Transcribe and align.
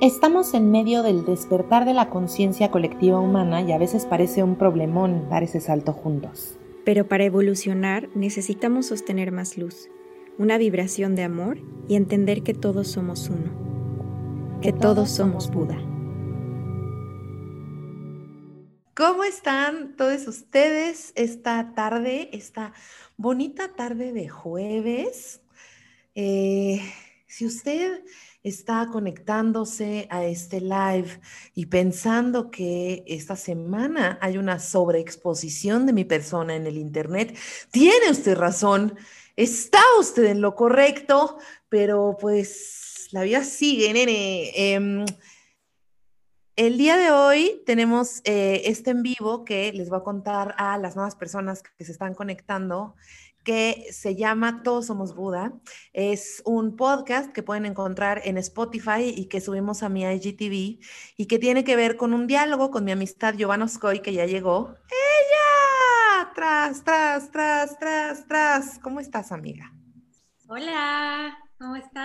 Estamos 0.00 0.54
en 0.54 0.70
medio 0.70 1.02
del 1.02 1.26
despertar 1.26 1.84
de 1.84 1.92
la 1.92 2.08
conciencia 2.08 2.70
colectiva 2.70 3.20
humana 3.20 3.60
y 3.60 3.72
a 3.72 3.76
veces 3.76 4.06
parece 4.06 4.42
un 4.42 4.56
problemón 4.56 5.28
dar 5.28 5.42
ese 5.42 5.60
salto 5.60 5.92
juntos. 5.92 6.58
Pero 6.86 7.06
para 7.06 7.24
evolucionar 7.24 8.08
necesitamos 8.14 8.86
sostener 8.86 9.30
más 9.30 9.58
luz, 9.58 9.90
una 10.38 10.56
vibración 10.56 11.16
de 11.16 11.24
amor 11.24 11.58
y 11.86 11.96
entender 11.96 12.42
que 12.42 12.54
todos 12.54 12.88
somos 12.88 13.28
uno, 13.28 14.58
que, 14.62 14.72
todos, 14.72 15.10
somos 15.10 15.50
Buda. 15.50 15.76
¿Cómo 18.94 19.24
están 19.24 19.96
todos 19.96 20.26
ustedes 20.26 21.12
esta 21.14 21.74
tarde, 21.74 22.30
esta 22.32 22.72
bonita 23.18 23.74
tarde 23.74 24.14
de 24.14 24.30
jueves? 24.30 25.42
Eh, 26.14 26.80
si 27.26 27.44
usted 27.44 28.02
está 28.42 28.88
conectándose 28.90 30.06
a 30.10 30.24
este 30.24 30.60
live 30.60 31.20
y 31.54 31.66
pensando 31.66 32.50
que 32.50 33.04
esta 33.06 33.36
semana 33.36 34.18
hay 34.22 34.38
una 34.38 34.58
sobreexposición 34.58 35.86
de 35.86 35.92
mi 35.92 36.04
persona 36.04 36.56
en 36.56 36.66
el 36.66 36.78
Internet, 36.78 37.36
tiene 37.70 38.10
usted 38.10 38.36
razón, 38.36 38.96
está 39.36 39.82
usted 39.98 40.24
en 40.24 40.40
lo 40.40 40.54
correcto, 40.54 41.38
pero 41.68 42.16
pues 42.18 43.08
la 43.12 43.22
vida 43.22 43.44
sigue, 43.44 43.92
nene. 43.92 44.52
Em, 44.54 45.04
el 46.56 46.76
día 46.78 46.96
de 46.96 47.10
hoy 47.10 47.62
tenemos 47.64 48.20
eh, 48.24 48.62
este 48.66 48.90
en 48.90 49.02
vivo 49.02 49.44
que 49.44 49.72
les 49.72 49.88
voy 49.88 49.98
a 49.98 50.02
contar 50.02 50.54
a 50.58 50.78
las 50.78 50.94
nuevas 50.94 51.16
personas 51.16 51.62
que 51.62 51.84
se 51.84 51.92
están 51.92 52.14
conectando 52.14 52.94
que 53.44 53.86
se 53.92 54.16
llama 54.16 54.62
Todos 54.62 54.86
Somos 54.86 55.14
Buda. 55.14 55.52
Es 55.92 56.42
un 56.44 56.76
podcast 56.76 57.32
que 57.32 57.42
pueden 57.42 57.66
encontrar 57.66 58.20
en 58.24 58.36
Spotify 58.38 59.12
y 59.14 59.26
que 59.26 59.40
subimos 59.40 59.82
a 59.82 59.88
mi 59.88 60.02
IGTV 60.02 60.78
y 61.16 61.26
que 61.26 61.38
tiene 61.38 61.64
que 61.64 61.76
ver 61.76 61.96
con 61.96 62.12
un 62.12 62.26
diálogo 62.26 62.70
con 62.70 62.84
mi 62.84 62.92
amistad 62.92 63.34
Giovanna 63.34 63.64
Oscoy, 63.64 64.00
que 64.00 64.12
ya 64.12 64.26
llegó. 64.26 64.74
¡Ella! 64.88 66.32
Tras, 66.34 66.84
tras, 66.84 67.30
tras, 67.30 67.78
tras, 67.78 68.26
tras. 68.26 68.78
¿Cómo 68.78 69.00
estás, 69.00 69.32
amiga? 69.32 69.72
Hola, 70.48 71.38
¿cómo 71.58 71.76
estás? 71.76 72.02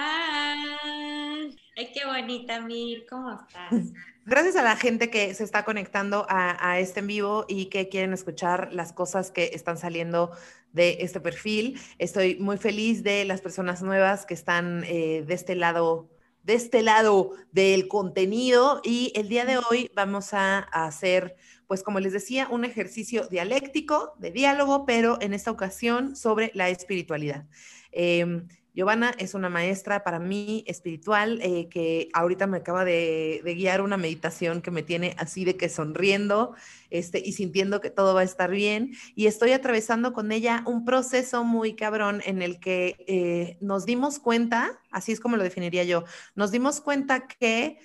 Ay, 1.78 1.92
qué 1.94 2.06
bonita, 2.06 2.62
Mir, 2.62 3.06
¿cómo 3.10 3.34
estás? 3.34 3.72
Gracias 4.26 4.56
a 4.56 4.64
la 4.64 4.76
gente 4.76 5.12
que 5.12 5.34
se 5.36 5.44
está 5.44 5.66
conectando 5.66 6.26
a, 6.30 6.72
a, 6.72 6.80
este 6.80 7.02
en 7.02 7.08
vivo 7.08 7.46
y 7.48 7.66
que 7.66 7.90
quieren 7.90 8.14
escuchar 8.14 8.74
las 8.74 8.92
cosas 8.92 9.30
que 9.30 9.52
están 9.54 9.78
saliendo 9.78 10.32
de 10.76 10.98
este 11.00 11.20
perfil. 11.20 11.80
Estoy 11.98 12.36
muy 12.36 12.58
feliz 12.58 13.02
de 13.02 13.26
las 13.26 13.42
personas 13.42 13.82
nuevas 13.82 14.26
que 14.26 14.36
están 14.36 14.84
eh, 14.84 15.24
de 15.26 15.34
este 15.34 15.56
lado 15.56 16.10
de 16.44 16.54
este 16.54 16.84
lado 16.84 17.32
del 17.52 17.88
contenido 17.88 18.80
y 18.84 19.12
el 19.16 19.30
día 19.30 19.46
de 19.46 19.58
hoy 19.58 19.90
vamos 19.96 20.32
a, 20.36 20.60
hacer, 20.60 21.36
pues 21.66 21.82
como 21.82 22.00
les 22.00 22.14
decía, 22.14 22.48
un 22.52 22.66
ejercicio 22.66 23.28
dialéctico 23.28 24.14
de 24.20 24.30
diálogo, 24.30 24.86
pero 24.86 25.18
en 25.22 25.34
esta 25.34 25.50
ocasión 25.50 26.16
sobre 26.16 26.52
la 26.54 26.70
espiritualidad. 26.70 27.48
Em, 27.92 28.48
Giovanna 28.76 29.16
es 29.18 29.34
una 29.34 29.48
maestra 29.48 30.04
para 30.04 30.20
mí 30.20 30.66
espiritual 30.68 31.40
eh, 31.42 31.70
que 31.70 32.10
ahorita 32.14 32.46
me 32.46 32.58
acaba 32.58 32.84
de, 32.84 33.42
guiar 33.56 33.82
una 33.82 33.96
meditación 33.96 34.62
que 34.62 34.70
me 34.70 34.84
tiene 34.84 35.16
así 35.18 35.46
de 35.46 35.56
que 35.56 35.70
sonriendo 35.70 36.56
este, 36.90 37.20
y 37.20 37.32
sintiendo 37.32 37.80
que 37.80 37.90
todo 37.90 38.14
va 38.14 38.20
a 38.20 38.26
estar 38.26 38.52
bien. 38.52 38.92
Y 39.16 39.28
estoy 39.28 39.54
atravesando 39.54 40.12
con 40.12 40.34
ella 40.34 40.62
un 40.66 40.84
proceso 40.84 41.46
muy 41.46 41.76
cabrón 41.76 42.22
en 42.26 42.42
el 42.42 42.60
que 42.60 42.98
eh, 43.08 43.58
nos 43.62 43.86
dimos 43.86 44.20
cuenta, 44.20 44.78
así 44.92 45.14
es 45.14 45.22
como 45.22 45.38
lo 45.38 45.44
definiría 45.44 45.86
yo, 45.86 46.04
nos 46.36 46.52
dimos 46.52 46.82
cuenta 46.82 47.28
que 47.28 47.80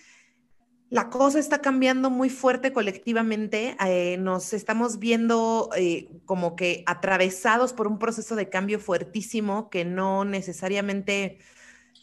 la 0.90 1.08
cosa 1.08 1.38
está 1.38 1.60
cambiando 1.60 2.10
muy 2.10 2.28
fuerte 2.28 2.72
colectivamente. 2.72 3.76
Eh, 3.86 4.16
nos 4.18 4.52
estamos 4.52 4.98
viendo 4.98 5.70
eh, 5.76 6.08
como 6.26 6.56
que 6.56 6.82
atravesados 6.84 7.72
por 7.72 7.86
un 7.86 7.98
proceso 8.00 8.34
de 8.34 8.48
cambio 8.48 8.80
fuertísimo 8.80 9.70
que 9.70 9.84
no 9.84 10.24
necesariamente 10.24 11.38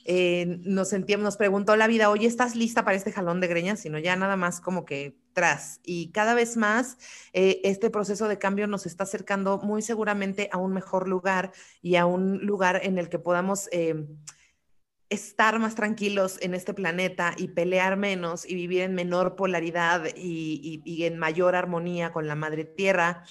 eh, 0.05 0.59
nos 0.63 0.87
sentíamos, 0.87 1.25
nos 1.25 1.35
preguntó 1.35 1.75
la 1.75 1.87
vida, 1.87 2.09
oye, 2.09 2.27
¿estás 2.27 2.55
lista 2.55 2.85
para 2.85 2.95
este 2.95 3.11
jalón 3.11 3.41
de 3.41 3.47
greñas? 3.47 3.81
Sino 3.81 3.99
ya 3.99 4.15
nada 4.15 4.37
más 4.37 4.61
como 4.61 4.85
que 4.85 5.17
tras. 5.33 5.81
Y 5.83 6.11
cada 6.11 6.33
vez 6.33 6.55
más 6.55 6.97
este 7.33 7.89
proceso 7.89 8.29
de 8.29 8.39
cambio 8.39 8.67
nos 8.67 8.85
está 8.85 9.03
acercando 9.03 9.59
muy 9.59 9.81
seguramente 9.81 10.49
a 10.53 10.57
un 10.57 10.73
mejor 10.73 11.09
lugar 11.09 11.51
y 11.81 11.97
a 11.97 12.05
un 12.05 12.37
lugar 12.45 12.79
en 12.83 12.97
el 12.97 13.09
que 13.09 13.19
podamos 13.19 13.69
estar 15.09 15.57
más 15.59 15.75
tranquilos 15.75 16.37
en 16.41 16.53
este 16.53 16.73
planeta 16.73 17.33
y 17.37 17.49
pelear 17.49 17.97
menos 17.97 18.45
y 18.45 18.55
vivir 18.55 18.81
en 18.81 18.93
menor 18.93 19.35
polaridad 19.35 20.05
y, 20.15 21.03
en 21.03 21.17
mayor 21.17 21.55
armonía 21.55 22.11
con 22.11 22.27
la 22.27 22.35
madre 22.35 22.65
tierra, 22.65 23.23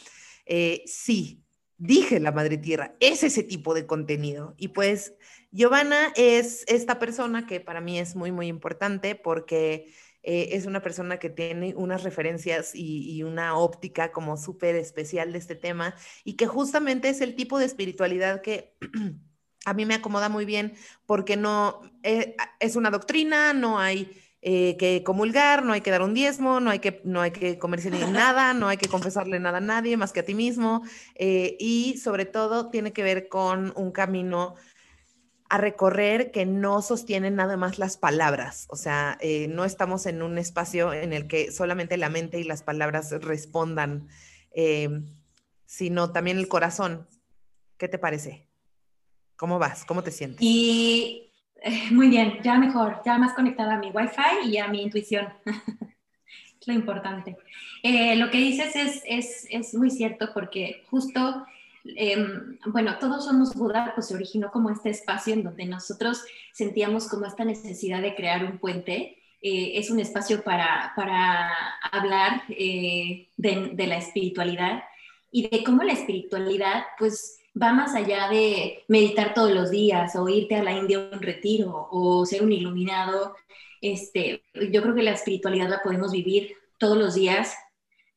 eh, 0.46 0.82
sí, 0.86 1.44
dije 1.76 2.20
la 2.20 2.32
madre 2.32 2.56
tierra, 2.56 2.96
es 3.00 3.22
ese 3.22 3.42
tipo 3.42 3.74
de 3.74 3.86
contenido. 3.86 4.54
Y 4.56 4.68
pues 4.68 5.14
Giovanna 5.50 6.12
es 6.16 6.64
esta 6.66 6.98
persona 6.98 7.46
que 7.46 7.60
para 7.60 7.80
mí 7.80 7.98
es 7.98 8.16
muy, 8.16 8.32
muy 8.32 8.46
importante 8.46 9.14
porque 9.14 9.92
eh, 10.22 10.50
es 10.52 10.66
una 10.66 10.80
persona 10.82 11.18
que 11.18 11.30
tiene 11.30 11.74
unas 11.76 12.02
referencias 12.02 12.74
y, 12.74 13.10
y 13.14 13.22
una 13.22 13.56
óptica 13.58 14.12
como 14.12 14.36
súper 14.36 14.76
especial 14.76 15.32
de 15.32 15.38
este 15.38 15.54
tema 15.54 15.94
y 16.24 16.34
que 16.34 16.46
justamente 16.46 17.10
es 17.10 17.20
el 17.20 17.34
tipo 17.36 17.58
de 17.58 17.66
espiritualidad 17.66 18.40
que... 18.40 18.74
a 19.66 19.74
mí 19.74 19.84
me 19.84 19.94
acomoda 19.94 20.28
muy 20.28 20.46
bien 20.46 20.74
porque 21.06 21.36
no 21.36 21.82
eh, 22.04 22.36
es 22.60 22.76
una 22.76 22.90
doctrina, 22.90 23.52
no 23.52 23.80
hay 23.80 24.16
eh, 24.40 24.76
que 24.78 25.02
comulgar, 25.02 25.64
no 25.64 25.72
hay 25.72 25.80
que 25.80 25.90
dar 25.90 26.02
un 26.02 26.14
diezmo, 26.14 26.60
no 26.60 26.70
hay 26.70 26.78
que, 26.78 27.02
no 27.04 27.20
hay 27.20 27.32
que 27.32 27.58
comerse 27.58 27.90
ni 27.90 27.98
nada, 27.98 28.54
no 28.54 28.68
hay 28.68 28.76
que 28.76 28.88
confesarle 28.88 29.40
nada 29.40 29.58
a 29.58 29.60
nadie 29.60 29.96
más 29.96 30.12
que 30.12 30.20
a 30.20 30.24
ti 30.24 30.34
mismo. 30.34 30.82
Eh, 31.16 31.56
y 31.58 31.98
sobre 31.98 32.26
todo 32.26 32.70
tiene 32.70 32.92
que 32.92 33.02
ver 33.02 33.28
con 33.28 33.72
un 33.76 33.90
camino 33.90 34.54
a 35.48 35.58
recorrer 35.58 36.30
que 36.30 36.46
no 36.46 36.80
sostiene 36.80 37.32
nada 37.32 37.56
más 37.56 37.80
las 37.80 37.96
palabras. 37.96 38.66
O 38.68 38.76
sea, 38.76 39.18
no 39.48 39.64
estamos 39.64 40.06
en 40.06 40.22
un 40.22 40.38
espacio 40.38 40.92
en 40.92 41.12
el 41.12 41.28
que 41.28 41.52
solamente 41.52 41.96
la 41.96 42.08
mente 42.08 42.40
y 42.40 42.44
las 42.44 42.64
palabras 42.64 43.12
respondan, 43.22 44.08
sino 45.66 46.10
también 46.10 46.38
el 46.38 46.48
corazón. 46.48 47.06
¿Qué 47.78 47.86
te 47.86 47.98
parece? 47.98 48.45
¿Cómo 49.36 49.58
vas? 49.58 49.84
¿Cómo 49.84 50.02
te 50.02 50.10
sientes? 50.10 50.38
Y 50.40 51.30
eh, 51.62 51.90
muy 51.90 52.08
bien, 52.08 52.38
ya 52.42 52.58
mejor, 52.58 53.00
ya 53.04 53.18
más 53.18 53.34
conectada 53.34 53.74
a 53.74 53.78
mi 53.78 53.90
Wi-Fi 53.90 54.48
y 54.48 54.58
a 54.58 54.68
mi 54.68 54.82
intuición. 54.82 55.28
es 56.60 56.66
lo 56.66 56.72
importante. 56.72 57.36
Eh, 57.82 58.16
lo 58.16 58.30
que 58.30 58.38
dices 58.38 58.74
es, 58.76 59.02
es, 59.06 59.46
es, 59.50 59.74
muy 59.74 59.90
cierto 59.90 60.30
porque 60.32 60.84
justo, 60.90 61.44
em, 61.84 62.58
bueno, 62.66 62.98
todos 62.98 63.24
somos 63.24 63.54
Buda, 63.54 63.92
pues 63.94 64.08
se 64.08 64.14
originó 64.14 64.50
como 64.50 64.70
este 64.70 64.90
espacio 64.90 65.34
en 65.34 65.44
donde 65.44 65.66
nosotros 65.66 66.24
sentíamos 66.52 67.08
como 67.08 67.26
esta 67.26 67.44
necesidad 67.44 68.00
de 68.00 68.14
crear 68.14 68.44
un 68.44 68.58
puente. 68.58 69.18
Eh, 69.42 69.72
es 69.74 69.90
un 69.90 70.00
espacio 70.00 70.42
para, 70.42 70.92
para 70.96 71.52
hablar 71.92 72.46
de, 72.48 73.28
de 73.36 73.86
la 73.86 73.98
espiritualidad 73.98 74.82
y 75.30 75.48
de 75.48 75.62
cómo 75.62 75.82
la 75.82 75.92
espiritualidad, 75.92 76.84
pues, 76.98 77.35
va 77.60 77.72
más 77.72 77.94
allá 77.94 78.28
de 78.28 78.84
meditar 78.88 79.34
todos 79.34 79.50
los 79.50 79.70
días 79.70 80.14
o 80.16 80.28
irte 80.28 80.56
a 80.56 80.62
la 80.62 80.72
India 80.72 80.98
a 80.98 81.16
un 81.16 81.22
retiro 81.22 81.88
o 81.90 82.26
ser 82.26 82.42
un 82.42 82.52
iluminado. 82.52 83.34
Este, 83.80 84.42
yo 84.72 84.82
creo 84.82 84.94
que 84.94 85.02
la 85.02 85.12
espiritualidad 85.12 85.68
la 85.68 85.82
podemos 85.82 86.12
vivir 86.12 86.54
todos 86.78 86.98
los 86.98 87.14
días 87.14 87.56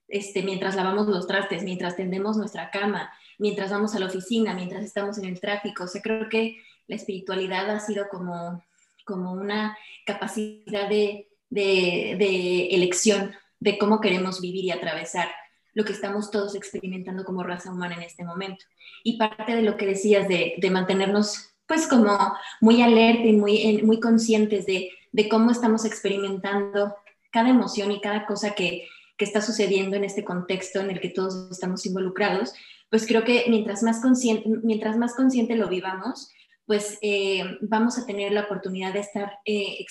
este, 0.07 0.43
mientras 0.43 0.75
lavamos 0.75 1.07
los 1.07 1.27
trastes, 1.27 1.63
mientras 1.63 1.95
tendemos 1.95 2.35
nuestra 2.35 2.71
cama, 2.71 3.11
mientras 3.37 3.71
vamos 3.71 3.95
a 3.95 3.99
la 3.99 4.07
oficina, 4.07 4.53
mientras 4.53 4.83
estamos 4.83 5.17
en 5.17 5.25
el 5.25 5.39
tráfico. 5.39 5.83
O 5.83 5.87
sea, 5.87 6.01
creo 6.01 6.27
que 6.27 6.57
la 6.87 6.95
espiritualidad 6.95 7.69
ha 7.69 7.79
sido 7.79 8.09
como, 8.09 8.63
como 9.05 9.31
una 9.31 9.77
capacidad 10.05 10.89
de, 10.89 11.29
de, 11.49 12.15
de 12.17 12.67
elección 12.71 13.35
de 13.59 13.77
cómo 13.77 14.01
queremos 14.01 14.41
vivir 14.41 14.65
y 14.65 14.71
atravesar 14.71 15.29
lo 15.73 15.85
que 15.85 15.93
estamos 15.93 16.31
todos 16.31 16.55
experimentando 16.55 17.23
como 17.23 17.43
raza 17.43 17.71
humana 17.71 17.95
en 17.95 18.03
este 18.03 18.23
momento. 18.23 18.65
Y 19.03 19.17
parte 19.17 19.55
de 19.55 19.61
lo 19.61 19.77
que 19.77 19.85
decías 19.85 20.27
de, 20.27 20.57
mantenernos 20.71 21.53
pues 21.67 21.87
como 21.87 22.17
muy 22.61 22.81
alerta 22.81 23.23
y 23.23 23.33
muy, 23.33 23.81
muy 23.83 23.99
conscientes 23.99 24.65
de, 24.65 24.89
cómo 25.29 25.51
estamos 25.51 25.85
experimentando 25.85 26.95
cada 27.31 27.49
emoción 27.49 27.91
y 27.91 28.01
cada 28.01 28.25
cosa 28.25 28.51
que, 28.51 28.87
está 29.17 29.41
sucediendo 29.41 29.97
en 29.97 30.05
este 30.05 30.23
contexto 30.23 30.79
en 30.79 30.91
el 30.91 31.01
que 31.01 31.09
todos 31.09 31.51
estamos 31.51 31.85
involucrados, 31.85 32.53
pues 32.89 33.05
creo 33.05 33.25
que 33.25 33.43
mientras 33.49 33.83
más 33.83 34.01
consciente, 34.01 34.47
mientras 34.63 34.95
más 34.95 35.13
consciente 35.13 35.55
lo 35.55 35.67
vivamos, 35.67 36.31
pues 36.65 36.97
eh, 37.01 37.57
vamos 37.59 37.97
a 37.97 38.05
tener 38.05 38.31
la 38.31 38.43
oportunidad 38.43 38.93
de 38.93 39.01
estar 39.01 39.39
eh, 39.43 39.85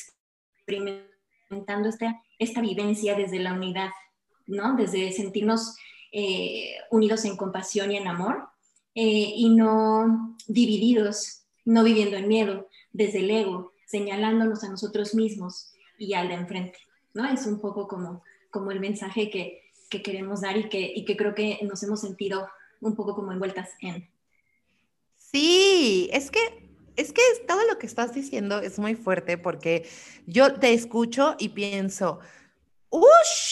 experimentando 0.67 1.91
esta, 1.91 2.23
esta 2.39 2.63
vivencia 2.63 3.17
desde 3.17 3.39
la 3.39 3.53
unidad 3.53 3.91
¿no? 4.49 4.75
Desde 4.75 5.13
sentirnos 5.13 5.77
eh, 6.11 6.75
unidos 6.91 7.25
en 7.25 7.37
compasión 7.37 7.93
y 7.93 7.97
en 7.97 8.09
amor 8.09 8.49
eh, 8.95 9.33
y 9.37 9.51
no 9.51 10.37
divididos, 10.49 11.45
no 11.65 11.85
viviendo 11.85 12.17
en 12.17 12.27
miedo, 12.27 12.69
desde 12.93 13.21
el 13.21 13.31
ego, 13.31 13.73
señalándonos 13.87 14.65
a 14.65 14.71
nosotros 14.71 15.15
mismos 15.15 15.73
y 15.99 16.15
al 16.15 16.29
de 16.29 16.35
enfrente, 16.35 16.79
¿no? 17.15 17.25
Es 17.27 17.47
un 17.47 17.61
poco 17.61 17.87
como, 17.87 18.25
como 18.51 18.73
el 18.73 18.81
mensaje 18.81 19.31
que, 19.31 19.63
que 19.89 20.03
queremos 20.03 20.41
dar 20.41 20.57
y 20.57 20.69
que, 20.69 20.93
y 20.95 21.05
que 21.05 21.17
creo 21.17 21.35
que 21.35 21.61
nos 21.63 21.83
hemos 21.83 22.01
sentido 22.01 22.49
un 22.81 22.97
poco 22.97 23.15
como 23.15 23.33
envueltas 23.33 23.71
en. 23.81 24.09
Sí, 25.17 26.09
es 26.13 26.31
que 26.31 26.69
es 26.97 27.13
que 27.13 27.23
todo 27.47 27.61
lo 27.69 27.79
que 27.79 27.87
estás 27.87 28.13
diciendo 28.13 28.59
es 28.59 28.81
muy 28.81 28.97
fuerte 28.97 29.39
porque 29.39 29.89
yo 30.27 30.55
te 30.55 30.73
escucho 30.73 31.37
y 31.39 31.51
pienso, 31.51 32.19
¡uh, 32.91 33.05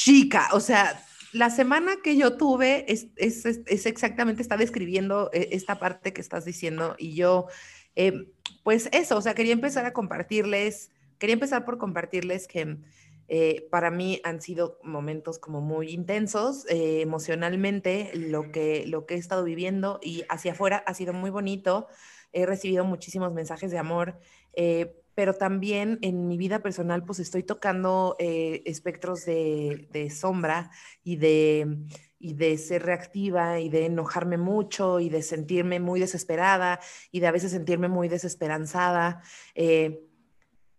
chica! 0.02 0.48
O 0.52 0.60
sea, 0.60 1.02
la 1.36 1.50
semana 1.50 1.96
que 2.02 2.16
yo 2.16 2.36
tuve 2.36 2.90
es, 2.90 3.08
es, 3.16 3.44
es, 3.44 3.86
exactamente, 3.86 4.42
está 4.42 4.56
describiendo 4.56 5.30
eh, 5.32 5.48
esta 5.52 5.78
parte 5.78 6.12
que 6.12 6.20
estás 6.20 6.44
diciendo 6.44 6.96
y 6.98 7.14
yo, 7.14 7.46
eh, 7.94 8.32
pues 8.62 8.88
eso, 8.92 9.18
o 9.18 9.20
sea, 9.20 9.34
quería 9.34 9.52
empezar 9.52 9.84
a 9.84 9.92
compartirles, 9.92 10.90
quería 11.18 11.34
empezar 11.34 11.64
por 11.64 11.78
compartirles 11.78 12.48
que 12.48 12.78
eh, 13.28 13.68
para 13.70 13.90
mí 13.90 14.20
han 14.24 14.40
sido 14.40 14.78
momentos 14.82 15.38
como 15.38 15.60
muy 15.60 15.90
intensos 15.90 16.64
emocionalmente, 16.68 18.12
lo 18.14 18.50
que, 18.50 18.86
lo 18.86 19.04
que 19.04 19.14
he 19.14 19.18
estado 19.18 19.44
viviendo 19.44 19.98
y 20.02 20.24
hacia 20.28 20.52
afuera 20.52 20.82
ha 20.86 20.94
sido 20.94 21.12
muy 21.12 21.30
bonito, 21.30 21.88
he 22.32 22.46
recibido 22.46 22.84
muchísimos 22.84 23.32
mensajes 23.34 23.70
de 23.70 23.78
amor 23.78 24.18
pero 25.16 25.32
también 25.32 25.98
en 26.02 26.28
mi 26.28 26.36
vida 26.36 26.60
personal 26.60 27.02
pues 27.02 27.20
estoy 27.20 27.42
tocando 27.42 28.16
eh, 28.18 28.62
espectros 28.66 29.24
de, 29.24 30.12
sombra 30.14 30.70
y 31.02 31.16
de, 31.16 31.78
y 32.20 32.34
de 32.34 32.58
ser 32.58 32.84
reactiva 32.84 33.58
y 33.58 33.70
de 33.70 33.86
enojarme 33.86 34.36
mucho 34.36 35.00
y 35.00 35.08
de 35.08 35.22
sentirme 35.22 35.80
muy 35.80 36.00
desesperada 36.00 36.80
y 37.10 37.20
de 37.20 37.28
a 37.28 37.32
veces 37.32 37.52
sentirme 37.52 37.88
muy 37.88 38.08
desesperanzada. 38.08 39.22
Eh, 39.54 40.02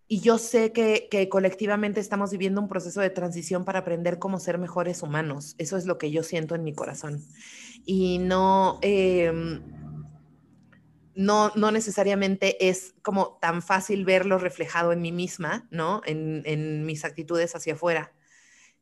y 0.08 0.22
yo 0.22 0.38
sé 0.38 0.72
que, 0.72 1.28
colectivamente 1.30 2.00
estamos 2.00 2.30
viviendo 2.30 2.62
un 2.62 2.68
proceso 2.68 3.02
de 3.02 3.10
transición 3.10 3.66
para 3.66 3.80
aprender 3.80 4.20
cómo 4.20 4.40
ser 4.40 4.60
mejores 4.60 5.02
humanos. 5.02 5.56
Eso 5.58 5.78
es 5.78 5.88
lo 5.88 5.98
que 5.98 6.12
yo 6.12 6.22
siento 6.22 6.54
en 6.54 6.64
mi 6.64 6.74
corazón. 6.74 7.26
Y 7.86 8.20
no... 8.20 8.78
Em, 8.84 9.87
no, 11.18 11.52
no 11.56 11.72
necesariamente 11.72 12.70
es 12.70 12.94
como 13.02 13.40
tan 13.42 13.64
fácil 13.64 14.06
verlo 14.06 14.38
reflejado 14.38 14.92
en 14.94 15.02
mí 15.02 15.12
misma, 15.12 15.68
¿no? 15.72 16.02
En, 16.06 16.86
mis 16.86 17.04
actitudes 17.04 17.56
hacia 17.56 17.74
afuera. 17.74 18.14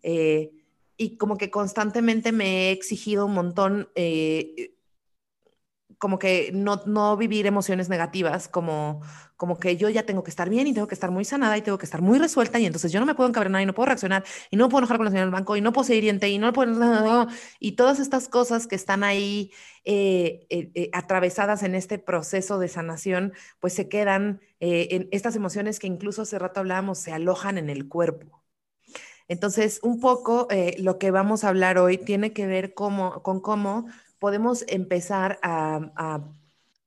Eh, 0.03 0.51
y 0.97 1.15
como 1.15 1.37
que 1.37 1.49
constantemente 1.49 2.33
me 2.33 2.67
he 2.67 2.71
exigido 2.71 3.25
un 3.25 3.33
montón 3.33 3.89
eh, 3.95 4.74
como 5.97 6.19
que 6.19 6.51
no, 6.53 6.81
no 6.85 7.17
vivir 7.17 7.45
emociones 7.45 7.89
negativas, 7.89 8.47
como, 8.47 9.01
como 9.37 9.57
que 9.57 9.77
yo 9.77 9.89
ya 9.89 10.03
tengo 10.03 10.23
que 10.23 10.29
estar 10.29 10.49
bien 10.49 10.67
y 10.67 10.73
tengo 10.73 10.87
que 10.87 10.95
estar 10.95 11.11
muy 11.11 11.25
sanada 11.25 11.57
y 11.57 11.61
tengo 11.61 11.77
que 11.77 11.85
estar 11.85 12.01
muy 12.01 12.19
resuelta 12.19 12.59
y 12.59 12.65
entonces 12.65 12.91
yo 12.91 12.99
no 12.99 13.05
me 13.05 13.15
puedo 13.15 13.29
encabronar 13.29 13.61
y 13.61 13.65
no 13.65 13.73
puedo 13.73 13.87
reaccionar 13.87 14.23
y 14.49 14.57
no 14.57 14.69
puedo 14.69 14.79
enojar 14.79 14.97
con 14.97 15.05
la 15.05 15.11
señora 15.11 15.25
del 15.25 15.33
banco 15.33 15.55
y 15.55 15.61
no 15.61 15.73
puedo 15.73 15.85
ser 15.85 15.97
hiriente 15.97 16.29
y 16.29 16.37
no 16.37 16.51
puedo... 16.53 17.27
Y 17.59 17.73
todas 17.73 17.99
estas 17.99 18.29
cosas 18.29 18.67
que 18.67 18.75
están 18.75 19.03
ahí 19.03 19.51
eh, 19.83 20.47
eh, 20.49 20.71
eh, 20.73 20.89
atravesadas 20.93 21.63
en 21.63 21.75
este 21.75 21.99
proceso 21.99 22.59
de 22.59 22.67
sanación, 22.67 23.33
pues 23.59 23.73
se 23.73 23.89
quedan 23.89 24.41
en 24.59 25.07
estas 25.11 25.35
emociones 25.35 25.79
que 25.79 25.85
incluso 25.85 26.23
hace 26.23 26.39
rato 26.39 26.59
hablábamos, 26.59 26.97
se 26.97 27.11
alojan 27.11 27.57
en 27.59 27.69
el 27.69 27.87
cuerpo. 27.87 28.43
Entonces, 29.27 29.79
un 29.83 29.99
poco 29.99 30.47
lo 30.79 30.97
que 30.97 31.11
vamos 31.11 31.43
a 31.43 31.49
hablar 31.49 31.77
hoy 31.77 31.97
tiene 31.97 32.33
que 32.33 32.47
ver 32.47 32.73
cómo, 32.73 33.21
con 33.21 33.41
cómo 33.41 33.85
podemos 34.25 34.65
empezar 34.67 35.37
a, 35.43 36.19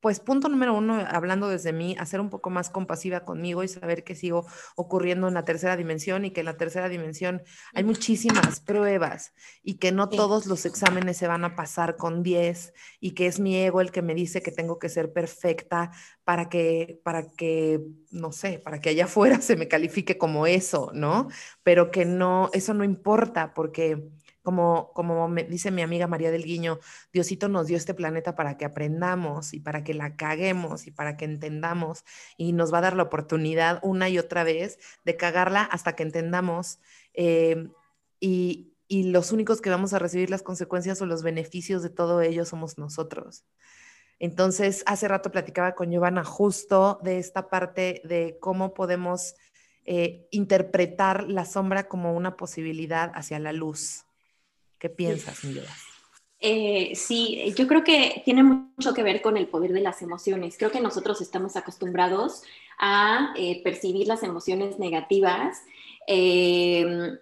pues 0.00 0.18
punto 0.18 0.48
número 0.48 0.74
uno, 0.74 1.06
hablando 1.08 1.48
desde 1.48 1.72
mí, 1.72 1.94
a 1.96 2.04
ser 2.04 2.20
un 2.20 2.30
poco 2.30 2.50
más 2.50 2.68
compasiva 2.68 3.24
conmigo 3.24 3.62
y 3.62 3.68
saber 3.68 4.02
que 4.02 4.16
sigo 4.16 4.44
ocurriendo 4.74 5.28
en 5.28 5.34
la 5.34 5.44
tercera 5.44 5.76
dimensión 5.76 6.24
y 6.24 6.32
que 6.32 6.40
en 6.40 6.46
la 6.46 6.56
tercera 6.56 6.88
dimensión 6.88 7.42
hay 7.74 7.84
muchísimas 7.84 8.58
pruebas 8.58 9.34
y 9.62 9.74
que 9.74 9.92
no 9.92 10.08
todos 10.08 10.46
los 10.46 10.66
exámenes 10.66 11.16
se 11.16 11.28
van 11.28 11.44
a 11.44 11.54
pasar 11.54 11.96
con 11.96 12.24
10 12.24 12.74
y 12.98 13.12
que 13.12 13.28
es 13.28 13.38
mi 13.38 13.56
ego 13.56 13.80
el 13.80 13.92
que 13.92 14.02
me 14.02 14.16
dice 14.16 14.42
que 14.42 14.50
tengo 14.50 14.80
que 14.80 14.88
ser 14.88 15.12
perfecta 15.12 15.92
para 16.24 16.48
que, 16.48 16.98
para 17.04 17.28
que, 17.28 17.82
no 18.10 18.32
sé, 18.32 18.58
para 18.58 18.80
que 18.80 18.88
allá 18.88 19.04
afuera 19.04 19.40
se 19.42 19.54
me 19.54 19.68
califique 19.68 20.18
como 20.18 20.48
eso, 20.48 20.90
¿no? 20.92 21.28
Pero 21.62 21.92
que 21.92 22.04
no, 22.04 22.50
eso 22.52 22.74
no 22.74 22.82
importa 22.82 23.54
porque 23.54 24.10
como, 24.48 25.28
me 25.28 25.44
dice 25.44 25.70
mi 25.70 25.82
amiga 25.82 26.06
María 26.06 26.30
del 26.30 26.44
Guiño, 26.44 26.78
Diosito 27.12 27.48
nos 27.48 27.66
dio 27.66 27.76
este 27.76 27.94
planeta 27.94 28.34
para 28.34 28.56
que 28.56 28.64
aprendamos 28.64 29.54
y 29.54 29.60
para 29.60 29.84
que 29.84 29.94
la 29.94 30.16
caguemos 30.16 30.86
y 30.86 30.90
para 30.90 31.16
que 31.16 31.24
entendamos 31.24 32.04
y 32.36 32.52
nos 32.52 32.72
va 32.72 32.78
a 32.78 32.82
dar 32.82 32.96
la 32.96 33.04
oportunidad 33.04 33.80
una 33.82 34.08
y 34.08 34.18
otra 34.18 34.44
vez 34.44 34.78
de 35.04 35.16
cagarla 35.16 35.62
hasta 35.62 35.94
que 35.94 36.02
entendamos 36.02 36.78
eh, 37.14 37.68
y, 38.20 38.74
y 38.88 39.10
los 39.10 39.32
únicos 39.32 39.60
que 39.60 39.70
vamos 39.70 39.92
a 39.92 39.98
recibir 39.98 40.30
las 40.30 40.42
consecuencias 40.42 41.00
o 41.02 41.06
los 41.06 41.22
beneficios 41.22 41.82
de 41.82 41.90
todo 41.90 42.20
ello 42.22 42.44
somos 42.44 42.78
nosotros. 42.78 43.44
Entonces, 44.18 44.82
hace 44.86 45.06
rato 45.06 45.30
platicaba 45.30 45.74
con 45.74 45.90
Giovanna 45.90 46.24
justo 46.24 46.98
de 47.04 47.18
esta 47.18 47.48
parte 47.50 48.02
de 48.04 48.36
cómo 48.40 48.74
podemos 48.74 49.36
eh, 49.84 50.26
interpretar 50.32 51.30
la 51.30 51.44
sombra 51.44 51.88
como 51.88 52.14
una 52.14 52.36
posibilidad 52.36 53.10
hacia 53.14 53.38
la 53.38 53.52
luz. 53.52 54.04
¿Qué 54.78 54.88
piensas, 54.88 55.44
Miguel? 55.44 55.66
Eh, 56.40 56.92
sí, 56.94 57.52
yo 57.56 57.66
creo 57.66 57.82
que 57.82 58.22
tiene 58.24 58.44
mucho 58.44 58.94
que 58.94 59.02
ver 59.02 59.20
con 59.22 59.36
el 59.36 59.48
poder 59.48 59.72
de 59.72 59.80
las 59.80 60.02
emociones. 60.02 60.56
Creo 60.56 60.70
que 60.70 60.80
nosotros 60.80 61.20
estamos 61.20 61.56
acostumbrados 61.56 62.42
a 62.78 63.34
eh, 63.36 63.62
percibir 63.64 64.06
las 64.06 64.22
emociones 64.22 64.78
negativas. 64.78 65.62
Em, 66.06 67.18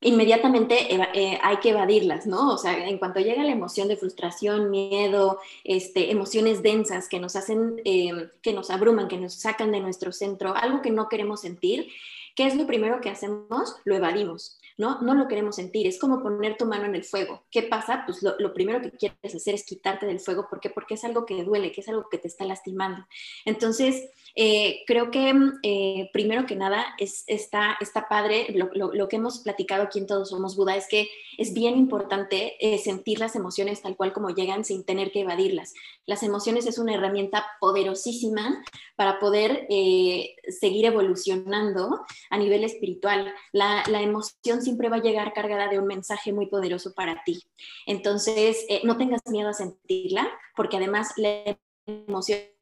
inmediatamente 0.00 0.92
eh, 0.92 1.38
hay 1.42 1.56
que 1.58 1.70
evadirlas, 1.70 2.26
¿no? 2.26 2.52
O 2.52 2.58
sea, 2.58 2.88
en 2.88 2.98
cuanto 2.98 3.20
llega 3.20 3.44
la 3.44 3.52
emoción 3.52 3.88
de 3.88 3.96
frustración, 3.96 4.70
miedo, 4.70 5.38
este, 5.64 6.10
emociones 6.10 6.62
densas 6.62 7.08
que 7.08 7.20
nos 7.20 7.36
hacen, 7.36 7.80
em, 7.84 8.28
que 8.42 8.52
nos 8.52 8.70
abruman, 8.70 9.08
que 9.08 9.18
nos 9.18 9.34
sacan 9.34 9.70
de 9.70 9.80
nuestro 9.80 10.12
centro, 10.12 10.54
algo 10.54 10.82
que 10.82 10.90
no 10.90 11.08
queremos 11.08 11.40
sentir, 11.42 11.88
¿qué 12.34 12.46
es 12.46 12.56
lo 12.56 12.66
primero 12.66 13.00
que 13.00 13.10
hacemos? 13.10 13.76
Lo 13.84 13.94
evadimos. 13.96 14.58
¿No? 14.76 15.00
No 15.00 15.14
lo 15.14 15.28
queremos 15.28 15.56
sentir, 15.56 15.86
es 15.86 15.98
como 15.98 16.22
poner 16.22 16.56
tu 16.56 16.66
mano 16.66 16.84
en 16.84 16.94
el 16.94 17.04
fuego. 17.04 17.44
¿Qué 17.50 17.62
pasa? 17.62 18.02
Pues 18.06 18.22
lo, 18.22 18.52
primero 18.52 18.80
que 18.80 18.90
quieres 18.90 19.34
hacer 19.34 19.54
es 19.54 19.64
quitarte 19.64 20.06
del 20.06 20.20
fuego, 20.20 20.46
¿por 20.48 20.60
qué? 20.60 20.70
Porque 20.70 20.94
es 20.94 21.04
algo 21.04 21.24
que 21.24 21.44
duele, 21.44 21.72
que 21.72 21.80
es 21.80 21.88
algo 21.88 22.08
que 22.10 22.18
te 22.18 22.28
está 22.28 22.44
lastimando. 22.44 23.06
Entonces, 23.44 24.10
eh, 24.38 24.84
creo 24.86 25.10
que 25.10 25.34
eh, 25.62 26.10
primero 26.12 26.44
que 26.44 26.56
nada 26.56 26.84
es, 26.98 27.24
está, 27.26 27.78
está 27.80 28.06
padre, 28.06 28.54
lo, 28.54 29.08
que 29.08 29.16
hemos 29.16 29.38
platicado 29.38 29.84
aquí 29.84 29.98
en 29.98 30.06
Todos 30.06 30.28
Somos 30.28 30.56
Buda 30.56 30.76
es 30.76 30.86
que 30.88 31.08
es 31.38 31.54
bien 31.54 31.78
importante 31.78 32.54
eh, 32.60 32.76
sentir 32.76 33.18
las 33.18 33.34
emociones 33.34 33.80
tal 33.80 33.96
cual 33.96 34.12
como 34.12 34.28
llegan 34.28 34.66
sin 34.66 34.84
tener 34.84 35.10
que 35.10 35.20
evadirlas. 35.20 35.72
Las 36.04 36.22
emociones 36.22 36.66
es 36.66 36.76
una 36.76 36.92
herramienta 36.92 37.46
poderosísima 37.60 38.62
para 38.94 39.18
poder 39.18 39.66
seguir 39.68 40.84
evolucionando 40.84 42.04
a 42.28 42.38
nivel 42.38 42.62
espiritual. 42.62 43.32
La, 43.52 43.84
la, 43.88 44.02
emoción 44.02 44.60
siempre 44.60 44.90
va 44.90 44.96
a 44.96 45.02
llegar 45.02 45.32
cargada 45.32 45.68
de 45.68 45.78
un 45.78 45.86
mensaje 45.86 46.32
muy 46.32 46.46
poderoso 46.46 46.92
para 46.94 47.22
ti. 47.24 47.42
Entonces, 47.86 48.66
no 48.84 48.98
tengas 48.98 49.22
miedo 49.30 49.48
a 49.48 49.54
sentirla, 49.54 50.30
porque 50.54 50.76
además 50.76 51.12
la 51.16 51.58
emoción 51.86 52.55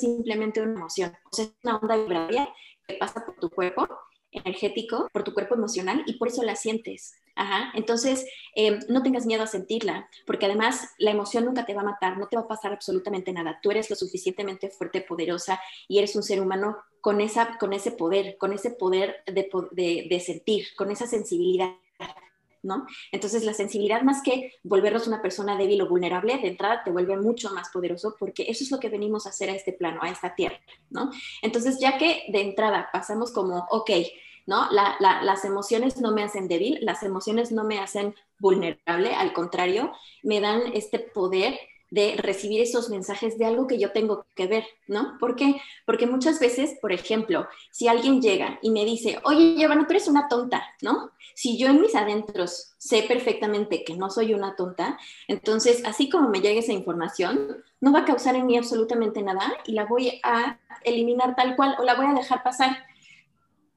simplemente 0.00 0.60
una 0.60 0.74
emoción, 0.74 1.12
o 1.30 1.34
sea, 1.34 1.44
es 1.44 1.52
una 1.62 1.76
onda 1.76 1.96
vibratoria 1.96 2.48
que 2.86 2.94
pasa 2.94 3.24
por 3.24 3.36
tu 3.36 3.50
cuerpo 3.50 3.88
energético, 4.32 5.08
por 5.12 5.24
tu 5.24 5.34
cuerpo 5.34 5.54
emocional 5.54 6.02
y 6.06 6.14
por 6.14 6.28
eso 6.28 6.42
la 6.42 6.56
sientes. 6.56 7.14
Ajá. 7.36 7.72
Entonces, 7.74 8.26
em, 8.54 8.80
no 8.88 9.02
tengas 9.02 9.24
miedo 9.24 9.42
a 9.42 9.46
sentirla, 9.46 10.08
porque 10.26 10.46
además 10.46 10.88
la 10.98 11.10
emoción 11.10 11.44
nunca 11.44 11.64
te 11.64 11.74
va 11.74 11.82
a 11.82 11.84
matar, 11.84 12.18
no 12.18 12.28
te 12.28 12.36
va 12.36 12.42
a 12.42 12.48
pasar 12.48 12.72
absolutamente 12.72 13.32
nada. 13.32 13.60
Tú 13.62 13.70
eres 13.70 13.88
lo 13.88 13.96
suficientemente 13.96 14.68
fuerte, 14.68 15.00
poderosa 15.00 15.60
y 15.88 15.98
eres 15.98 16.16
un 16.16 16.22
ser 16.22 16.40
humano 16.40 16.76
con, 17.00 17.20
esa, 17.20 17.56
con 17.58 17.72
ese 17.72 17.92
poder, 17.92 18.36
con 18.36 18.52
ese 18.52 18.70
poder 18.70 19.22
de, 19.26 20.06
de 20.08 20.20
sentir, 20.20 20.66
con 20.76 20.90
esa 20.90 21.06
sensibilidad. 21.06 21.70
¿No? 22.62 22.86
Entonces 23.12 23.44
la 23.44 23.54
sensibilidad 23.54 24.02
más 24.02 24.22
que 24.22 24.54
volvernos 24.62 25.06
una 25.06 25.22
persona 25.22 25.56
débil 25.56 25.82
o 25.82 25.88
vulnerable, 25.88 26.38
de 26.38 26.48
entrada 26.48 26.82
te 26.84 26.90
vuelve 26.90 27.16
mucho 27.16 27.50
más 27.50 27.70
poderoso 27.70 28.16
porque 28.18 28.46
eso 28.48 28.64
es 28.64 28.70
lo 28.70 28.78
que 28.78 28.88
venimos 28.88 29.26
a 29.26 29.30
hacer 29.30 29.50
a 29.50 29.54
este 29.54 29.72
plano, 29.72 30.00
a 30.02 30.10
esta 30.10 30.34
tierra, 30.34 30.60
¿no? 30.90 31.10
Entonces 31.42 31.78
ya 31.80 31.98
que 31.98 32.24
de 32.28 32.40
entrada 32.40 32.88
pasamos 32.92 33.32
como, 33.32 33.66
ok, 33.70 33.90
¿no? 34.46 34.68
las 34.70 35.44
emociones 35.44 36.00
no 36.00 36.12
me 36.12 36.22
hacen 36.22 36.48
débil, 36.48 36.78
las 36.82 37.02
emociones 37.02 37.52
no 37.52 37.64
me 37.64 37.78
hacen 37.78 38.14
vulnerable, 38.38 39.14
al 39.14 39.32
contrario, 39.32 39.92
me 40.22 40.40
dan 40.40 40.62
este 40.74 40.98
poder 40.98 41.58
de 41.90 42.16
recibir 42.16 42.60
esos 42.60 42.88
mensajes 42.88 43.36
de 43.36 43.44
algo 43.44 43.66
que 43.66 43.78
yo 43.78 43.92
tengo 43.92 44.26
que 44.34 44.46
ver, 44.46 44.64
¿no? 44.86 45.16
¿Por 45.18 45.36
qué? 45.36 45.60
Porque 45.84 46.06
muchas 46.06 46.38
veces, 46.38 46.78
por 46.80 46.92
ejemplo, 46.92 47.46
si 47.70 47.88
alguien 47.88 48.22
llega 48.22 48.58
y 48.62 48.70
me 48.70 48.84
dice, 48.84 49.18
oye, 49.24 49.56
Giovanna, 49.56 49.86
tú 49.86 49.92
eres 49.92 50.08
una 50.08 50.28
tonta, 50.28 50.62
¿no? 50.82 51.10
Si 51.34 51.58
yo 51.58 51.68
en 51.68 51.80
mis 51.80 51.94
adentros 51.94 52.74
sé 52.78 53.02
perfectamente 53.02 53.84
que 53.84 53.96
no 53.96 54.10
soy 54.10 54.34
una 54.34 54.56
tonta, 54.56 54.98
entonces, 55.26 55.82
así 55.84 56.08
como 56.08 56.28
me 56.28 56.40
llega 56.40 56.60
esa 56.60 56.72
información, 56.72 57.62
no 57.80 57.92
va 57.92 58.00
a 58.00 58.04
causar 58.04 58.36
en 58.36 58.46
mí 58.46 58.56
absolutamente 58.56 59.22
nada 59.22 59.52
y 59.66 59.72
la 59.72 59.86
voy 59.86 60.20
a 60.22 60.58
eliminar 60.84 61.34
tal 61.34 61.56
cual 61.56 61.74
o 61.78 61.84
la 61.84 61.94
voy 61.94 62.06
a 62.06 62.14
dejar 62.14 62.42
pasar 62.42 62.89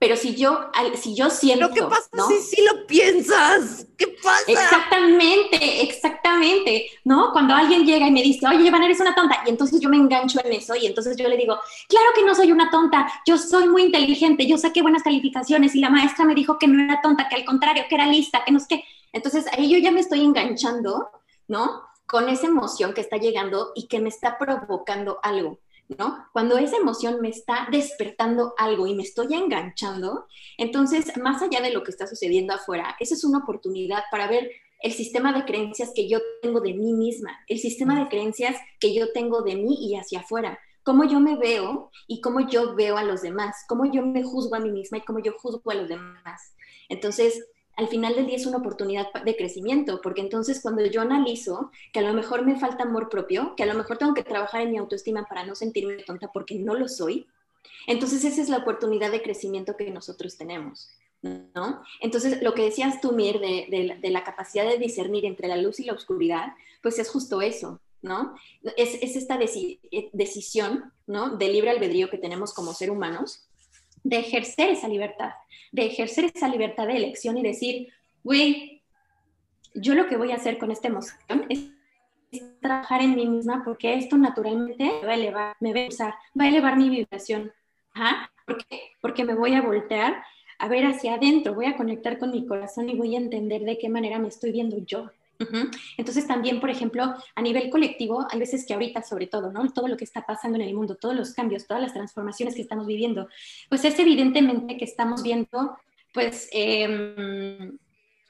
pero 0.03 0.17
si 0.17 0.35
yo, 0.35 0.69
si 0.95 1.15
yo 1.15 1.29
siento... 1.29 1.69
¿Pero 1.73 1.87
qué 1.87 1.95
pasa 1.95 2.27
si 2.27 2.37
sí 2.41 2.61
lo 2.61 2.85
piensas? 2.85 3.87
¿Qué 3.97 4.07
pasa? 4.21 4.43
Exactamente, 4.47 5.81
exactamente, 5.81 6.87
¿no? 7.05 7.31
Cuando 7.31 7.55
alguien 7.55 7.85
llega 7.85 8.05
y 8.05 8.11
me 8.11 8.21
dice, 8.21 8.45
oye, 8.45 8.67
Iván, 8.67 8.83
eres 8.83 8.99
una 8.99 9.15
tonta, 9.15 9.41
y 9.45 9.49
entonces 9.49 9.79
yo 9.79 9.87
me 9.87 9.95
engancho 9.95 10.41
en 10.43 10.51
eso, 10.51 10.75
y 10.75 10.87
entonces 10.87 11.15
yo 11.15 11.29
le 11.29 11.37
digo, 11.37 11.57
claro 11.87 12.07
que 12.13 12.21
no 12.21 12.35
soy 12.35 12.51
una 12.51 12.69
tonta, 12.69 13.09
yo 13.25 13.37
soy 13.37 13.69
muy 13.69 13.83
inteligente, 13.83 14.45
yo 14.45 14.57
saqué 14.57 14.81
buenas 14.81 15.03
calificaciones, 15.03 15.73
y 15.73 15.79
la 15.79 15.89
maestra 15.89 16.25
me 16.25 16.35
dijo 16.35 16.59
que 16.59 16.67
no 16.67 16.83
era 16.83 17.01
tonta, 17.01 17.29
que 17.29 17.37
al 17.37 17.45
contrario, 17.45 17.85
que 17.87 17.95
era 17.95 18.05
lista, 18.05 18.43
que 18.45 18.51
no 18.51 18.59
sé 18.59 18.65
qué. 18.67 18.83
Entonces 19.13 19.45
ahí 19.53 19.71
yo 19.71 19.77
ya 19.77 19.91
me 19.91 20.01
estoy 20.01 20.19
enganchando, 20.19 21.11
¿no? 21.47 21.81
Con 22.05 22.27
esa 22.27 22.47
emoción 22.47 22.93
que 22.93 22.99
está 22.99 23.15
llegando 23.15 23.71
y 23.73 23.87
que 23.87 24.01
me 24.01 24.09
está 24.09 24.37
provocando 24.37 25.19
algo. 25.23 25.59
¿No? 25.97 26.25
Cuando 26.33 26.57
esa 26.57 26.77
emoción 26.77 27.19
me 27.21 27.29
está 27.29 27.67
despertando 27.71 28.53
algo 28.57 28.87
y 28.87 28.95
me 28.95 29.03
estoy 29.03 29.33
enganchando, 29.33 30.27
entonces, 30.57 31.17
más 31.17 31.41
allá 31.41 31.61
de 31.61 31.71
lo 31.71 31.83
que 31.83 31.91
está 31.91 32.07
sucediendo 32.07 32.53
afuera, 32.53 32.95
esa 32.99 33.13
es 33.15 33.23
una 33.23 33.39
oportunidad 33.39 34.03
para 34.11 34.27
ver 34.27 34.49
el 34.79 34.91
sistema 34.91 35.31
de 35.33 35.45
creencias 35.45 35.91
que 35.95 36.09
yo 36.09 36.19
tengo 36.41 36.59
de 36.59 36.73
mí 36.73 36.93
misma, 36.93 37.31
el 37.47 37.59
sistema 37.59 37.97
de 37.99 38.09
creencias 38.09 38.57
que 38.79 38.93
yo 38.93 39.11
tengo 39.13 39.41
de 39.41 39.55
mí 39.55 39.77
y 39.79 39.95
hacia 39.95 40.19
afuera, 40.19 40.59
cómo 40.83 41.05
yo 41.05 41.19
me 41.19 41.37
veo 41.37 41.89
y 42.07 42.19
cómo 42.19 42.41
yo 42.41 42.75
veo 42.75 42.97
a 42.97 43.03
los 43.03 43.21
demás, 43.21 43.55
cómo 43.67 43.85
yo 43.85 44.05
me 44.05 44.23
juzgo 44.23 44.55
a 44.55 44.59
mí 44.59 44.71
misma 44.71 44.97
y 44.97 45.01
cómo 45.01 45.19
yo 45.19 45.33
juzgo 45.33 45.71
a 45.71 45.75
los 45.75 45.87
demás. 45.87 46.53
Entonces, 46.89 47.45
al 47.75 47.87
final 47.87 48.15
del 48.15 48.27
día 48.27 48.35
es 48.35 48.45
una 48.45 48.57
oportunidad 48.57 49.11
de 49.13 49.35
crecimiento, 49.35 49.99
porque 50.01 50.21
entonces 50.21 50.61
cuando 50.61 50.85
yo 50.85 51.01
analizo 51.01 51.71
que 51.91 51.99
a 51.99 52.03
lo 52.03 52.13
mejor 52.13 52.45
me 52.45 52.59
falta 52.59 52.83
amor 52.83 53.09
propio, 53.09 53.55
que 53.55 53.63
a 53.63 53.65
lo 53.65 53.73
mejor 53.73 53.97
tengo 53.97 54.13
que 54.13 54.23
trabajar 54.23 54.61
en 54.61 54.71
mi 54.71 54.77
autoestima 54.77 55.25
para 55.25 55.45
no 55.45 55.55
sentirme 55.55 56.03
tonta 56.03 56.31
porque 56.31 56.55
no 56.55 56.75
lo 56.75 56.87
soy, 56.87 57.27
entonces 57.87 58.23
esa 58.25 58.41
es 58.41 58.49
la 58.49 58.57
oportunidad 58.57 59.11
de 59.11 59.21
crecimiento 59.21 59.75
que 59.75 59.89
nosotros 59.89 60.37
tenemos. 60.37 60.89
¿No? 61.21 61.81
Entonces, 62.01 62.41
lo 62.41 62.53
que 62.53 62.65
decías 62.65 62.99
tú, 62.99 63.13
Mir, 63.13 63.39
de, 63.39 64.09
la 64.09 64.23
capacidad 64.25 64.67
de 64.67 64.77
discernir 64.77 65.25
entre 65.25 65.47
la 65.47 65.55
luz 65.55 65.79
y 65.79 65.85
la 65.85 65.93
oscuridad, 65.93 66.47
pues 66.81 66.99
es 66.99 67.09
justo 67.09 67.41
eso, 67.41 67.79
¿no? 68.01 68.35
Es, 68.75 68.95
esta 69.01 69.39
eh, 69.41 70.09
decisión, 70.11 70.91
¿no? 71.07 71.37
De 71.37 71.47
libre 71.47 71.69
albedrío 71.69 72.09
que 72.09 72.17
tenemos 72.17 72.53
como 72.53 72.73
ser 72.73 72.91
humanos, 72.91 73.45
de 74.03 74.19
ejercer 74.19 74.69
esa 74.69 74.87
libertad, 74.87 75.31
de 75.71 75.85
ejercer 75.85 76.25
esa 76.33 76.47
libertad 76.47 76.87
de 76.87 76.97
elección 76.97 77.37
y 77.37 77.43
decir, 77.43 77.89
güey, 78.23 78.81
yo 79.73 79.95
lo 79.95 80.07
que 80.07 80.17
voy 80.17 80.31
a 80.31 80.35
hacer 80.35 80.57
con 80.57 80.71
esta 80.71 80.87
emoción 80.87 81.17
es, 81.49 81.69
trabajar 82.61 83.01
en 83.03 83.15
mí 83.15 83.27
misma 83.27 83.61
porque 83.63 83.93
esto 83.93 84.17
naturalmente 84.17 84.85
me 84.85 85.05
va 85.05 85.11
a 85.11 85.15
elevar, 85.15 85.55
me 85.59 85.71
va 85.71 85.81
a, 85.81 85.87
usar, 85.87 86.15
va 86.39 86.45
a 86.45 86.47
elevar 86.47 86.77
mi 86.77 86.89
vibración. 86.89 87.51
Ajá. 87.93 88.31
Porque 89.01 89.23
me 89.23 89.35
voy 89.35 89.53
a 89.53 89.61
voltear 89.61 90.23
a 90.57 90.67
ver 90.67 90.85
hacia 90.85 91.15
adentro, 91.15 91.53
voy 91.53 91.65
a 91.65 91.75
conectar 91.75 92.17
con 92.17 92.31
mi 92.31 92.47
corazón 92.47 92.89
y 92.89 92.95
voy 92.95 93.15
a 93.15 93.19
entender 93.19 93.61
de 93.63 93.77
qué 93.77 93.87
manera 93.87 94.17
me 94.17 94.29
estoy 94.29 94.51
viendo 94.51 94.77
yo. 94.79 95.11
Entonces 95.97 96.27
también, 96.27 96.59
por 96.59 96.69
ejemplo, 96.69 97.13
a 97.35 97.41
nivel 97.41 97.69
colectivo, 97.69 98.25
hay 98.29 98.39
veces 98.39 98.65
que 98.65 98.73
ahorita 98.73 99.03
sobre 99.03 99.27
todo, 99.27 99.51
¿no? 99.51 99.71
Todo 99.71 99.87
lo 99.87 99.97
que 99.97 100.05
está 100.05 100.25
pasando 100.25 100.57
en 100.57 100.63
el 100.63 100.73
mundo, 100.73 100.95
todos 100.95 101.15
los 101.15 101.33
cambios, 101.33 101.67
todas 101.67 101.81
las 101.81 101.93
transformaciones 101.93 102.55
que 102.55 102.61
estamos 102.61 102.87
viviendo, 102.87 103.27
pues 103.69 103.83
es 103.85 103.97
evidentemente 103.99 104.77
que 104.77 104.85
estamos 104.85 105.23
viendo, 105.23 105.77
pues, 106.13 106.49
em, 106.51 107.77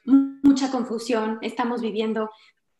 mucha 0.04 0.70
confusión, 0.70 1.38
estamos 1.40 1.80
viviendo 1.80 2.30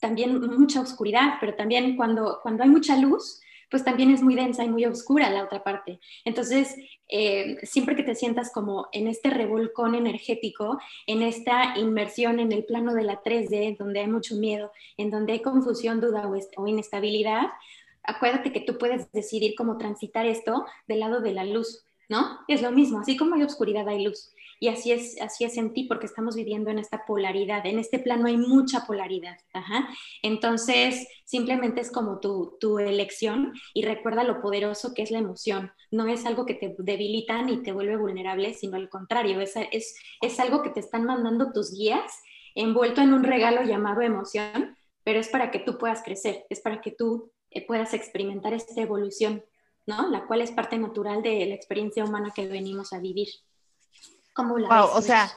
también 0.01 0.41
mucha 0.41 0.81
oscuridad, 0.81 1.35
pero 1.41 1.55
también 1.55 1.97
cuando, 1.97 2.41
cuando 2.43 2.63
hay 2.63 2.69
mucha 2.69 2.97
luz, 2.97 3.41
pues 3.75 3.83
también 3.83 4.13
es 4.13 4.23
muy 4.23 4.37
densa 4.37 4.63
y 4.63 4.69
muy 4.69 4.85
oscura 4.85 5.29
la 5.31 5.43
otra 5.43 5.65
parte. 5.65 5.99
Entonces, 6.25 6.77
eh, 7.09 7.57
siempre 7.65 7.97
que 7.97 8.05
te 8.05 8.15
sientas 8.15 8.53
como 8.53 8.87
en 8.93 9.09
este 9.09 9.31
revolcón 9.31 9.97
energético, 9.97 10.79
en 11.09 11.23
esta 11.23 11.77
inmersión 11.77 12.39
en 12.39 12.53
el 12.53 12.65
plano 12.67 12.95
de 12.95 13.03
la 13.03 13.21
3D, 13.21 13.77
donde 13.77 13.99
hay 13.99 14.07
mucho 14.07 14.37
miedo, 14.37 14.71
en 14.97 15.11
donde 15.11 15.33
hay 15.33 15.43
confusión, 15.43 16.01
duda 16.01 16.31
o, 16.57 16.69
inestabilidad, 16.69 17.49
acuérdate 18.05 18.53
que 18.53 18.61
tú 18.61 18.79
puedes 18.79 19.11
decidir 19.11 19.57
cómo 19.57 19.77
transitar 19.77 20.25
esto 20.25 20.65
del 20.87 21.01
lado 21.01 21.21
de 21.21 21.33
la 21.33 21.45
luz, 21.45 21.85
¿no? 22.09 22.39
Es 22.49 22.63
lo 22.63 22.71
mismo, 22.73 23.01
así 23.01 23.17
como 23.17 23.35
hay 23.35 23.43
oscuridad 23.43 23.89
hay 23.89 24.05
luz. 24.05 24.31
Y 24.61 24.69
así 24.69 24.93
es, 24.93 25.21
así 25.21 25.45
es 25.45 25.57
en 25.57 25.75
ti 25.75 25.85
porque 25.85 26.07
estamos 26.07 26.37
viviendo 26.37 26.71
en 26.71 26.79
esta 26.79 27.05
polaridad. 27.05 27.67
En 27.67 27.79
este 27.79 27.99
plano 27.99 28.27
hay 28.27 28.37
mucha 28.37 28.87
polaridad. 28.87 29.37
Entonces, 30.23 31.07
simplemente 31.25 31.81
es 31.81 31.91
como 31.91 32.21
tu, 32.21 32.57
tu 32.61 32.79
elección 32.79 33.53
y 33.75 33.85
recuerda 33.85 34.25
lo 34.25 34.41
poderoso 34.41 34.95
que 34.95 35.03
es 35.03 35.11
la 35.11 35.19
emoción. 35.19 35.73
No 35.91 36.07
es 36.07 36.25
algo 36.25 36.47
que 36.47 36.55
te 36.55 36.75
debilita 36.79 37.43
ni 37.43 37.63
te 37.63 37.73
vuelve 37.73 37.97
vulnerable, 37.97 38.55
sino 38.55 38.77
al 38.77 38.89
contrario, 38.89 39.41
es, 39.41 39.55
es, 39.73 39.97
es 40.23 40.41
algo 40.41 40.63
que 40.63 40.71
te 40.71 40.81
están 40.81 41.05
mandando 41.05 41.53
tus 41.53 41.73
guías 41.73 42.13
envuelto 42.55 43.01
en 43.01 43.13
un 43.13 43.25
regalo 43.25 43.63
llamado 43.63 44.01
emoción, 44.01 44.77
pero 45.03 45.19
es 45.19 45.29
para 45.29 45.51
que 45.51 45.59
tú 45.59 45.79
puedas 45.79 46.03
crecer, 46.03 46.45
es 46.49 46.61
para 46.61 46.81
que 46.81 46.93
tú 46.93 47.33
eh, 47.51 47.67
puedas 47.67 47.95
experimentar 47.95 48.53
esta 48.55 48.81
evolución, 48.81 49.45
¿no? 49.87 50.11
La 50.11 50.27
cual 50.27 50.41
es 50.41 50.51
parte 50.51 50.79
natural 50.79 51.23
de 51.23 51.47
la 51.47 51.55
experiencia 51.55 52.05
humana 52.05 52.33
que 52.35 52.47
venimos 52.47 52.93
a 52.93 52.99
vivir 52.99 53.29
wow, 54.37 54.89
o 54.95 55.03
sea, 55.03 55.31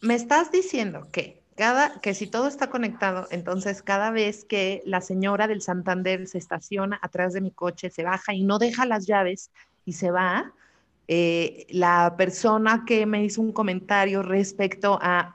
me 0.00 0.14
estás 0.14 0.52
diciendo 0.52 1.08
que 1.12 1.42
cada, 1.56 2.00
que 2.00 2.14
si 2.14 2.28
todo 2.28 2.46
está 2.46 2.70
conectado, 2.70 3.26
entonces 3.30 3.82
cada 3.82 4.10
vez 4.10 4.44
que 4.44 4.82
la 4.86 5.00
señora 5.00 5.48
del 5.48 5.60
Santander 5.60 6.26
se 6.28 6.38
estaciona 6.38 6.98
atrás 7.02 7.32
de 7.32 7.40
mi 7.40 7.50
coche, 7.50 7.90
se 7.90 8.04
baja 8.04 8.32
y 8.32 8.44
no 8.44 8.58
deja 8.58 8.86
las 8.86 9.06
llaves 9.06 9.50
y 9.84 9.94
se 9.94 10.10
va, 10.10 10.52
eh, 11.08 11.66
la 11.70 12.14
persona 12.16 12.84
que 12.86 13.06
me 13.06 13.24
hizo 13.24 13.40
un 13.40 13.52
comentario 13.52 14.22
respecto 14.22 14.98
a, 15.00 15.34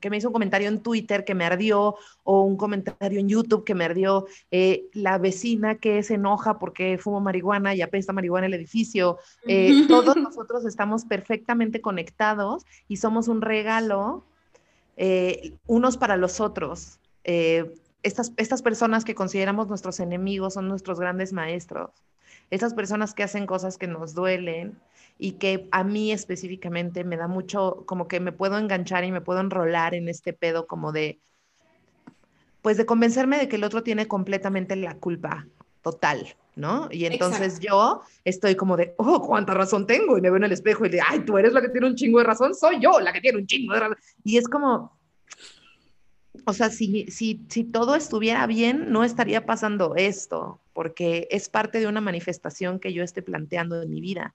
que 0.00 0.10
me 0.10 0.16
hizo 0.16 0.28
un 0.28 0.32
comentario 0.32 0.68
en 0.68 0.82
Twitter 0.82 1.24
que 1.24 1.34
me 1.34 1.44
ardió 1.44 1.96
o 2.24 2.42
un 2.42 2.56
comentario 2.56 3.20
en 3.20 3.28
YouTube 3.28 3.64
que 3.64 3.74
me 3.74 3.84
ardió, 3.84 4.26
eh, 4.50 4.86
la 4.92 5.18
vecina 5.18 5.76
que 5.76 6.02
se 6.02 6.14
enoja 6.14 6.58
porque 6.58 6.98
fumo 6.98 7.20
marihuana 7.20 7.74
y 7.74 7.82
apesta 7.82 8.12
marihuana 8.12 8.46
el 8.46 8.54
edificio, 8.54 9.18
eh, 9.46 9.72
todos 9.88 10.16
nosotros 10.16 10.64
estamos 10.64 11.04
perfectamente 11.04 11.80
conectados 11.80 12.64
y 12.88 12.96
somos 12.96 13.28
un 13.28 13.40
regalo 13.42 14.24
unos 15.66 15.96
para 15.96 16.16
los 16.16 16.38
otros. 16.38 17.00
estas, 17.24 18.32
estas 18.36 18.62
personas 18.62 19.04
que 19.04 19.16
consideramos 19.16 19.66
nuestros 19.66 19.98
enemigos 19.98 20.54
son 20.54 20.68
nuestros 20.68 21.00
grandes 21.00 21.32
maestros 21.32 21.90
esas 22.52 22.74
personas 22.74 23.14
que 23.14 23.22
hacen 23.22 23.46
cosas 23.46 23.78
que 23.78 23.86
nos 23.86 24.12
duelen 24.12 24.78
y 25.18 25.32
que 25.32 25.68
a 25.72 25.84
mí 25.84 26.12
específicamente 26.12 27.02
me 27.02 27.16
da 27.16 27.26
mucho, 27.26 27.82
como 27.86 28.08
que 28.08 28.20
me 28.20 28.30
puedo 28.30 28.58
enganchar 28.58 29.04
y 29.04 29.10
me 29.10 29.22
puedo 29.22 29.40
enrolar 29.40 29.94
en 29.94 30.06
este 30.06 30.34
pedo 30.34 30.66
como 30.66 30.92
de, 30.92 31.18
pues 32.60 32.76
de 32.76 32.84
convencerme 32.84 33.38
de 33.38 33.48
que 33.48 33.56
el 33.56 33.64
otro 33.64 33.82
tiene 33.82 34.06
completamente 34.06 34.76
la 34.76 34.96
culpa 34.96 35.46
total, 35.80 36.36
¿no? 36.54 36.88
Y 36.90 37.06
entonces 37.06 37.58
yo 37.58 38.02
estoy 38.22 38.54
como 38.54 38.76
de, 38.76 38.92
oh, 38.98 39.22
cuánta 39.22 39.54
razón 39.54 39.86
tengo, 39.86 40.18
y 40.18 40.20
me 40.20 40.28
veo 40.28 40.36
en 40.36 40.44
el 40.44 40.52
espejo 40.52 40.84
y 40.84 40.90
de, 40.90 41.00
ay, 41.00 41.20
tú 41.20 41.38
eres 41.38 41.54
la 41.54 41.62
que 41.62 41.70
tiene 41.70 41.86
un 41.86 41.94
chingo 41.94 42.18
de 42.18 42.24
razón, 42.24 42.54
soy 42.54 42.80
yo 42.82 43.00
la 43.00 43.14
que 43.14 43.22
tiene 43.22 43.38
un 43.38 43.46
chingo 43.46 43.72
de 43.72 43.80
razón. 43.80 43.96
Y 44.24 44.36
es 44.36 44.46
como, 44.46 44.92
o 46.44 46.52
sea, 46.52 46.70
si, 46.70 47.06
si, 47.10 47.44
si 47.48 47.64
todo 47.64 47.94
estuviera 47.94 48.46
bien, 48.46 48.90
no 48.92 49.04
estaría 49.04 49.46
pasando 49.46 49.94
esto, 49.96 50.60
porque 50.72 51.28
es 51.30 51.48
parte 51.48 51.80
de 51.80 51.86
una 51.86 52.00
manifestación 52.00 52.78
que 52.80 52.92
yo 52.92 53.02
esté 53.02 53.22
planteando 53.22 53.82
en 53.82 53.90
mi 53.90 54.00
vida. 54.00 54.34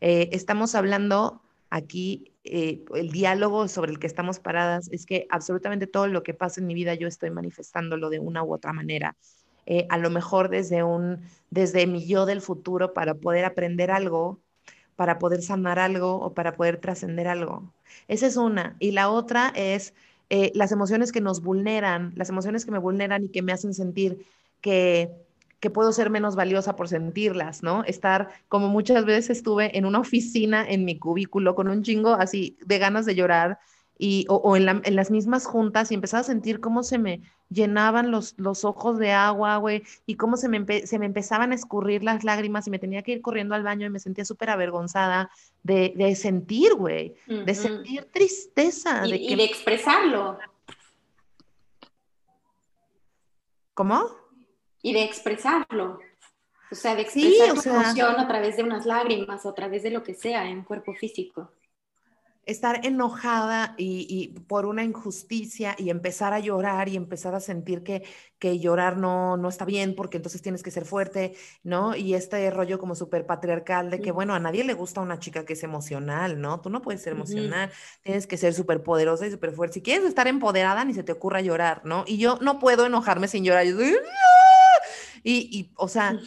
Eh, 0.00 0.28
estamos 0.32 0.74
hablando 0.74 1.42
aquí, 1.70 2.32
eh, 2.44 2.84
el 2.94 3.10
diálogo 3.10 3.68
sobre 3.68 3.92
el 3.92 3.98
que 3.98 4.06
estamos 4.06 4.40
paradas 4.40 4.88
es 4.92 5.06
que 5.06 5.26
absolutamente 5.30 5.86
todo 5.86 6.06
lo 6.06 6.22
que 6.22 6.34
pasa 6.34 6.60
en 6.60 6.66
mi 6.66 6.74
vida 6.74 6.94
yo 6.94 7.08
estoy 7.08 7.30
manifestándolo 7.30 8.10
de 8.10 8.18
una 8.20 8.42
u 8.42 8.54
otra 8.54 8.72
manera. 8.72 9.16
Eh, 9.66 9.86
a 9.90 9.98
lo 9.98 10.10
mejor 10.10 10.48
desde, 10.48 10.84
un, 10.84 11.22
desde 11.50 11.86
mi 11.86 12.06
yo 12.06 12.24
del 12.24 12.40
futuro 12.40 12.94
para 12.94 13.14
poder 13.14 13.44
aprender 13.44 13.90
algo, 13.90 14.40
para 14.94 15.18
poder 15.18 15.42
sanar 15.42 15.78
algo 15.78 16.16
o 16.20 16.34
para 16.34 16.56
poder 16.56 16.78
trascender 16.78 17.28
algo. 17.28 17.72
Esa 18.08 18.26
es 18.26 18.36
una. 18.36 18.76
Y 18.78 18.92
la 18.92 19.10
otra 19.10 19.52
es 19.56 19.94
las 20.28 20.72
emociones 20.72 21.12
que 21.12 21.20
nos 21.20 21.42
vulneran, 21.42 22.12
las 22.16 22.28
emociones 22.28 22.64
que 22.64 22.70
me 22.70 22.78
vulneran 22.78 23.24
y 23.24 23.28
que 23.28 23.42
me 23.42 23.52
hacen 23.52 23.74
sentir 23.74 24.26
que 24.60 25.26
que 25.60 25.70
puedo 25.70 25.92
ser 25.92 26.10
menos 26.10 26.36
valiosa 26.36 26.76
por 26.76 26.88
sentirlas, 26.88 27.62
¿no? 27.62 27.82
Estar, 27.84 28.28
como 28.48 28.68
muchas 28.68 29.04
veces 29.04 29.38
estuve 29.38 29.76
en 29.76 29.86
una 29.86 30.00
oficina 30.00 30.64
en 30.68 30.84
mi 30.84 30.98
cubículo 30.98 31.54
con 31.54 31.68
un 31.68 31.82
chingo 31.82 32.14
así 32.14 32.58
de 32.64 32.78
ganas 32.78 33.06
de 33.06 33.14
llorar 33.14 33.58
y, 33.98 34.26
o, 34.28 34.56
en, 34.56 34.66
las 34.66 35.10
mismas 35.10 35.46
juntas 35.46 35.90
y 35.90 35.94
empezaba 35.94 36.20
a 36.20 36.24
sentir 36.24 36.60
cómo 36.60 36.82
se 36.82 36.98
me 36.98 37.22
llenaban 37.48 38.10
los, 38.10 38.34
los 38.38 38.64
ojos 38.64 38.98
de 38.98 39.12
agua, 39.12 39.56
güey, 39.56 39.82
y 40.04 40.16
cómo 40.16 40.36
se 40.36 40.48
me, 40.48 40.86
se 40.86 40.98
me 40.98 41.06
empezaban 41.06 41.52
a 41.52 41.54
escurrir 41.54 42.02
las 42.02 42.24
lágrimas 42.24 42.66
y 42.66 42.70
me 42.70 42.78
tenía 42.78 43.02
que 43.02 43.12
ir 43.12 43.22
corriendo 43.22 43.54
al 43.54 43.62
baño 43.62 43.86
y 43.86 43.90
me 43.90 44.00
sentía 44.00 44.24
súper 44.24 44.50
avergonzada 44.50 45.30
de, 45.62 45.92
de 45.96 46.14
sentir, 46.14 46.74
güey, 46.74 47.14
de 47.26 47.54
sentir 47.54 48.04
tristeza. 48.12 49.06
Y 49.06 49.12
de, 49.12 49.16
y 49.16 49.34
de 49.36 49.44
expresarlo. 49.44 50.38
¿Cómo? 53.74 54.26
y 54.86 54.92
de 54.92 55.02
expresarlo. 55.02 55.98
O 56.70 56.74
sea, 56.76 56.94
de 56.94 57.02
expresar 57.02 57.58
sí, 57.60 57.68
emoción 57.68 58.20
a 58.20 58.28
través 58.28 58.56
de 58.56 58.62
unas 58.62 58.86
lágrimas 58.86 59.44
o 59.44 59.48
a 59.48 59.54
través 59.54 59.82
de 59.82 59.90
lo 59.90 60.04
que 60.04 60.14
sea 60.14 60.48
en 60.48 60.62
cuerpo 60.62 60.94
físico 60.94 61.50
estar 62.46 62.86
enojada 62.86 63.74
y, 63.76 64.28
por 64.46 64.66
una 64.66 64.84
injusticia 64.84 65.74
y 65.78 65.90
empezar 65.90 66.32
a 66.32 66.38
llorar 66.38 66.88
y 66.88 66.96
empezar 66.96 67.34
a 67.34 67.40
sentir 67.40 67.82
que, 67.82 68.04
que 68.38 68.60
llorar 68.60 68.96
no, 68.96 69.36
no 69.36 69.48
está 69.48 69.64
bien 69.64 69.96
porque 69.96 70.18
entonces 70.18 70.42
tienes 70.42 70.62
que 70.62 70.70
ser 70.70 70.84
fuerte, 70.84 71.34
¿no? 71.64 71.96
Y 71.96 72.14
este 72.14 72.48
rollo 72.52 72.78
como 72.78 72.94
súper 72.94 73.26
patriarcal 73.26 73.90
de 73.90 74.00
que, 74.00 74.12
bueno, 74.12 74.32
a 74.32 74.38
nadie 74.38 74.62
le 74.62 74.74
gusta 74.74 75.00
una 75.00 75.18
chica 75.18 75.44
que 75.44 75.54
es 75.54 75.64
emocional, 75.64 76.40
¿no? 76.40 76.60
Tú 76.60 76.70
no 76.70 76.82
puedes 76.82 77.02
ser 77.02 77.14
emocional, 77.14 77.70
tienes 78.02 78.28
que 78.28 78.36
ser 78.36 78.54
súper 78.54 78.84
poderosa 78.84 79.26
y 79.26 79.32
súper 79.32 79.52
fuerte. 79.52 79.74
Si 79.74 79.82
quieres 79.82 80.04
estar 80.04 80.28
empoderada, 80.28 80.84
ni 80.84 80.94
se 80.94 81.02
te 81.02 81.12
ocurra 81.12 81.40
llorar, 81.40 81.82
¿no? 81.84 82.04
Y 82.06 82.18
yo 82.18 82.38
no 82.40 82.60
puedo 82.60 82.86
enojarme 82.86 83.26
sin 83.26 83.44
llorar. 83.44 83.66
Yo 83.66 83.76
y, 85.24 85.48
y, 85.50 85.72
o 85.74 85.88
sea... 85.88 86.18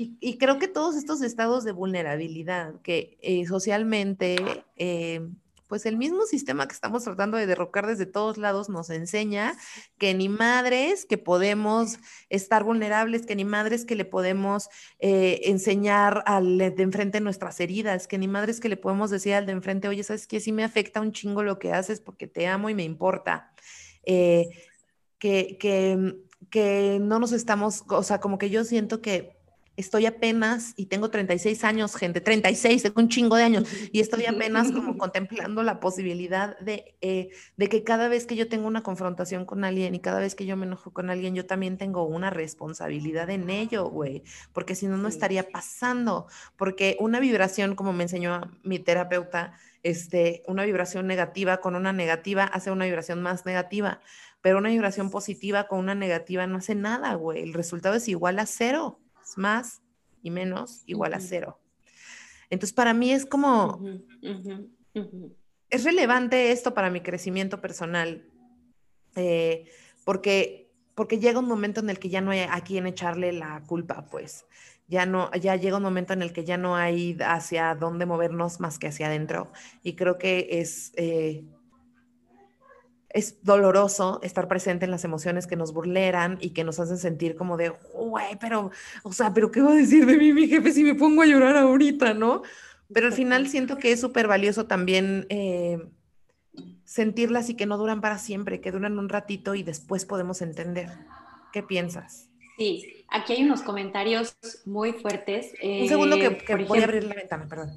Y, 0.00 0.38
creo 0.38 0.60
que 0.60 0.68
todos 0.68 0.94
estos 0.94 1.22
estados 1.22 1.64
de 1.64 1.72
vulnerabilidad 1.72 2.80
que 2.82 3.18
eh, 3.20 3.44
socialmente 3.46 4.36
eh, 4.76 5.28
pues 5.68 5.86
el 5.86 5.96
mismo 5.96 6.24
sistema 6.26 6.66
que 6.66 6.74
estamos 6.74 7.04
tratando 7.04 7.36
de 7.36 7.46
derrocar 7.46 7.86
desde 7.86 8.06
todos 8.06 8.38
lados 8.38 8.68
nos 8.68 8.90
enseña 8.90 9.54
que 9.98 10.14
ni 10.14 10.28
madres 10.28 11.04
que 11.04 11.18
podemos 11.18 11.98
estar 12.30 12.64
vulnerables, 12.64 13.26
que 13.26 13.36
ni 13.36 13.44
madres 13.44 13.84
que 13.84 13.94
le 13.94 14.04
podemos 14.04 14.68
eh, 14.98 15.42
enseñar 15.44 16.22
al 16.26 16.58
de 16.58 16.82
enfrente 16.82 17.20
nuestras 17.20 17.60
heridas, 17.60 18.08
que 18.08 18.18
ni 18.18 18.26
madres 18.26 18.60
que 18.60 18.68
le 18.68 18.76
podemos 18.76 19.10
decir 19.10 19.34
al 19.34 19.46
de 19.46 19.52
enfrente, 19.52 19.88
oye, 19.88 20.02
¿sabes 20.02 20.26
qué? 20.26 20.40
Sí 20.40 20.52
me 20.52 20.64
afecta 20.64 21.00
un 21.00 21.12
chingo 21.12 21.42
lo 21.42 21.58
que 21.58 21.72
haces 21.72 22.00
porque 22.00 22.26
te 22.26 22.46
amo 22.46 22.70
y 22.70 22.74
me 22.74 22.84
importa. 22.84 23.52
Eh, 24.04 24.48
que, 25.18 25.58
que, 25.58 26.16
que 26.50 26.98
no 27.00 27.18
nos 27.18 27.32
estamos, 27.32 27.84
o 27.88 28.02
sea, 28.02 28.20
como 28.20 28.38
que 28.38 28.50
yo 28.50 28.64
siento 28.64 29.02
que 29.02 29.37
estoy 29.78 30.06
apenas, 30.06 30.74
y 30.76 30.86
tengo 30.86 31.08
36 31.08 31.62
años, 31.62 31.94
gente, 31.94 32.20
36, 32.20 32.82
tengo 32.82 33.00
un 33.00 33.08
chingo 33.08 33.36
de 33.36 33.44
años, 33.44 33.64
y 33.92 34.00
estoy 34.00 34.26
apenas 34.26 34.72
como 34.72 34.98
contemplando 34.98 35.62
la 35.62 35.78
posibilidad 35.78 36.58
de, 36.58 36.96
eh, 37.00 37.30
de 37.56 37.68
que 37.68 37.84
cada 37.84 38.08
vez 38.08 38.26
que 38.26 38.34
yo 38.34 38.48
tengo 38.48 38.66
una 38.66 38.82
confrontación 38.82 39.44
con 39.46 39.64
alguien 39.64 39.94
y 39.94 40.00
cada 40.00 40.18
vez 40.18 40.34
que 40.34 40.46
yo 40.46 40.56
me 40.56 40.66
enojo 40.66 40.92
con 40.92 41.10
alguien, 41.10 41.34
yo 41.36 41.46
también 41.46 41.78
tengo 41.78 42.04
una 42.04 42.30
responsabilidad 42.30 43.30
en 43.30 43.50
ello, 43.50 43.88
güey, 43.88 44.24
porque 44.52 44.74
si 44.74 44.88
no, 44.88 44.96
no 44.96 45.06
estaría 45.06 45.48
pasando, 45.48 46.26
porque 46.56 46.96
una 46.98 47.20
vibración, 47.20 47.76
como 47.76 47.92
me 47.92 48.02
enseñó 48.02 48.40
mi 48.64 48.80
terapeuta, 48.80 49.54
este, 49.84 50.42
una 50.48 50.64
vibración 50.64 51.06
negativa 51.06 51.58
con 51.58 51.76
una 51.76 51.92
negativa 51.92 52.42
hace 52.44 52.72
una 52.72 52.84
vibración 52.84 53.22
más 53.22 53.46
negativa, 53.46 54.00
pero 54.40 54.58
una 54.58 54.70
vibración 54.70 55.10
positiva 55.10 55.68
con 55.68 55.78
una 55.78 55.94
negativa 55.94 56.48
no 56.48 56.58
hace 56.58 56.74
nada, 56.74 57.14
güey, 57.14 57.42
el 57.42 57.54
resultado 57.54 57.94
es 57.94 58.08
igual 58.08 58.40
a 58.40 58.46
cero 58.46 59.00
más 59.38 59.82
y 60.22 60.30
menos 60.30 60.82
igual 60.86 61.14
a 61.14 61.20
cero. 61.20 61.58
Entonces, 62.50 62.74
para 62.74 62.92
mí 62.94 63.12
es 63.12 63.24
como, 63.24 63.82
es 65.70 65.84
relevante 65.84 66.52
esto 66.52 66.74
para 66.74 66.90
mi 66.90 67.00
crecimiento 67.00 67.60
personal, 67.60 68.26
eh, 69.16 69.70
porque, 70.04 70.70
porque 70.94 71.18
llega 71.18 71.38
un 71.38 71.48
momento 71.48 71.80
en 71.80 71.90
el 71.90 71.98
que 71.98 72.08
ya 72.08 72.20
no 72.20 72.30
hay 72.30 72.40
a 72.40 72.60
quien 72.62 72.86
echarle 72.86 73.32
la 73.32 73.62
culpa, 73.66 74.06
pues. 74.10 74.46
Ya 74.90 75.04
no, 75.04 75.30
ya 75.32 75.54
llega 75.56 75.76
un 75.76 75.82
momento 75.82 76.14
en 76.14 76.22
el 76.22 76.32
que 76.32 76.44
ya 76.44 76.56
no 76.56 76.74
hay 76.74 77.18
hacia 77.20 77.74
dónde 77.74 78.06
movernos 78.06 78.58
más 78.58 78.78
que 78.78 78.88
hacia 78.88 79.08
adentro. 79.08 79.52
Y 79.82 79.96
creo 79.96 80.16
que 80.16 80.48
es 80.50 80.92
eh, 80.96 81.44
es 83.10 83.42
doloroso 83.42 84.20
estar 84.22 84.48
presente 84.48 84.84
en 84.84 84.90
las 84.90 85.04
emociones 85.04 85.46
que 85.46 85.56
nos 85.56 85.72
burleran 85.72 86.38
y 86.40 86.50
que 86.50 86.64
nos 86.64 86.78
hacen 86.78 86.98
sentir 86.98 87.36
como 87.36 87.56
de, 87.56 87.70
güey, 87.94 88.36
pero, 88.38 88.70
o 89.02 89.12
sea, 89.12 89.32
pero 89.32 89.50
¿qué 89.50 89.62
va 89.62 89.72
a 89.72 89.76
decir 89.76 90.04
de 90.04 90.16
mí 90.16 90.32
mi 90.32 90.46
jefe 90.46 90.72
si 90.72 90.84
me 90.84 90.94
pongo 90.94 91.22
a 91.22 91.26
llorar 91.26 91.56
ahorita, 91.56 92.14
no? 92.14 92.42
Pero 92.92 93.06
al 93.06 93.12
final 93.12 93.48
siento 93.48 93.78
que 93.78 93.92
es 93.92 94.00
súper 94.00 94.28
valioso 94.28 94.66
también 94.66 95.26
eh, 95.30 95.78
sentirlas 96.84 97.50
y 97.50 97.54
que 97.54 97.66
no 97.66 97.78
duran 97.78 98.00
para 98.00 98.18
siempre, 98.18 98.60
que 98.60 98.72
duran 98.72 98.98
un 98.98 99.08
ratito 99.08 99.54
y 99.54 99.62
después 99.62 100.04
podemos 100.04 100.42
entender. 100.42 100.90
¿Qué 101.52 101.62
piensas? 101.62 102.28
Sí, 102.58 103.04
aquí 103.08 103.34
hay 103.34 103.44
unos 103.44 103.62
comentarios 103.62 104.36
muy 104.66 104.92
fuertes. 104.92 105.52
un 105.62 105.88
segundo 105.88 106.16
que, 106.16 106.26
eh, 106.26 106.66
voy 106.66 106.80
a 106.80 106.84
abrir 106.84 107.04
la 107.04 107.14
ventana, 107.14 107.46
perdón. 107.48 107.70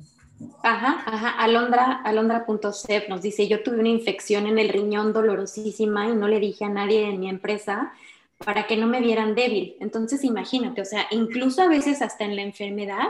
Ajá, 0.64 1.04
ajá. 1.06 1.30
Alondra, 1.32 2.02
alondra.sef 2.04 3.10
nos 3.10 3.22
dice, 3.22 3.48
yo 3.48 3.64
tuve 3.64 3.80
una 3.80 3.90
infección 3.90 4.48
en 4.48 4.60
el 4.60 4.70
riñón 4.70 5.14
dolorosísima 5.14 6.08
y 6.10 6.16
no 6.16 6.28
le 6.28 6.40
dije 6.40 6.66
a 6.66 6.70
nadie 6.70 7.08
en 7.08 7.20
mi 7.20 7.30
empresa 7.30 7.94
para 8.38 8.68
que 8.68 8.78
no 8.78 8.88
me 8.88 9.02
vieran 9.02 9.36
débil. 9.36 9.76
Entonces, 9.80 10.24
imagínate, 10.24 10.82
o 10.82 10.86
sea, 10.86 11.08
incluso 11.12 11.62
a 11.62 11.68
veces 11.68 12.02
hasta 12.02 12.26
en 12.26 12.36
la 12.36 12.42
enfermedad 12.42 13.10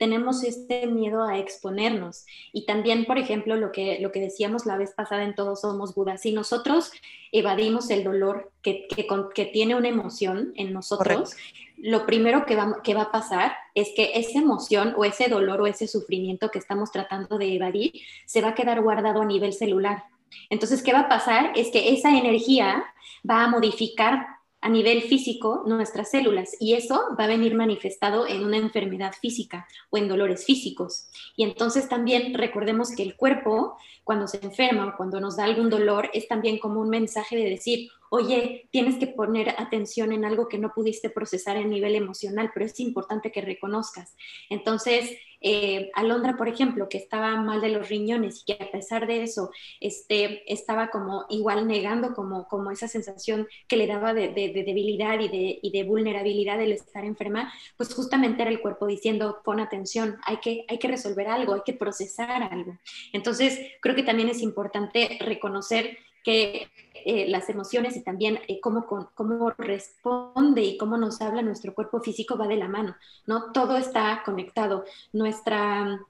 tenemos 0.00 0.44
este 0.44 0.86
miedo 0.86 1.22
a 1.22 1.38
exponernos. 1.38 2.24
Y 2.54 2.64
también, 2.64 3.04
por 3.04 3.18
ejemplo, 3.18 3.56
lo 3.56 3.70
que, 3.70 3.98
lo 4.00 4.10
que 4.12 4.20
decíamos 4.20 4.64
la 4.64 4.78
vez 4.78 4.92
pasada 4.92 5.24
en 5.24 5.34
Todos 5.34 5.60
Somos 5.60 5.94
Buda, 5.94 6.16
si 6.16 6.32
nosotros 6.32 6.90
evadimos 7.32 7.90
el 7.90 8.02
dolor 8.02 8.50
que, 8.62 8.88
que, 8.88 9.44
tiene 9.44 9.74
una 9.74 9.88
emoción 9.88 10.54
en 10.56 10.72
nosotros, 10.72 11.36
lo 11.82 12.06
primero 12.06 12.46
que 12.46 12.56
va, 12.56 12.82
que 12.82 12.94
va 12.94 13.02
a 13.02 13.12
pasar 13.12 13.52
es 13.74 13.90
que 13.96 14.12
esa 14.14 14.38
emoción 14.38 14.94
o 14.96 15.04
ese 15.04 15.28
dolor 15.28 15.60
o 15.60 15.66
ese 15.66 15.86
sufrimiento 15.86 16.50
que 16.50 16.58
estamos 16.58 16.90
tratando 16.90 17.38
de 17.38 17.54
evadir 17.54 17.92
se 18.26 18.42
va 18.42 18.48
a 18.48 18.54
quedar 18.54 18.82
guardado 18.82 19.22
a 19.22 19.26
nivel 19.26 19.52
celular. 19.52 20.04
Entonces, 20.48 20.82
¿qué 20.82 20.92
va 20.92 21.00
a 21.00 21.08
pasar? 21.08 21.52
Es 21.54 21.68
que 21.68 21.92
esa 21.92 22.10
energía 22.10 22.84
va 23.28 23.44
a 23.44 23.48
modificar 23.48 24.26
a 24.60 24.68
nivel 24.68 25.02
físico 25.02 25.62
nuestras 25.66 26.10
células 26.10 26.56
y 26.60 26.74
eso 26.74 27.00
va 27.18 27.24
a 27.24 27.28
venir 27.28 27.54
manifestado 27.54 28.26
en 28.26 28.44
una 28.44 28.58
enfermedad 28.58 29.12
física 29.20 29.66
o 29.90 29.96
en 29.96 30.08
dolores 30.08 30.44
físicos. 30.44 31.08
Y 31.36 31.44
entonces 31.44 31.88
también 31.88 32.34
recordemos 32.34 32.94
que 32.94 33.02
el 33.02 33.16
cuerpo, 33.16 33.76
cuando 34.04 34.26
se 34.26 34.44
enferma 34.44 34.86
o 34.86 34.96
cuando 34.96 35.20
nos 35.20 35.36
da 35.36 35.44
algún 35.44 35.70
dolor, 35.70 36.10
es 36.12 36.28
también 36.28 36.58
como 36.58 36.80
un 36.80 36.90
mensaje 36.90 37.36
de 37.36 37.48
decir, 37.48 37.90
oye, 38.10 38.68
tienes 38.70 38.96
que 38.96 39.06
poner 39.06 39.50
atención 39.50 40.12
en 40.12 40.24
algo 40.24 40.48
que 40.48 40.58
no 40.58 40.72
pudiste 40.74 41.10
procesar 41.10 41.56
a 41.56 41.64
nivel 41.64 41.94
emocional, 41.94 42.50
pero 42.52 42.66
es 42.66 42.78
importante 42.80 43.32
que 43.32 43.40
reconozcas. 43.40 44.16
Entonces, 44.50 45.16
eh, 45.40 45.90
Alondra, 45.94 46.36
por 46.36 46.48
ejemplo, 46.48 46.88
que 46.88 46.98
estaba 46.98 47.34
mal 47.36 47.60
de 47.60 47.70
los 47.70 47.88
riñones 47.88 48.42
y 48.42 48.44
que 48.44 48.62
a 48.62 48.70
pesar 48.70 49.06
de 49.06 49.22
eso 49.22 49.50
este, 49.80 50.52
estaba 50.52 50.90
como 50.90 51.24
igual 51.30 51.66
negando 51.66 52.14
como, 52.14 52.46
como 52.48 52.70
esa 52.70 52.88
sensación 52.88 53.48
que 53.66 53.76
le 53.76 53.86
daba 53.86 54.12
de, 54.14 54.28
debilidad 54.28 55.18
y 55.20 55.28
de, 55.28 55.58
y 55.62 55.70
de, 55.70 55.84
vulnerabilidad 55.84 56.60
el 56.60 56.72
estar 56.72 57.04
enferma, 57.04 57.52
pues 57.76 57.94
justamente 57.94 58.42
era 58.42 58.50
el 58.50 58.60
cuerpo 58.60 58.86
diciendo, 58.86 59.40
pon 59.44 59.60
atención, 59.60 60.18
hay 60.24 60.38
que, 60.38 60.64
hay 60.68 60.78
que 60.78 60.88
resolver 60.88 61.26
algo, 61.28 61.54
hay 61.54 61.62
que 61.64 61.72
procesar 61.72 62.42
algo. 62.42 62.78
Entonces, 63.12 63.58
creo 63.80 63.96
que 63.96 64.02
también 64.02 64.28
es 64.28 64.42
importante 64.42 65.18
reconocer 65.20 65.98
que 66.22 66.68
eh, 67.04 67.28
las 67.28 67.48
emociones 67.48 67.96
y 67.96 68.02
también 68.02 68.38
eh, 68.48 68.60
cómo, 68.60 68.86
cómo 69.14 69.50
responde 69.50 70.62
y 70.62 70.76
cómo 70.78 70.96
nos 70.96 71.20
habla 71.20 71.42
nuestro 71.42 71.74
cuerpo 71.74 72.00
físico 72.00 72.36
va 72.36 72.46
de 72.46 72.56
la 72.56 72.68
mano, 72.68 72.96
¿no? 73.26 73.52
Todo 73.52 73.76
está 73.76 74.22
conectado. 74.24 74.84
Nuestra, 75.12 76.00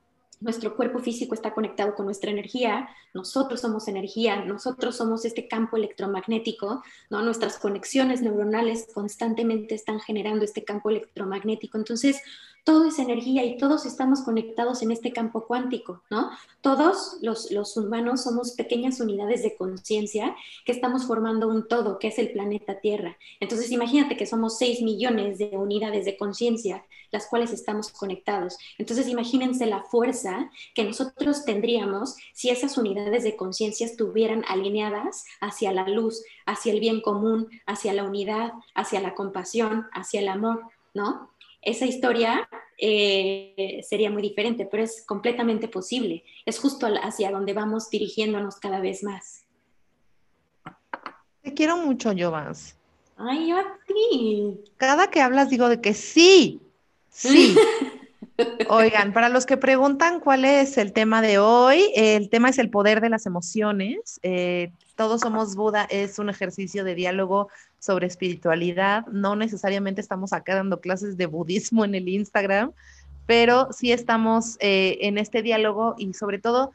nuestro 0.40 0.76
cuerpo 0.76 0.98
físico 1.00 1.34
está 1.34 1.52
conectado 1.52 1.94
con 1.94 2.06
nuestra 2.06 2.30
energía, 2.30 2.88
nosotros 3.12 3.60
somos 3.60 3.88
energía, 3.88 4.44
nosotros 4.44 4.96
somos 4.96 5.24
este 5.24 5.48
campo 5.48 5.76
electromagnético, 5.76 6.82
¿no? 7.10 7.22
Nuestras 7.22 7.58
conexiones 7.58 8.22
neuronales 8.22 8.88
constantemente 8.92 9.74
están 9.74 10.00
generando 10.00 10.44
este 10.44 10.64
campo 10.64 10.90
electromagnético. 10.90 11.76
Entonces, 11.76 12.22
todo 12.64 12.86
es 12.86 12.98
energía 12.98 13.44
y 13.44 13.56
todos 13.56 13.86
estamos 13.86 14.22
conectados 14.22 14.82
en 14.82 14.90
este 14.90 15.12
campo 15.12 15.46
cuántico, 15.46 16.02
¿no? 16.10 16.30
Todos 16.60 17.18
los, 17.22 17.50
los 17.50 17.76
humanos 17.76 18.22
somos 18.22 18.52
pequeñas 18.52 19.00
unidades 19.00 19.42
de 19.42 19.56
conciencia 19.56 20.36
que 20.64 20.72
estamos 20.72 21.06
formando 21.06 21.48
un 21.48 21.68
todo, 21.68 21.98
que 21.98 22.08
es 22.08 22.18
el 22.18 22.32
planeta 22.32 22.80
Tierra. 22.80 23.16
Entonces, 23.40 23.70
imagínate 23.70 24.16
que 24.16 24.26
somos 24.26 24.58
6 24.58 24.82
millones 24.82 25.38
de 25.38 25.50
unidades 25.56 26.04
de 26.04 26.16
conciencia, 26.16 26.84
las 27.10 27.26
cuales 27.26 27.52
estamos 27.52 27.90
conectados. 27.90 28.56
Entonces, 28.78 29.08
imagínense 29.08 29.66
la 29.66 29.82
fuerza 29.82 30.50
que 30.74 30.84
nosotros 30.84 31.44
tendríamos 31.44 32.16
si 32.32 32.50
esas 32.50 32.76
unidades 32.78 33.24
de 33.24 33.36
conciencia 33.36 33.86
estuvieran 33.86 34.44
alineadas 34.48 35.24
hacia 35.40 35.72
la 35.72 35.88
luz, 35.88 36.22
hacia 36.46 36.72
el 36.72 36.80
bien 36.80 37.00
común, 37.00 37.48
hacia 37.66 37.92
la 37.92 38.04
unidad, 38.04 38.52
hacia 38.74 39.00
la 39.00 39.14
compasión, 39.14 39.86
hacia 39.92 40.20
el 40.20 40.28
amor, 40.28 40.62
¿no? 40.94 41.30
Esa 41.62 41.86
historia 41.86 42.48
eh, 42.78 43.80
sería 43.86 44.10
muy 44.10 44.22
diferente, 44.22 44.66
pero 44.70 44.82
es 44.82 45.04
completamente 45.06 45.68
posible. 45.68 46.24
Es 46.46 46.58
justo 46.58 46.86
hacia 47.02 47.30
donde 47.30 47.52
vamos 47.52 47.90
dirigiéndonos 47.90 48.56
cada 48.56 48.80
vez 48.80 49.02
más. 49.02 49.44
Te 51.42 51.54
quiero 51.54 51.76
mucho, 51.76 52.12
Jovans. 52.16 52.76
Ay, 53.16 53.48
yo 53.48 53.58
a 53.58 53.78
ti. 53.86 54.60
Cada 54.78 55.10
que 55.10 55.20
hablas 55.20 55.50
digo 55.50 55.68
de 55.68 55.80
que 55.80 55.92
sí, 55.92 56.60
sí. 57.10 57.54
Oigan, 58.68 59.12
para 59.12 59.28
los 59.28 59.44
que 59.44 59.58
preguntan 59.58 60.20
cuál 60.20 60.46
es 60.46 60.78
el 60.78 60.94
tema 60.94 61.20
de 61.20 61.38
hoy, 61.38 61.92
el 61.94 62.30
tema 62.30 62.48
es 62.48 62.58
el 62.58 62.70
poder 62.70 63.02
de 63.02 63.10
las 63.10 63.26
emociones. 63.26 64.18
Eh, 64.22 64.72
todos 65.00 65.22
somos 65.22 65.56
Buda 65.56 65.86
es 65.88 66.18
un 66.18 66.28
ejercicio 66.28 66.84
de 66.84 66.94
diálogo 66.94 67.48
sobre 67.78 68.06
espiritualidad. 68.06 69.06
No 69.06 69.34
necesariamente 69.34 70.02
estamos 70.02 70.34
acá 70.34 70.56
dando 70.56 70.82
clases 70.82 71.16
de 71.16 71.24
budismo 71.24 71.86
en 71.86 71.94
el 71.94 72.06
Instagram, 72.06 72.72
pero 73.24 73.72
sí 73.72 73.92
estamos 73.92 74.58
eh, 74.60 74.98
en 75.00 75.16
este 75.16 75.40
diálogo 75.40 75.94
y 75.96 76.12
sobre 76.12 76.38
todo 76.38 76.72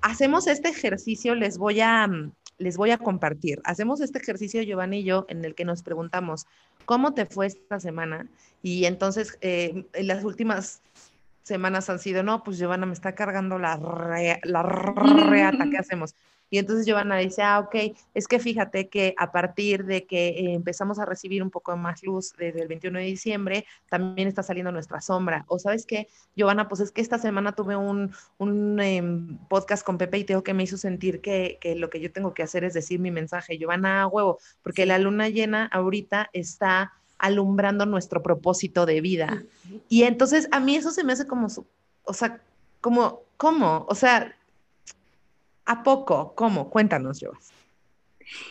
hacemos 0.00 0.46
este 0.46 0.70
ejercicio, 0.70 1.34
les 1.34 1.58
voy 1.58 1.82
a, 1.82 2.08
les 2.56 2.78
voy 2.78 2.90
a 2.90 2.96
compartir. 2.96 3.60
Hacemos 3.64 4.00
este 4.00 4.18
ejercicio, 4.18 4.62
Giovanni 4.62 5.00
y 5.00 5.04
yo, 5.04 5.26
en 5.28 5.44
el 5.44 5.54
que 5.54 5.66
nos 5.66 5.82
preguntamos, 5.82 6.46
¿cómo 6.86 7.12
te 7.12 7.26
fue 7.26 7.48
esta 7.48 7.78
semana? 7.80 8.28
Y 8.62 8.86
entonces, 8.86 9.36
eh, 9.42 9.84
en 9.92 10.06
las 10.06 10.24
últimas 10.24 10.80
semanas 11.42 11.90
han 11.90 11.98
sido, 11.98 12.22
no, 12.22 12.44
pues 12.44 12.56
Giovanna 12.56 12.86
me 12.86 12.94
está 12.94 13.14
cargando 13.14 13.58
la, 13.58 13.76
la 14.42 14.62
reata, 15.28 15.68
¿qué 15.70 15.76
hacemos? 15.76 16.14
Y 16.52 16.58
entonces 16.58 16.84
Giovanna 16.84 17.16
dice, 17.16 17.40
ah, 17.40 17.60
ok, 17.60 17.96
es 18.12 18.28
que 18.28 18.38
fíjate 18.38 18.90
que 18.90 19.14
a 19.16 19.32
partir 19.32 19.86
de 19.86 20.04
que 20.04 20.28
eh, 20.28 20.52
empezamos 20.52 20.98
a 20.98 21.06
recibir 21.06 21.42
un 21.42 21.48
poco 21.48 21.74
más 21.78 22.02
luz 22.02 22.34
desde 22.36 22.60
el 22.60 22.68
21 22.68 22.98
de 22.98 23.06
diciembre, 23.06 23.64
también 23.88 24.28
está 24.28 24.42
saliendo 24.42 24.70
nuestra 24.70 25.00
sombra. 25.00 25.46
O 25.48 25.58
sabes 25.58 25.86
qué, 25.86 26.08
Giovanna, 26.36 26.68
pues 26.68 26.82
es 26.82 26.90
que 26.90 27.00
esta 27.00 27.16
semana 27.16 27.52
tuve 27.52 27.74
un, 27.74 28.12
un 28.36 28.78
em, 28.80 29.38
podcast 29.48 29.82
con 29.82 29.96
Pepe 29.96 30.18
y 30.18 30.24
Teo 30.24 30.44
que 30.44 30.52
me 30.52 30.64
hizo 30.64 30.76
sentir 30.76 31.22
que, 31.22 31.56
que, 31.58 31.74
lo 31.74 31.88
que 31.88 32.00
yo 32.00 32.12
tengo 32.12 32.34
que 32.34 32.42
hacer 32.42 32.64
es 32.64 32.74
decir 32.74 33.00
mi 33.00 33.10
mensaje. 33.10 33.56
Giovanna, 33.56 34.06
huevo, 34.06 34.38
porque 34.62 34.84
la 34.84 34.98
luna 34.98 35.30
llena 35.30 35.70
ahorita 35.72 36.28
está 36.34 36.92
alumbrando 37.16 37.86
nuestro 37.86 38.22
propósito 38.22 38.84
de 38.84 39.00
vida. 39.00 39.42
Y 39.88 40.02
entonces 40.02 40.48
a 40.50 40.60
mí 40.60 40.76
eso 40.76 40.90
se 40.90 41.02
me 41.02 41.14
hace 41.14 41.26
como, 41.26 41.46
o 42.04 42.12
sea, 42.12 42.42
como, 42.82 43.22
¿cómo? 43.38 43.86
O 43.88 43.94
sea, 43.94 44.36
¿A 45.64 45.82
poco? 45.82 46.34
¿Cómo? 46.34 46.70
Cuéntanos, 46.70 47.20
Joas. 47.20 47.52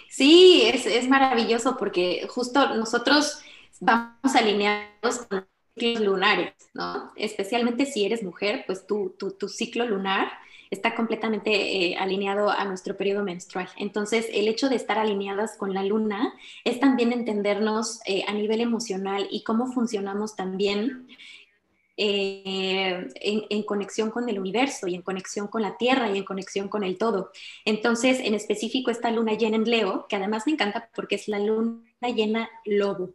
Sí, 0.10 0.63
es, 0.65 1.08
maravilloso 1.08 1.78
porque 1.78 2.28
justo 2.30 2.76
nosotros 2.76 3.41
vamos 3.80 4.36
alineados 4.36 5.19
con 5.30 5.47
ciclos 5.76 6.02
lunares, 6.02 6.54
¿no? 6.74 7.12
Especialmente 7.15 7.86
si 7.86 8.06
eres 8.06 8.24
mujer, 8.24 8.63
pues 8.67 8.86
tu, 8.86 9.15
tu, 9.17 9.47
ciclo 9.47 9.86
lunar 9.86 10.32
está 10.69 10.95
completamente 10.95 11.52
eh, 11.52 11.97
alineado 11.97 12.50
a 12.50 12.63
nuestro 12.65 12.95
periodo 12.95 13.24
menstrual. 13.24 13.67
Entonces, 13.78 14.28
el 14.32 14.47
hecho 14.47 14.69
de 14.69 14.76
estar 14.76 14.97
alineadas 14.97 15.58
con 15.58 15.74
la 15.74 15.84
luna 15.84 16.34
es 16.63 16.80
también 16.80 17.12
entendernos 17.12 18.00
eh, 18.06 18.24
a 18.28 18.34
nivel 18.34 18.62
emocional 18.62 19.28
y 19.32 19.43
cómo 19.43 19.67
funcionamos 19.67 20.36
también 20.36 21.08
eh, 22.04 23.10
en, 23.14 23.62
conexión 23.62 24.10
con 24.10 24.28
el 24.28 24.40
universo 24.40 24.88
y 24.88 24.96
en 24.96 25.04
conexión 25.04 25.48
con 25.48 25.62
la 25.62 25.78
Tierra 25.78 26.10
y 26.10 26.18
en 26.18 26.24
conexión 26.24 26.68
con 26.68 26.84
el 26.84 26.98
todo. 26.98 27.32
Entonces, 27.64 28.20
en 28.22 28.34
específico, 28.34 28.90
esta 28.90 29.12
luna 29.12 29.36
llena 29.36 29.58
en 29.58 29.70
Leo, 29.70 30.08
que 30.10 30.16
además 30.16 30.48
me 30.48 30.54
encanta 30.54 30.90
porque 30.96 31.14
es 31.14 31.28
la 31.28 31.38
luna 31.38 31.84
llena 32.02 32.50
lobo, 32.66 33.14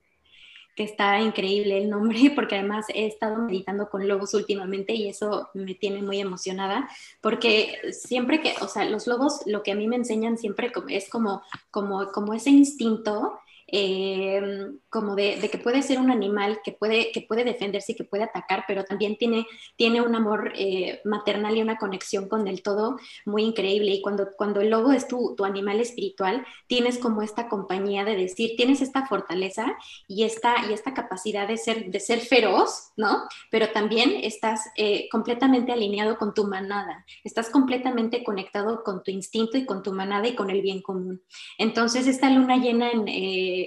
que 0.77 0.85
está 0.85 1.21
increíble 1.21 1.79
el 1.79 1.91
nombre, 1.91 2.31
porque 2.37 2.55
además 2.55 2.87
he 2.95 3.07
estado 3.07 3.39
meditando 3.39 3.91
con 3.91 4.07
lobos 4.07 4.35
últimamente 4.35 4.93
y 4.95 5.09
eso 5.09 5.51
me 5.53 5.75
tiene 5.75 6.01
muy 6.03 6.21
emocionada, 6.21 6.89
porque 7.21 7.81
siempre 7.91 8.41
que, 8.41 8.55
o 8.61 8.69
sea, 8.69 8.85
los 8.85 9.09
lobos 9.09 9.41
lo 9.47 9.65
que 9.65 9.73
a 9.73 9.75
mí 9.75 9.89
me 9.89 9.97
enseñan 9.97 10.39
siempre 10.39 10.71
es 10.91 11.09
como, 11.11 11.43
como, 11.73 12.13
como 12.13 12.35
ese 12.35 12.51
instinto 12.51 13.41
eh, 13.69 14.41
como 14.89 15.15
de, 15.17 15.39
que 15.51 15.59
puede 15.59 15.83
ser 15.83 15.99
un 15.99 16.11
animal 16.11 16.61
que 16.65 16.73
puede, 16.73 17.11
que 17.13 17.23
puede 17.23 17.45
defenderse 17.45 17.93
y 17.93 17.95
que 17.97 18.05
puede 18.05 18.25
atacar, 18.25 18.65
pero 18.67 18.85
también 18.85 19.17
tiene, 19.17 19.47
tiene 19.77 20.01
un 20.01 20.15
amor 20.15 20.53
eh, 20.55 21.01
maternal 21.05 21.57
y 21.57 21.63
una 21.63 21.77
conexión 21.77 22.29
con 22.29 22.47
el 22.47 22.63
todo 22.63 22.97
muy 23.25 23.43
increíble. 23.43 23.93
Y 23.93 24.03
cuando, 24.03 24.29
cuando 24.37 24.61
el 24.61 24.71
lobo 24.71 24.93
es 24.93 25.09
tu, 25.09 25.35
tu, 25.37 25.45
animal 25.45 25.81
espiritual, 25.81 26.45
tienes 26.67 26.99
como 26.99 27.23
esta 27.23 27.49
compañía 27.49 28.05
de 28.05 28.17
decir, 28.17 28.53
tienes 28.57 28.81
esta 28.81 29.07
fortaleza 29.07 29.77
y 30.07 30.25
esta, 30.25 30.55
y 30.69 30.73
esta 30.73 30.95
capacidad 30.95 31.49
de 31.49 31.57
ser, 31.57 31.91
de 31.91 32.01
ser 32.01 32.21
feroz, 32.21 32.93
¿no? 32.97 33.25
Pero 33.51 33.71
también 33.71 34.13
estás 34.23 34.71
eh, 34.77 35.09
completamente 35.11 35.73
alineado 35.73 36.19
con 36.19 36.35
tu 36.35 36.47
manada, 36.47 37.05
estás 37.25 37.51
completamente 37.51 38.23
conectado 38.25 38.83
con 38.85 39.03
tu 39.03 39.11
instinto 39.11 39.59
y 39.59 39.67
con 39.67 39.83
tu 39.83 39.93
manada 39.93 40.29
y 40.29 40.35
con 40.35 40.51
el 40.51 40.63
bien 40.63 40.83
común. 40.83 41.23
Entonces, 41.59 42.07
esta 42.07 42.31
luna 42.31 42.57
llena 42.57 42.91
en 42.91 43.09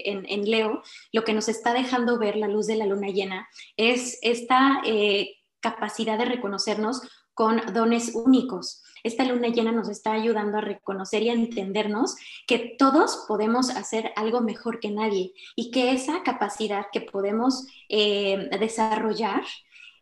en, 0.06 0.50
Leo, 0.50 0.82
lo 1.12 1.24
que 1.24 1.34
nos 1.34 1.50
está 1.50 1.74
dejando 1.74 2.18
ver 2.18 2.36
la 2.36 2.48
luz 2.48 2.68
de 2.68 2.76
la 2.76 2.86
luna 2.86 3.08
llena 3.08 3.48
es 3.78 4.20
esta 4.22 4.82
eh, 4.86 5.38
capacidad 5.60 6.18
de 6.18 6.26
reconocernos 6.26 7.02
con 7.34 7.62
dones 7.74 8.16
únicos. 8.16 8.84
Esta 9.04 9.24
luna 9.24 9.48
llena 9.48 9.72
nos 9.72 9.88
está 9.88 10.12
ayudando 10.12 10.58
a 10.58 10.62
reconocer 10.62 11.24
y 11.24 11.30
a 11.30 11.34
entendernos 11.34 12.16
que 12.48 12.76
todos 12.78 13.26
podemos 13.28 13.70
hacer 13.70 14.12
algo 14.16 14.42
mejor 14.42 14.80
que 14.80 14.92
nadie 14.92 15.34
y 15.56 15.72
que 15.72 15.92
esa 15.92 16.24
capacidad 16.24 16.88
que 16.92 17.02
podemos 17.02 17.66
eh, 17.88 18.50
desarrollar 18.60 19.44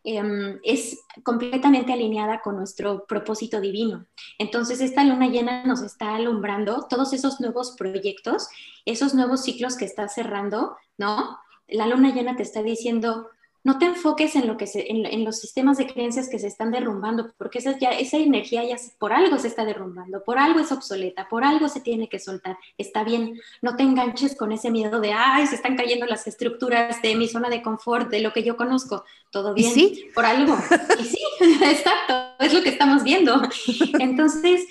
Em, 0.04 0.58
es 0.62 1.00
completamente 1.22 1.92
alineada 1.92 2.40
con 2.40 2.56
nuestro 2.56 3.04
propósito 3.06 3.60
divino. 3.60 4.06
Entonces, 4.38 4.80
esta 4.80 5.04
luna 5.04 5.28
llena 5.28 5.64
nos 5.64 5.82
está 5.82 6.14
alumbrando 6.14 6.86
todos 6.88 7.12
esos 7.12 7.40
nuevos 7.40 7.74
proyectos, 7.76 8.48
esos 8.84 9.14
nuevos 9.14 9.42
ciclos 9.42 9.76
que 9.76 9.84
está 9.84 10.08
cerrando, 10.08 10.76
¿no? 10.96 11.38
La 11.66 11.86
luna 11.86 12.14
llena 12.14 12.36
te 12.36 12.42
está 12.42 12.62
diciendo, 12.62 13.28
no 13.64 13.78
te 13.78 13.86
enfoques 13.86 14.36
en, 14.36 14.46
lo 14.46 14.56
que 14.56 14.66
en, 14.74 15.24
los 15.24 15.38
sistemas 15.38 15.78
de 15.78 15.86
creencias 15.86 16.28
que 16.28 16.38
se 16.38 16.46
están 16.46 16.70
derrumbando, 16.70 17.32
porque 17.36 17.58
esa, 17.58 17.78
ya, 17.78 17.90
esa 17.90 18.16
energía 18.16 18.64
ya 18.64 18.76
por 18.98 19.12
algo 19.12 19.38
se 19.38 19.48
está 19.48 19.64
derrumbando, 19.64 20.22
por 20.24 20.38
algo 20.38 20.60
es 20.60 20.72
obsoleta, 20.72 21.28
por 21.28 21.44
algo 21.44 21.68
se 21.68 21.80
tiene 21.80 22.08
que 22.08 22.18
soltar. 22.18 22.58
Está 22.76 23.04
bien, 23.04 23.40
no 23.60 23.76
te 23.76 23.82
enganches 23.82 24.36
con 24.36 24.52
ese 24.52 24.70
miedo 24.70 25.00
de, 25.00 25.12
ay, 25.12 25.46
se 25.46 25.56
están 25.56 25.76
cayendo 25.76 26.06
las 26.06 26.26
estructuras 26.26 27.02
de 27.02 27.16
mi 27.16 27.28
zona 27.28 27.48
de 27.48 27.62
confort, 27.62 28.10
de 28.10 28.20
lo 28.20 28.32
que 28.32 28.42
yo 28.42 28.56
conozco. 28.56 29.04
Todo 29.30 29.54
bien, 29.54 29.72
sí? 29.72 30.08
por 30.14 30.24
algo. 30.24 30.56
Y 30.98 31.04
sí, 31.04 31.18
exacto, 31.62 32.14
es 32.38 32.54
lo 32.54 32.62
que 32.62 32.70
estamos 32.70 33.02
viendo. 33.02 33.42
Entonces, 33.98 34.66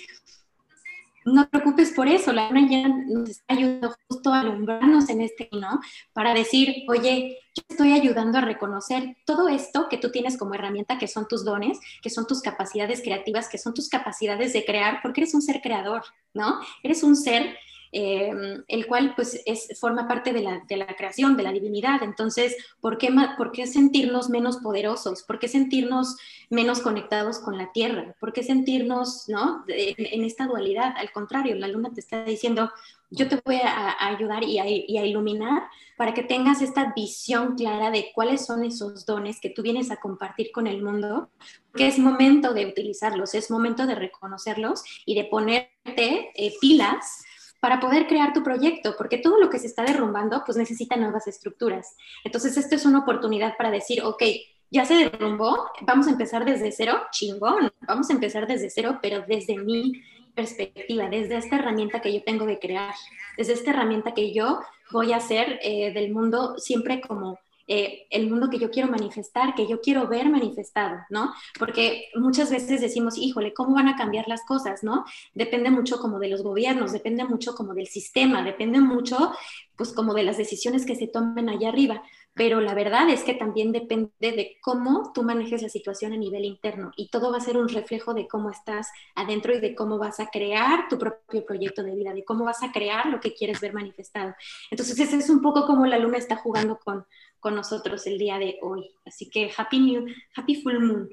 no 1.32 1.44
te 1.44 1.50
preocupes 1.58 1.92
por 1.92 2.08
eso, 2.08 2.32
la 2.32 2.48
luna 2.48 2.68
ya 2.70 2.88
nos 2.88 3.30
está 3.30 3.54
ayudando 3.54 3.94
justo 4.08 4.32
a 4.32 4.40
alumbrarnos 4.40 5.08
en 5.08 5.20
este, 5.20 5.48
¿no? 5.52 5.80
Para 6.12 6.34
decir, 6.34 6.84
oye, 6.88 7.38
yo 7.54 7.62
estoy 7.68 7.92
ayudando 7.92 8.38
a 8.38 8.40
reconocer 8.40 9.16
todo 9.24 9.48
esto 9.48 9.88
que 9.88 9.98
tú 9.98 10.10
tienes 10.10 10.36
como 10.36 10.54
herramienta, 10.54 10.98
que 10.98 11.08
son 11.08 11.26
tus 11.28 11.44
dones, 11.44 11.78
que 12.02 12.10
son 12.10 12.26
tus 12.26 12.40
capacidades 12.40 13.02
creativas, 13.02 13.48
que 13.48 13.58
son 13.58 13.74
tus 13.74 13.88
capacidades 13.88 14.52
de 14.52 14.64
crear, 14.64 15.00
porque 15.02 15.22
eres 15.22 15.34
un 15.34 15.42
ser 15.42 15.60
creador, 15.60 16.02
¿no? 16.34 16.60
Eres 16.82 17.02
un 17.02 17.16
ser 17.16 17.56
Em, 17.90 18.64
el 18.68 18.86
cual 18.86 19.14
pues 19.16 19.40
es, 19.46 19.78
forma 19.80 20.06
parte 20.06 20.32
de 20.32 20.42
la, 20.42 20.94
creación, 20.96 21.36
de 21.36 21.42
la 21.42 21.52
divinidad. 21.52 22.02
Entonces, 22.02 22.56
¿por 22.80 22.98
qué, 22.98 23.08
¿por 23.36 23.50
qué 23.50 23.66
sentirnos 23.66 24.28
menos 24.28 24.58
poderosos? 24.58 25.22
¿Por 25.22 25.38
qué 25.38 25.48
sentirnos 25.48 26.16
menos 26.50 26.80
conectados 26.80 27.38
con 27.38 27.56
la 27.56 27.72
tierra? 27.72 28.14
¿Por 28.20 28.32
qué 28.32 28.42
sentirnos 28.42 29.28
¿no? 29.28 29.64
en, 29.68 30.24
esta 30.24 30.46
dualidad? 30.46 30.94
Al 30.96 31.10
contrario, 31.12 31.54
la 31.56 31.68
luna 31.68 31.90
te 31.94 32.00
está 32.00 32.24
diciendo, 32.24 32.70
yo 33.10 33.26
te 33.26 33.40
voy 33.42 33.56
a, 33.56 33.96
ayudar 34.06 34.44
y 34.44 34.58
a, 34.58 34.68
y 34.68 34.98
a, 34.98 35.06
iluminar 35.06 35.62
para 35.96 36.12
que 36.12 36.22
tengas 36.22 36.60
esta 36.60 36.92
visión 36.94 37.54
clara 37.56 37.90
de 37.90 38.10
cuáles 38.14 38.44
son 38.44 38.64
esos 38.64 39.06
dones 39.06 39.40
que 39.40 39.48
tú 39.48 39.62
vienes 39.62 39.90
a 39.90 39.96
compartir 39.96 40.52
con 40.52 40.66
el 40.66 40.82
mundo, 40.82 41.30
que 41.74 41.86
es 41.86 41.98
momento 41.98 42.52
de 42.52 42.66
utilizarlos, 42.66 43.34
es 43.34 43.50
momento 43.50 43.86
de 43.86 43.94
reconocerlos 43.94 44.84
y 45.06 45.14
de 45.14 45.24
ponerte 45.24 46.30
eh, 46.34 46.54
pilas 46.60 47.24
para 47.60 47.80
poder 47.80 48.06
crear 48.06 48.32
tu 48.32 48.42
proyecto, 48.42 48.94
porque 48.96 49.18
todo 49.18 49.38
lo 49.38 49.50
que 49.50 49.58
se 49.58 49.66
está 49.66 49.82
derrumbando, 49.82 50.42
pues 50.44 50.56
necesita 50.56 50.96
nuevas 50.96 51.26
estructuras. 51.26 51.96
Entonces, 52.24 52.56
esto 52.56 52.76
es 52.76 52.86
una 52.86 53.00
oportunidad 53.00 53.56
para 53.56 53.70
decir, 53.70 54.02
ok, 54.02 54.22
ya 54.70 54.84
se 54.84 54.94
derrumbó, 54.94 55.70
vamos 55.82 56.06
a 56.06 56.10
empezar 56.10 56.44
desde 56.44 56.72
cero, 56.72 57.00
chingón, 57.10 57.70
vamos 57.80 58.10
a 58.10 58.12
empezar 58.12 58.46
desde 58.46 58.70
cero, 58.70 58.98
pero 59.02 59.24
desde 59.26 59.56
mi 59.56 59.92
perspectiva, 60.34 61.08
desde 61.08 61.36
esta 61.36 61.56
herramienta 61.56 62.00
que 62.00 62.12
yo 62.12 62.22
tengo 62.22 62.46
de 62.46 62.58
crear, 62.58 62.94
desde 63.36 63.54
esta 63.54 63.70
herramienta 63.70 64.14
que 64.14 64.32
yo 64.32 64.60
voy 64.92 65.12
a 65.12 65.16
hacer 65.16 65.58
eh, 65.62 65.92
del 65.92 66.12
mundo 66.12 66.58
siempre 66.58 67.00
como 67.00 67.38
eh, 67.68 68.06
el 68.10 68.30
mundo 68.30 68.48
que 68.48 68.58
yo 68.58 68.70
quiero 68.70 68.90
manifestar, 68.90 69.54
que 69.54 69.68
yo 69.68 69.80
quiero 69.80 70.08
ver 70.08 70.28
manifestado, 70.30 70.96
¿no? 71.10 71.34
Porque 71.58 72.08
muchas 72.14 72.50
veces 72.50 72.80
decimos, 72.80 73.18
híjole, 73.18 73.52
¿cómo 73.52 73.74
van 73.74 73.88
a 73.88 73.96
cambiar 73.96 74.26
las 74.26 74.44
cosas, 74.46 74.82
¿no? 74.82 75.04
Depende 75.34 75.70
mucho 75.70 76.00
como 76.00 76.18
de 76.18 76.28
los 76.28 76.42
gobiernos, 76.42 76.92
depende 76.92 77.24
mucho 77.24 77.54
como 77.54 77.74
del 77.74 77.86
sistema, 77.86 78.42
depende 78.42 78.80
mucho, 78.80 79.32
pues 79.76 79.92
como 79.92 80.14
de 80.14 80.22
las 80.22 80.38
decisiones 80.38 80.86
que 80.86 80.96
se 80.96 81.06
tomen 81.06 81.48
allá 81.50 81.68
arriba 81.68 82.02
pero 82.38 82.60
la 82.60 82.72
verdad 82.72 83.10
es 83.10 83.24
que 83.24 83.34
también 83.34 83.72
depende 83.72 84.12
de 84.20 84.58
cómo 84.62 85.10
tú 85.12 85.24
manejes 85.24 85.60
la 85.60 85.68
situación 85.68 86.12
a 86.12 86.16
nivel 86.16 86.44
interno 86.44 86.92
y 86.96 87.10
todo 87.10 87.32
va 87.32 87.38
a 87.38 87.40
ser 87.40 87.56
un 87.56 87.68
reflejo 87.68 88.14
de 88.14 88.28
cómo 88.28 88.48
estás 88.50 88.86
adentro 89.16 89.52
y 89.52 89.60
de 89.60 89.74
cómo 89.74 89.98
vas 89.98 90.20
a 90.20 90.28
crear 90.28 90.88
tu 90.88 90.98
propio 90.98 91.44
proyecto 91.44 91.82
de 91.82 91.96
vida, 91.96 92.14
de 92.14 92.24
cómo 92.24 92.44
vas 92.44 92.62
a 92.62 92.70
crear 92.70 93.06
lo 93.06 93.18
que 93.18 93.34
quieres 93.34 93.60
ver 93.60 93.74
manifestado. 93.74 94.36
Entonces, 94.70 95.00
ese 95.00 95.16
es 95.16 95.28
un 95.30 95.42
poco 95.42 95.66
como 95.66 95.84
la 95.86 95.98
luna 95.98 96.16
está 96.16 96.36
jugando 96.36 96.78
con, 96.78 97.04
con 97.40 97.54
nosotros 97.54 98.06
el 98.06 98.18
día 98.18 98.38
de 98.38 98.58
hoy. 98.62 98.90
Así 99.06 99.28
que 99.30 99.50
happy 99.56 99.80
new, 99.80 100.06
happy 100.36 100.62
full 100.62 100.78
moon. 100.78 101.08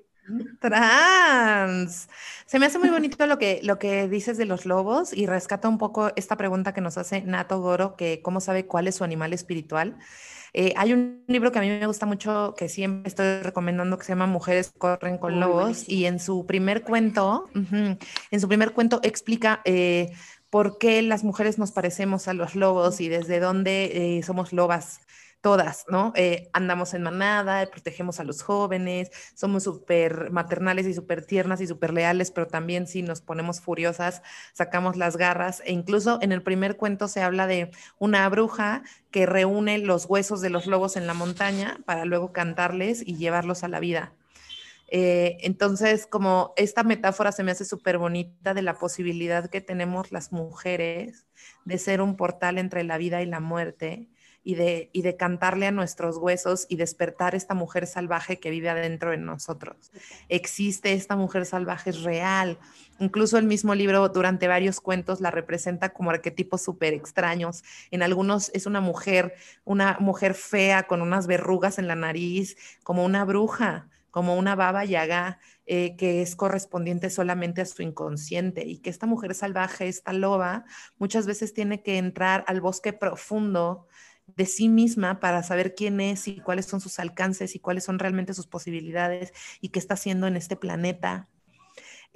Trans. 0.60 2.10
Se 2.46 2.60
me 2.60 2.66
hace 2.66 2.80
muy 2.80 2.90
bonito 2.90 3.26
lo 3.28 3.38
que, 3.38 3.60
lo 3.64 3.78
que 3.78 4.08
dices 4.08 4.38
de 4.38 4.46
los 4.46 4.66
lobos 4.66 5.14
y 5.14 5.28
rescata 5.28 5.70
un 5.70 5.78
poco 5.78 6.12
esta 6.16 6.36
pregunta 6.36 6.74
que 6.74 6.82
nos 6.82 6.98
hace 6.98 7.22
Nato 7.22 7.62
Goro, 7.62 7.96
que 7.96 8.22
cómo 8.24 8.40
sabe 8.42 8.66
cuál 8.66 8.88
es 8.88 8.96
su 8.96 9.04
animal 9.04 9.34
espiritual. 9.34 9.98
Eh, 10.54 10.74
hay 10.78 10.94
un 10.94 11.24
libro 11.28 11.52
que 11.52 11.60
a 11.60 11.62
mí 11.62 11.68
me 11.68 11.86
gusta 11.86 12.06
mucho, 12.06 12.56
que 12.58 12.70
siempre 12.70 13.10
estoy 13.10 13.42
recomendando, 13.42 13.98
que 13.98 14.06
se 14.06 14.14
llama 14.14 14.26
Mujeres 14.26 14.72
corren 14.78 15.18
con 15.18 15.40
lobos, 15.40 15.84
y 15.88 16.06
en 16.06 16.18
su 16.18 16.46
primer 16.46 16.84
cuento, 16.84 17.50
en 17.54 18.40
su 18.40 18.48
primer 18.48 18.72
cuento 18.72 19.02
explica 19.04 19.62
eh, 19.66 20.14
por 20.50 20.78
qué 20.78 21.02
las 21.02 21.26
mujeres 21.26 21.58
nos 21.58 21.74
parecemos 21.74 22.30
a 22.30 22.34
los 22.34 22.56
lobos 22.56 23.02
y 23.02 23.10
desde 23.10 23.42
dónde 23.42 24.18
eh, 24.18 24.24
somos 24.24 24.54
lobas 24.54 25.02
todas, 25.46 25.86
¿no? 25.88 26.12
Eh, 26.16 26.50
andamos 26.54 26.96
en 26.96 27.04
manada, 27.04 27.64
protegemos 27.68 28.20
a 28.20 28.24
los 28.24 28.42
jóvenes, 28.42 29.12
somos 29.36 29.62
súper 29.62 30.32
maternales 30.32 30.88
y 30.88 30.94
súper 30.96 31.24
tiernas 31.24 31.62
y 31.62 31.68
súper 31.68 31.94
leales, 31.94 32.32
pero 32.32 32.48
también 32.48 32.88
si 32.88 33.04
nos 33.04 33.22
ponemos 33.22 33.62
furiosas, 33.62 34.24
sacamos 34.54 34.98
las 34.98 35.18
garras. 35.18 35.62
E 35.64 35.72
incluso 35.72 36.18
en 36.24 36.32
el 36.32 36.42
primer 36.42 36.78
cuento 36.78 37.08
se 37.08 37.22
habla 37.22 37.46
de 37.46 37.70
una 38.00 38.28
bruja 38.28 38.82
que 39.12 39.28
reúne 39.28 39.78
los 39.78 40.08
huesos 40.08 40.42
de 40.42 40.50
los 40.50 40.66
lobos 40.66 40.98
en 40.98 41.06
la 41.06 41.14
montaña 41.14 41.78
para 41.86 42.06
luego 42.06 42.34
cantarles 42.34 43.04
y 43.06 43.18
llevarlos 43.18 43.64
a 43.64 43.68
la 43.68 43.80
vida. 43.80 44.14
Eh, 44.88 45.38
entonces, 45.42 46.08
como 46.08 46.54
esta 46.58 46.82
metáfora 46.84 47.32
se 47.32 47.44
me 47.44 47.52
hace 47.52 47.66
súper 47.66 48.00
bonita 48.00 48.56
de 48.56 48.64
la 48.64 48.80
posibilidad 48.80 49.48
que 49.48 49.62
tenemos 49.62 50.12
las 50.12 50.32
mujeres 50.32 51.28
de 51.66 51.78
ser 51.78 52.02
un 52.02 52.16
portal 52.16 52.58
entre 52.58 52.84
la 52.84 52.98
vida 52.98 53.22
y 53.22 53.28
la 53.28 53.40
muerte 53.40 54.10
y 54.46 54.54
de, 54.56 54.90
y 54.94 55.02
de 55.02 55.18
cantarle 55.18 55.66
a 55.66 55.72
nuestros 55.72 56.18
huesos 56.18 56.68
y 56.70 56.78
despertar 56.78 57.34
esta 57.34 57.56
mujer 57.56 57.88
salvaje 57.88 58.40
que 58.40 58.52
vive 58.52 58.70
adentro 58.70 59.10
de 59.10 59.18
nosotros. 59.18 59.92
Existe 60.30 60.94
esta 60.94 61.16
mujer 61.16 61.48
salvaje, 61.48 61.90
es 61.90 62.04
real. 62.04 62.60
Incluso 63.00 63.40
el 63.40 63.46
mismo 63.46 63.74
libro 63.74 64.08
durante 64.08 64.48
varios 64.48 64.80
cuentos 64.80 65.20
la 65.20 65.32
representa 65.32 65.90
como 65.90 66.12
arquetipos 66.12 66.62
súper 66.62 66.94
extraños. 66.94 67.64
En 67.90 68.04
algunos 68.04 68.52
es 68.54 68.68
una 68.68 68.82
mujer, 68.82 69.34
una 69.66 69.98
mujer 70.00 70.36
fea 70.36 70.84
con 70.84 71.02
unas 71.02 71.26
verrugas 71.26 71.80
en 71.80 71.88
la 71.88 71.96
nariz, 71.96 72.56
como 72.84 73.04
una 73.04 73.26
bruja, 73.26 73.90
como 74.12 74.38
una 74.38 74.56
baba 74.56 74.86
yaga, 74.86 75.40
eh, 75.66 75.96
que 75.98 76.22
es 76.22 76.36
correspondiente 76.36 77.10
solamente 77.10 77.62
a 77.62 77.66
su 77.66 77.82
inconsciente 77.82 78.64
y 78.64 78.78
que 78.78 78.92
esta 78.92 79.08
mujer 79.08 79.34
salvaje, 79.34 79.88
esta 79.88 80.14
loba, 80.14 80.66
muchas 81.00 81.26
veces 81.26 81.54
tiene 81.54 81.82
que 81.82 81.98
entrar 81.98 82.46
al 82.48 82.62
bosque 82.62 82.94
profundo 82.94 83.88
de 84.28 84.46
sí 84.46 84.70
misma 84.70 85.20
para 85.20 85.44
saber 85.44 85.76
quién 85.76 86.02
es 86.02 86.28
y 86.28 86.40
cuáles 86.42 86.66
son 86.66 86.82
sus 86.82 87.00
alcances 87.00 87.56
y 87.56 87.60
cuáles 87.60 87.84
son 87.84 88.00
realmente 88.00 88.34
sus 88.34 88.48
posibilidades 88.48 89.34
y 89.62 89.70
qué 89.70 89.80
está 89.80 89.96
haciendo 89.96 90.28
en 90.28 90.36
este 90.36 90.56
planeta 90.56 91.30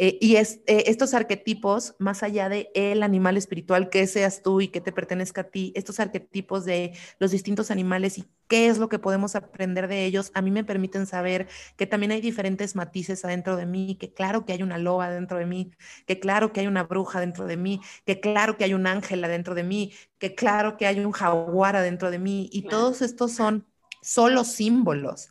eh, 0.02 0.18
y 0.22 0.38
es, 0.38 0.62
eh, 0.66 0.86
estos 0.88 1.14
arquetipos, 1.14 1.94
más 2.00 2.24
allá 2.24 2.48
de 2.48 2.72
el 2.74 3.04
animal 3.04 3.36
espiritual, 3.36 3.90
que 3.90 4.08
seas 4.08 4.42
tú 4.42 4.62
y 4.62 4.70
que 4.70 4.80
te 4.80 4.94
pertenezca 4.94 5.42
a 5.42 5.44
ti, 5.44 5.74
estos 5.76 6.00
arquetipos 6.00 6.64
de 6.64 6.94
los 7.20 7.32
distintos 7.32 7.70
animales 7.70 8.18
y 8.18 8.24
qué 8.48 8.68
es 8.70 8.78
lo 8.78 8.88
que 8.88 8.98
podemos 8.98 9.36
aprender 9.36 9.90
de 9.90 10.06
ellos, 10.06 10.32
a 10.36 10.42
mí 10.42 10.52
me 10.52 10.64
permiten 10.64 11.06
saber 11.06 11.50
que 11.76 11.86
también 11.86 12.14
hay 12.14 12.22
diferentes 12.22 12.78
matices 12.78 13.26
adentro 13.26 13.58
de 13.58 13.66
mí, 13.66 13.98
que 14.00 14.14
claro 14.14 14.46
que 14.46 14.54
hay 14.54 14.64
una 14.64 14.78
loba 14.78 15.12
dentro 15.12 15.38
de 15.38 15.46
mí, 15.46 15.72
que 16.08 16.18
claro 16.18 16.54
que 16.54 16.62
hay 16.62 16.68
una 16.68 16.84
bruja 16.84 17.20
dentro 17.20 17.46
de 17.46 17.58
mí, 17.58 17.82
que 18.06 18.22
claro 18.22 18.56
que 18.56 18.64
hay 18.64 18.74
un 18.74 18.88
ángel 18.88 19.22
adentro 19.22 19.54
de 19.54 19.64
mí, 19.64 19.94
que 20.18 20.34
claro 20.34 20.78
que 20.78 20.88
hay 20.88 21.02
un 21.02 21.12
jaguar 21.12 21.76
adentro 21.76 22.10
de 22.10 22.20
mí. 22.20 22.50
Y 22.54 22.64
todos 22.64 23.02
estos 23.02 23.34
son 23.34 23.68
solo 24.02 24.46
símbolos 24.46 25.30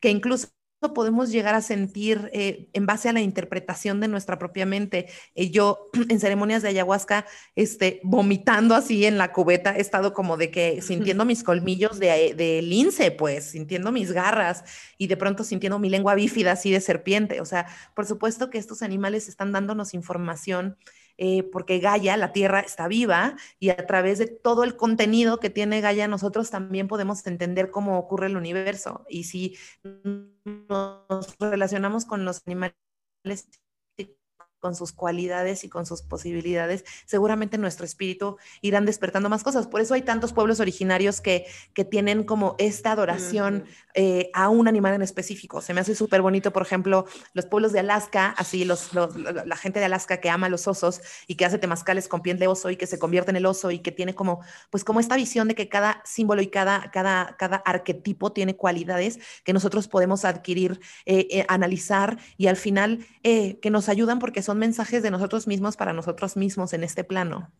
que 0.00 0.10
incluso 0.10 0.48
podemos 0.94 1.30
llegar 1.30 1.54
a 1.54 1.62
sentir 1.62 2.30
eh, 2.32 2.68
en 2.72 2.86
base 2.86 3.08
a 3.08 3.12
la 3.12 3.20
interpretación 3.20 4.00
de 4.00 4.08
nuestra 4.08 4.38
propia 4.38 4.66
mente. 4.66 5.06
Eh, 5.34 5.50
yo 5.50 5.90
en 6.08 6.20
ceremonias 6.20 6.62
de 6.62 6.68
ayahuasca, 6.68 7.26
este, 7.54 8.00
vomitando 8.04 8.74
así 8.74 9.06
en 9.06 9.18
la 9.18 9.32
cubeta, 9.32 9.76
he 9.76 9.80
estado 9.80 10.12
como 10.12 10.36
de 10.36 10.50
que 10.50 10.82
sintiendo 10.82 11.24
mis 11.24 11.42
colmillos 11.42 11.98
de, 11.98 12.34
de 12.36 12.62
lince, 12.62 13.10
pues, 13.10 13.50
sintiendo 13.50 13.92
mis 13.92 14.12
garras 14.12 14.64
y 14.98 15.06
de 15.06 15.16
pronto 15.16 15.44
sintiendo 15.44 15.78
mi 15.78 15.90
lengua 15.90 16.14
bífida 16.14 16.52
así 16.52 16.70
de 16.70 16.80
serpiente. 16.80 17.40
O 17.40 17.44
sea, 17.44 17.66
por 17.94 18.06
supuesto 18.06 18.50
que 18.50 18.58
estos 18.58 18.82
animales 18.82 19.28
están 19.28 19.52
dándonos 19.52 19.94
información 19.94 20.76
eh, 21.18 21.42
porque 21.44 21.78
Gaia, 21.78 22.16
la 22.16 22.32
Tierra, 22.32 22.60
está 22.60 22.88
viva 22.88 23.36
y 23.58 23.70
a 23.70 23.86
través 23.86 24.18
de 24.18 24.26
todo 24.26 24.64
el 24.64 24.76
contenido 24.76 25.40
que 25.40 25.50
tiene 25.50 25.80
Gaia, 25.80 26.08
nosotros 26.08 26.50
también 26.50 26.88
podemos 26.88 27.26
entender 27.26 27.70
cómo 27.70 27.98
ocurre 27.98 28.26
el 28.26 28.36
universo. 28.36 29.04
Y 29.08 29.24
si 29.24 29.56
nos 30.44 31.36
relacionamos 31.38 32.04
con 32.04 32.24
los 32.24 32.42
animales 32.46 32.76
con 34.66 34.74
sus 34.74 34.90
cualidades 34.90 35.62
y 35.62 35.68
con 35.68 35.86
sus 35.86 36.02
posibilidades, 36.02 36.84
seguramente 37.04 37.56
nuestro 37.56 37.86
espíritu 37.86 38.36
irán 38.62 38.84
despertando 38.84 39.28
más 39.28 39.44
cosas. 39.44 39.68
Por 39.68 39.80
eso 39.80 39.94
hay 39.94 40.02
tantos 40.02 40.32
pueblos 40.32 40.58
originarios 40.58 41.20
que, 41.20 41.46
que 41.72 41.84
tienen 41.84 42.24
como 42.24 42.56
esta 42.58 42.90
adoración 42.90 43.64
eh, 43.94 44.28
a 44.34 44.48
un 44.48 44.66
animal 44.66 44.94
en 44.94 45.02
específico. 45.02 45.60
Se 45.60 45.72
me 45.72 45.82
hace 45.82 45.94
súper 45.94 46.20
bonito, 46.20 46.52
por 46.52 46.62
ejemplo, 46.62 47.06
los 47.32 47.46
pueblos 47.46 47.72
de 47.72 47.78
Alaska, 47.78 48.34
así 48.36 48.64
los, 48.64 48.90
la 48.92 49.56
gente 49.56 49.78
de 49.78 49.84
Alaska 49.84 50.20
que 50.20 50.30
ama 50.30 50.48
los 50.48 50.66
osos 50.66 51.00
y 51.28 51.36
que 51.36 51.44
hace 51.44 51.58
temazcales 51.58 52.08
con 52.08 52.22
piel 52.22 52.40
de 52.40 52.48
oso 52.48 52.68
y 52.68 52.76
que 52.76 52.88
se 52.88 52.98
convierte 52.98 53.30
en 53.30 53.36
el 53.36 53.46
oso 53.46 53.70
y 53.70 53.78
que 53.78 53.92
tiene 53.92 54.16
como, 54.16 54.40
pues 54.70 54.82
como 54.82 54.98
esta 54.98 55.14
visión 55.14 55.46
de 55.46 55.54
que 55.54 55.68
cada 55.68 56.02
símbolo 56.04 56.42
y 56.42 56.48
cada, 56.48 56.90
cada, 56.90 57.36
cada 57.38 57.58
arquetipo 57.58 58.32
tiene 58.32 58.56
cualidades 58.56 59.20
que 59.44 59.52
nosotros 59.52 59.86
podemos 59.86 60.24
adquirir, 60.24 60.80
eh, 61.04 61.28
eh, 61.30 61.46
analizar 61.46 62.18
y 62.36 62.48
al 62.48 62.56
final 62.56 63.06
que 63.22 63.70
nos 63.70 63.88
ayudan 63.88 64.20
porque 64.20 64.40
son 64.40 64.55
mensajes 64.56 65.02
de 65.02 65.10
nosotros 65.10 65.46
mismos 65.46 65.76
para 65.76 65.92
nosotros 65.92 66.36
mismos 66.36 66.72
en 66.72 66.84
este 66.84 67.04
plano. 67.04 67.50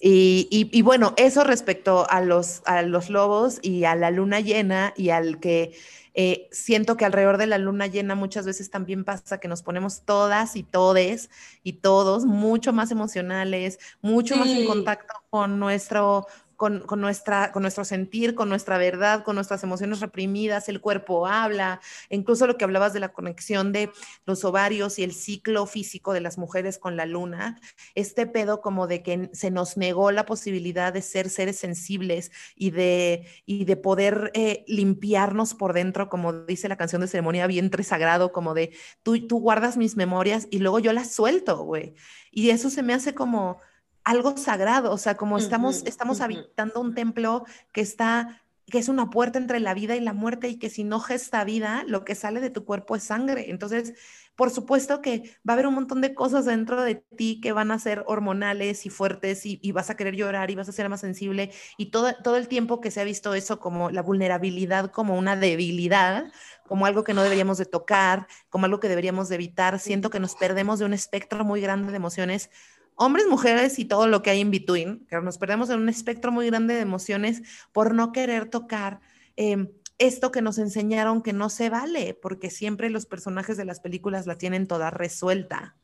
Y, 0.00 0.82
bueno, 0.82 1.12
eso 1.16 1.42
respecto 1.42 2.08
a 2.08 2.20
los, 2.20 2.62
a 2.66 2.82
los 2.82 3.10
lobos 3.10 3.58
y 3.62 3.84
a 3.84 3.96
la 3.96 4.10
luna 4.10 4.40
llena 4.40 4.94
y 4.96 5.10
al 5.10 5.40
que 5.40 5.76
eh, 6.14 6.48
siento 6.52 6.96
que 6.96 7.04
alrededor 7.04 7.36
de 7.36 7.46
la 7.46 7.58
luna 7.58 7.86
llena 7.88 8.14
muchas 8.14 8.46
veces 8.46 8.70
también 8.70 9.04
pasa 9.04 9.38
que 9.38 9.48
nos 9.48 9.62
ponemos 9.62 10.02
todas 10.02 10.56
y 10.56 10.62
todes 10.62 11.30
y 11.62 11.74
todos 11.74 12.26
mucho 12.26 12.72
más 12.72 12.90
emocionales, 12.90 13.78
mucho 14.00 14.36
más 14.36 14.48
en 14.48 14.66
contacto 14.66 15.14
con 15.30 15.58
nuestro 15.58 16.26
con, 16.58 16.82
nuestra, 17.00 17.52
con 17.52 17.62
nuestro 17.62 17.84
sentir, 17.84 18.34
con 18.34 18.48
nuestra 18.48 18.78
verdad, 18.78 19.22
con 19.22 19.36
nuestras 19.36 19.62
emociones 19.62 20.00
reprimidas, 20.00 20.68
el 20.68 20.80
cuerpo 20.80 21.28
habla, 21.28 21.80
incluso 22.10 22.48
lo 22.48 22.56
que 22.56 22.64
hablabas 22.64 22.92
de 22.92 22.98
la 22.98 23.10
conexión 23.12 23.72
de 23.72 23.92
los 24.26 24.44
ovarios 24.44 24.98
y 24.98 25.04
el 25.04 25.12
ciclo 25.12 25.66
físico 25.66 26.12
de 26.12 26.20
las 26.20 26.36
mujeres 26.36 26.76
con 26.78 26.96
la 26.96 27.06
luna, 27.06 27.60
este 27.94 28.26
pedo 28.26 28.60
como 28.60 28.88
de 28.88 29.04
que 29.04 29.30
se 29.32 29.52
nos 29.52 29.76
negó 29.76 30.10
la 30.10 30.26
posibilidad 30.26 30.92
de 30.92 31.00
ser 31.00 31.30
seres 31.30 31.60
sensibles 31.60 32.32
y 32.56 32.72
de, 32.72 33.28
y 33.46 33.64
de 33.64 33.76
poder 33.76 34.32
eh, 34.34 34.64
limpiarnos 34.66 35.54
por 35.54 35.74
dentro, 35.74 36.08
como 36.08 36.32
dice 36.32 36.68
la 36.68 36.76
canción 36.76 37.02
de 37.02 37.06
ceremonia, 37.06 37.46
vientre 37.46 37.84
sagrado, 37.84 38.32
como 38.32 38.54
de 38.54 38.76
tú, 39.04 39.28
tú 39.28 39.38
guardas 39.38 39.76
mis 39.76 39.94
memorias 39.94 40.48
y 40.50 40.58
luego 40.58 40.80
yo 40.80 40.92
las 40.92 41.12
suelto, 41.12 41.58
güey. 41.58 41.94
Y 42.32 42.50
eso 42.50 42.68
se 42.68 42.82
me 42.82 42.94
hace 42.94 43.14
como 43.14 43.60
algo 44.08 44.34
sagrado, 44.38 44.90
o 44.90 44.96
sea, 44.96 45.18
como 45.18 45.36
estamos, 45.36 45.82
estamos 45.84 46.22
habitando 46.22 46.80
un 46.80 46.94
templo 46.94 47.44
que 47.72 47.82
está 47.82 48.40
que 48.70 48.78
es 48.78 48.88
una 48.88 49.08
puerta 49.08 49.38
entre 49.38 49.60
la 49.60 49.72
vida 49.72 49.96
y 49.96 50.00
la 50.00 50.12
muerte 50.12 50.48
y 50.48 50.58
que 50.58 50.68
si 50.68 50.84
no 50.84 51.00
gesta 51.00 51.42
vida, 51.44 51.84
lo 51.86 52.04
que 52.04 52.14
sale 52.14 52.40
de 52.40 52.50
tu 52.50 52.66
cuerpo 52.66 52.96
es 52.96 53.02
sangre. 53.02 53.50
Entonces, 53.50 53.94
por 54.36 54.50
supuesto 54.50 55.00
que 55.00 55.34
va 55.48 55.52
a 55.52 55.54
haber 55.54 55.66
un 55.66 55.74
montón 55.74 56.02
de 56.02 56.14
cosas 56.14 56.44
dentro 56.44 56.82
de 56.82 56.96
ti 56.96 57.40
que 57.40 57.52
van 57.52 57.70
a 57.70 57.78
ser 57.78 58.04
hormonales 58.06 58.84
y 58.84 58.90
fuertes 58.90 59.44
y, 59.44 59.72
vas 59.72 59.88
a 59.88 59.96
querer 59.96 60.16
llorar 60.16 60.50
y 60.50 60.54
vas 60.54 60.68
a 60.68 60.72
ser 60.72 60.88
más 60.88 61.00
sensible 61.00 61.50
y 61.78 61.90
todo, 61.90 62.14
todo 62.22 62.36
el 62.36 62.46
tiempo 62.46 62.80
que 62.80 62.90
se 62.90 63.00
ha 63.00 63.04
visto 63.04 63.32
eso 63.32 63.58
como 63.58 63.90
la 63.90 64.02
vulnerabilidad, 64.02 64.90
como 64.90 65.16
una 65.16 65.34
debilidad, 65.34 66.30
como 66.66 66.84
algo 66.84 67.04
que 67.04 67.14
no 67.14 67.22
deberíamos 67.22 67.56
de 67.56 67.66
tocar, 67.66 68.26
como 68.50 68.66
algo 68.66 68.80
que 68.80 68.88
deberíamos 68.88 69.30
de 69.30 69.36
evitar, 69.36 69.78
siento 69.78 70.10
que 70.10 70.20
nos 70.20 70.34
perdemos 70.34 70.78
de 70.78 70.84
un 70.84 70.92
espectro 70.92 71.44
muy 71.44 71.60
grande 71.62 71.90
de 71.90 71.96
emociones 71.96 72.50
hombres, 72.98 73.26
mujeres 73.28 73.78
y 73.78 73.84
todo 73.84 74.08
lo 74.08 74.22
que 74.22 74.30
hay 74.30 74.40
en 74.40 74.50
between, 74.50 75.06
que 75.08 75.20
nos 75.20 75.38
perdemos 75.38 75.70
en 75.70 75.80
un 75.80 75.88
espectro 75.88 76.32
muy 76.32 76.46
grande 76.46 76.74
de 76.74 76.80
emociones 76.80 77.42
por 77.72 77.94
no 77.94 78.12
querer 78.12 78.50
tocar 78.50 79.00
em, 79.36 79.68
esto 79.98 80.32
que 80.32 80.42
nos 80.42 80.58
enseñaron 80.58 81.22
que 81.22 81.32
no 81.32 81.48
se 81.48 81.70
vale, 81.70 82.18
porque 82.20 82.50
siempre 82.50 82.90
los 82.90 83.06
personajes 83.06 83.56
de 83.56 83.64
las 83.64 83.80
películas 83.80 84.26
la 84.26 84.36
tienen 84.36 84.66
toda 84.66 84.90
resuelta. 84.90 85.76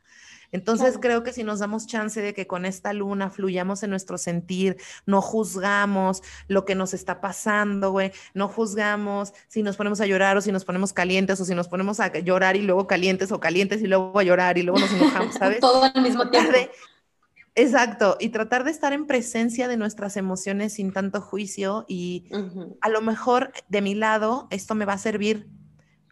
Entonces 0.50 0.98
creo 1.00 1.24
que 1.24 1.33
si 1.33 1.42
nos 1.42 1.59
damos 1.59 1.87
chance 1.87 2.20
de 2.20 2.33
que 2.33 2.46
con 2.46 2.64
esta 2.64 2.92
luna 2.92 3.31
fluyamos 3.31 3.83
en 3.83 3.90
nuestro 3.90 4.18
sentir, 4.18 4.77
no 5.05 5.20
juzgamos 5.20 6.22
lo 6.46 6.64
que 6.64 6.77
nos 6.77 6.94
está 6.94 7.20
pasando, 7.20 7.90
güey, 7.90 8.12
no 8.35 8.46
juzgamos 8.46 9.33
si 9.48 9.64
nos 9.64 9.77
ponemos 9.77 10.00
a 10.00 10.07
llorar 10.07 10.37
o 10.37 10.40
si 10.40 10.53
nos 10.53 10.64
ponemos 10.64 10.92
calientes 10.92 11.40
o 11.40 11.44
si 11.44 11.57
nos 11.57 11.66
ponemos 11.66 11.98
a 11.98 12.16
llorar 12.18 12.55
y 12.55 12.62
luego 12.62 12.87
calientes 12.87 13.33
o 13.33 13.40
calientes 13.40 13.83
y 13.83 13.88
luego 13.88 14.16
a 14.16 14.22
llorar 14.22 14.57
y 14.57 14.62
luego 14.62 14.79
nos 14.79 14.92
enojamos, 14.92 15.35
¿sabes? 15.38 15.59
Todo 15.59 15.83
al 15.83 16.03
mismo 16.03 16.31
tiempo. 16.31 16.53
Exacto, 17.57 18.17
y 18.19 18.31
tratar 18.31 18.64
de 18.64 18.73
estar 18.73 18.93
en 18.93 19.07
presencia 19.07 19.69
de 19.69 19.77
nuestras 19.77 20.17
emociones 20.17 20.75
sin 20.75 20.93
tanto 20.93 21.21
juicio 21.21 21.85
y 21.87 22.27
a 22.81 22.88
lo 22.88 23.01
mejor 23.01 23.53
de 23.69 23.81
mi 23.81 23.95
lado 23.95 24.49
esto 24.51 24.75
me 24.75 24.85
va 24.85 24.95
a 24.95 24.99
servir 24.99 25.49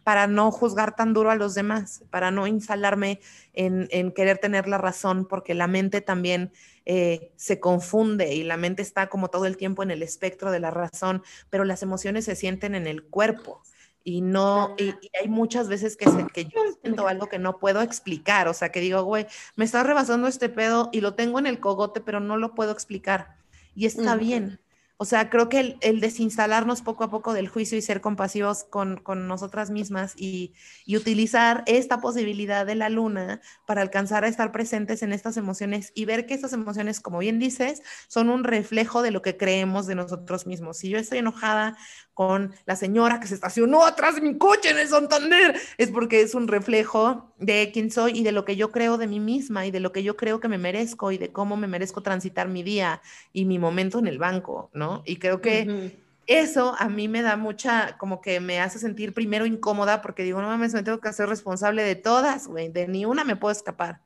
para 0.05 0.27
no 0.27 0.51
juzgar 0.51 0.95
tan 0.95 1.13
duro 1.13 1.31
a 1.31 1.35
los 1.35 1.53
demás, 1.53 2.03
para 2.09 2.31
no 2.31 2.47
instalarme 2.47 3.19
en, 3.53 4.11
querer 4.13 4.37
tener 4.37 4.67
la 4.67 4.77
razón, 4.77 5.27
porque 5.27 5.53
la 5.53 5.67
mente 5.67 5.99
también 5.99 6.53
eh, 6.85 7.31
se 7.35 7.59
confunde 7.59 8.33
y 8.33 8.43
la 8.43 8.57
mente 8.57 8.81
está 8.81 9.07
como 9.07 9.29
todo 9.29 9.45
el 9.45 9.57
tiempo 9.57 9.83
en 9.83 9.91
el 9.91 10.01
espectro 10.01 10.49
de 10.49 10.59
la 10.59 10.71
razón, 10.71 11.23
pero 11.49 11.65
las 11.65 11.83
emociones 11.83 12.25
se 12.25 12.35
sienten 12.35 12.75
en 12.75 12.87
el 12.87 13.03
cuerpo 13.03 13.61
y 14.03 14.21
no, 14.21 14.75
y, 14.77 14.93
hay 15.21 15.29
muchas 15.29 15.67
veces 15.69 15.95
que, 15.95 16.05
que 16.33 16.45
yo 16.45 16.59
siento 16.81 17.07
algo 17.07 17.27
que 17.27 17.39
no 17.39 17.59
puedo 17.59 17.81
explicar, 17.81 18.47
o 18.47 18.53
sea, 18.53 18.69
que 18.69 18.81
digo, 18.81 19.03
güey, 19.03 19.27
me 19.55 19.65
está 19.65 19.83
rebasando 19.83 20.27
este 20.27 20.49
pedo 20.49 20.89
y 20.91 21.01
lo 21.01 21.15
tengo 21.15 21.39
en 21.39 21.47
el 21.47 21.59
cogote, 21.59 22.01
pero 22.01 22.19
no 22.19 22.37
lo 22.37 22.53
puedo 22.53 22.71
explicar. 22.71 23.37
Y 23.75 23.85
está 23.85 24.15
bien, 24.15 24.59
o 25.03 25.05
sea, 25.05 25.29
creo 25.29 25.49
que 25.49 25.77
el, 25.81 25.99
desinstalarnos 25.99 26.81
poco 26.81 27.03
a 27.03 27.09
poco 27.09 27.33
del 27.33 27.49
juicio 27.49 27.77
y 27.77 27.81
ser 27.81 27.99
compasivos 27.99 28.63
con, 28.63 29.01
nosotras 29.27 29.69
mismas 29.69 30.13
y, 30.15 30.53
utilizar 30.95 31.63
esta 31.65 31.99
posibilidad 31.99 32.65
de 32.65 32.75
la 32.75 32.87
luna 32.87 33.41
para 33.65 33.81
alcanzar 33.81 34.23
a 34.23 34.29
estar 34.29 34.53
presentes 34.53 35.03
en 35.03 35.11
estas 35.11 35.35
emociones 35.35 35.91
y 35.93 36.05
ver 36.05 36.25
que 36.25 36.35
estas 36.35 36.53
emociones, 36.53 37.01
como 37.01 37.17
bien 37.19 37.37
dices, 37.37 37.81
son 38.07 38.29
un 38.29 38.45
reflejo 38.45 39.01
de 39.01 39.11
lo 39.11 39.21
que 39.21 39.35
creemos 39.35 39.87
de 39.87 39.95
nosotros 39.95 40.47
mismos. 40.47 40.77
Si 40.77 40.89
yo 40.89 40.97
estoy 40.97 41.17
enojada 41.17 41.75
con 42.13 42.53
la 42.65 42.75
señora 42.75 43.19
que 43.19 43.27
se 43.27 43.35
estacionó 43.35 43.85
atrás 43.85 44.15
de 44.15 44.21
mi 44.21 44.37
coche 44.37 44.69
en 44.69 44.77
el 44.77 44.87
Santander, 44.87 45.59
es 45.77 45.89
porque 45.89 46.21
es 46.21 46.35
un 46.35 46.47
reflejo 46.47 47.33
de 47.39 47.71
quién 47.73 47.89
soy 47.91 48.19
y 48.19 48.23
de 48.23 48.31
lo 48.31 48.45
que 48.45 48.55
yo 48.55 48.71
creo 48.71 48.97
de 48.97 49.07
mí 49.07 49.19
misma 49.19 49.65
y 49.65 49.71
de 49.71 49.79
lo 49.79 49.91
que 49.91 50.03
yo 50.03 50.15
creo 50.15 50.39
que 50.39 50.47
me 50.47 50.57
merezco 50.57 51.11
y 51.11 51.17
de 51.17 51.31
cómo 51.31 51.57
me 51.57 51.67
merezco 51.67 52.01
transitar 52.01 52.47
mi 52.47 52.63
día 52.63 53.01
y 53.31 53.45
mi 53.45 53.57
momento 53.57 53.99
en 53.99 54.07
el 54.07 54.19
banco, 54.19 54.69
¿no? 54.73 55.01
Y 55.05 55.17
creo 55.17 55.41
que 55.41 55.91
eso 56.27 56.75
a 56.77 56.87
mí 56.87 57.07
me 57.07 57.21
da 57.21 57.35
mucha, 57.35 57.97
como 57.97 58.21
que 58.21 58.39
me 58.39 58.59
hace 58.59 58.79
sentir 58.79 59.13
primero 59.13 59.45
incómoda 59.45 60.01
porque 60.01 60.23
digo, 60.23 60.41
no 60.41 60.47
mames, 60.47 60.73
me 60.73 60.83
tengo 60.83 60.99
que 60.99 61.09
hacer 61.09 61.27
responsable 61.27 61.83
de 61.83 61.95
todas, 61.95 62.47
güey, 62.47 62.69
de 62.69 62.87
ni 62.87 63.05
una 63.05 63.23
me 63.23 63.35
puedo 63.35 63.51
escapar. 63.51 64.01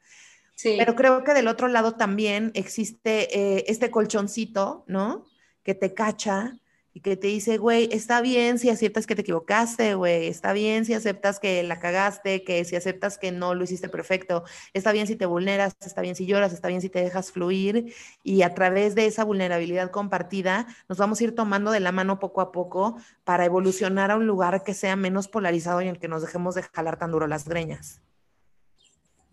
Sí. 0.56 0.76
Pero 0.80 0.96
creo 0.96 1.24
que 1.24 1.34
del 1.34 1.48
otro 1.48 1.68
lado 1.68 1.94
también 1.94 2.52
existe 2.56 3.38
eh, 3.38 3.66
este 3.68 3.92
colchoncito, 3.92 4.84
¿no? 4.88 5.26
Que 5.62 5.76
te 5.76 5.94
cacha 5.94 6.58
y 6.98 7.00
que 7.00 7.16
te 7.16 7.28
dice, 7.28 7.60
güey, 7.60 7.90
está 7.92 8.22
bien 8.22 8.58
si 8.58 8.72
aceptas 8.72 9.06
que 9.06 9.14
te 9.14 9.22
equivocaste, 9.22 9.94
güey, 9.94 10.26
está 10.26 10.52
bien 10.52 10.84
si 10.84 10.96
aceptas 10.96 11.40
que 11.40 11.62
la 11.62 11.78
cagaste, 11.78 12.44
que 12.44 12.66
si 12.66 12.76
aceptas 12.76 13.20
que 13.20 13.32
no 13.32 13.54
lo 13.54 13.64
hiciste 13.66 13.88
perfecto, 13.88 14.44
está 14.74 14.92
bien 14.94 15.06
si 15.06 15.16
te 15.16 15.28
vulneras, 15.28 15.78
está 15.86 16.02
bien 16.02 16.16
si 16.16 16.26
lloras, 16.26 16.54
está 16.54 16.70
bien 16.70 16.82
si 16.82 16.90
te 16.90 16.98
dejas 16.98 17.32
fluir 17.32 17.94
y 18.24 18.42
a 18.42 18.56
través 18.56 18.96
de 18.96 19.06
esa 19.06 19.24
vulnerabilidad 19.24 19.92
compartida 19.92 20.66
nos 20.90 20.98
vamos 20.98 21.22
a 21.22 21.26
ir 21.26 21.36
tomando 21.36 21.70
de 21.70 21.82
la 21.82 21.92
mano 21.92 22.18
poco 22.18 22.42
a 22.42 22.52
poco 22.52 22.98
para 23.24 23.46
evolucionar 23.46 24.10
a 24.10 24.16
un 24.16 24.26
lugar 24.26 24.64
que 24.64 24.74
sea 24.74 24.96
menos 24.96 25.28
polarizado 25.28 25.82
y 25.82 25.84
en 25.84 25.92
el 25.92 26.00
que 26.00 26.08
nos 26.08 26.24
dejemos 26.24 26.56
de 26.56 26.64
jalar 26.64 26.98
tan 26.98 27.12
duro 27.12 27.28
las 27.28 27.48
greñas. 27.48 28.02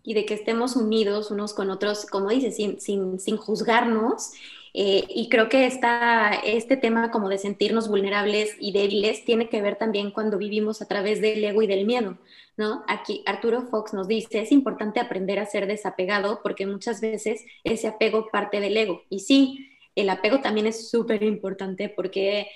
Y 0.03 0.13
de 0.13 0.27
que 0.27 0.35
estemos 0.35 0.75
unidos 0.75 1.31
unos 1.31 1.55
con 1.55 1.71
otros, 1.71 2.05
como 2.05 2.29
dices, 2.29 2.57
sin, 2.57 2.79
sin, 2.79 3.19
sin 3.19 3.37
juzgarnos 3.37 4.33
eh, 4.77 5.05
y 5.07 5.29
creo 5.29 5.47
que 5.47 5.65
esta, 5.65 6.33
este 6.43 6.75
tema 6.75 7.09
como 7.09 7.29
de 7.29 7.37
sentirnos 7.37 7.87
vulnerables 7.87 8.57
y 8.59 8.73
débiles 8.73 9.23
tiene 9.23 9.47
que 9.47 9.61
ver 9.61 9.77
también 9.77 10.11
cuando 10.11 10.37
vivimos 10.37 10.81
a 10.81 10.87
través 10.89 11.21
del 11.21 11.41
ego 11.45 11.61
y 11.61 11.67
del 11.67 11.85
miedo, 11.85 12.17
¿no? 12.57 12.83
Aquí 12.89 13.23
Arturo 13.25 13.61
Fox 13.61 13.93
nos 13.93 14.09
dice, 14.09 14.41
es 14.41 14.51
importante 14.51 14.99
aprender 14.99 15.39
a 15.39 15.45
ser 15.45 15.65
desapegado 15.65 16.41
porque 16.43 16.67
muchas 16.67 16.99
veces 16.99 17.45
ese 17.63 17.87
apego 17.87 18.27
parte 18.29 18.59
del 18.59 18.75
ego. 18.75 19.03
Y 19.09 19.19
sí, 19.21 19.69
el 19.95 20.09
apego 20.09 20.41
también 20.41 20.67
es 20.67 20.89
súper 20.89 21.23
importante 21.23 21.87
porque 21.87 22.49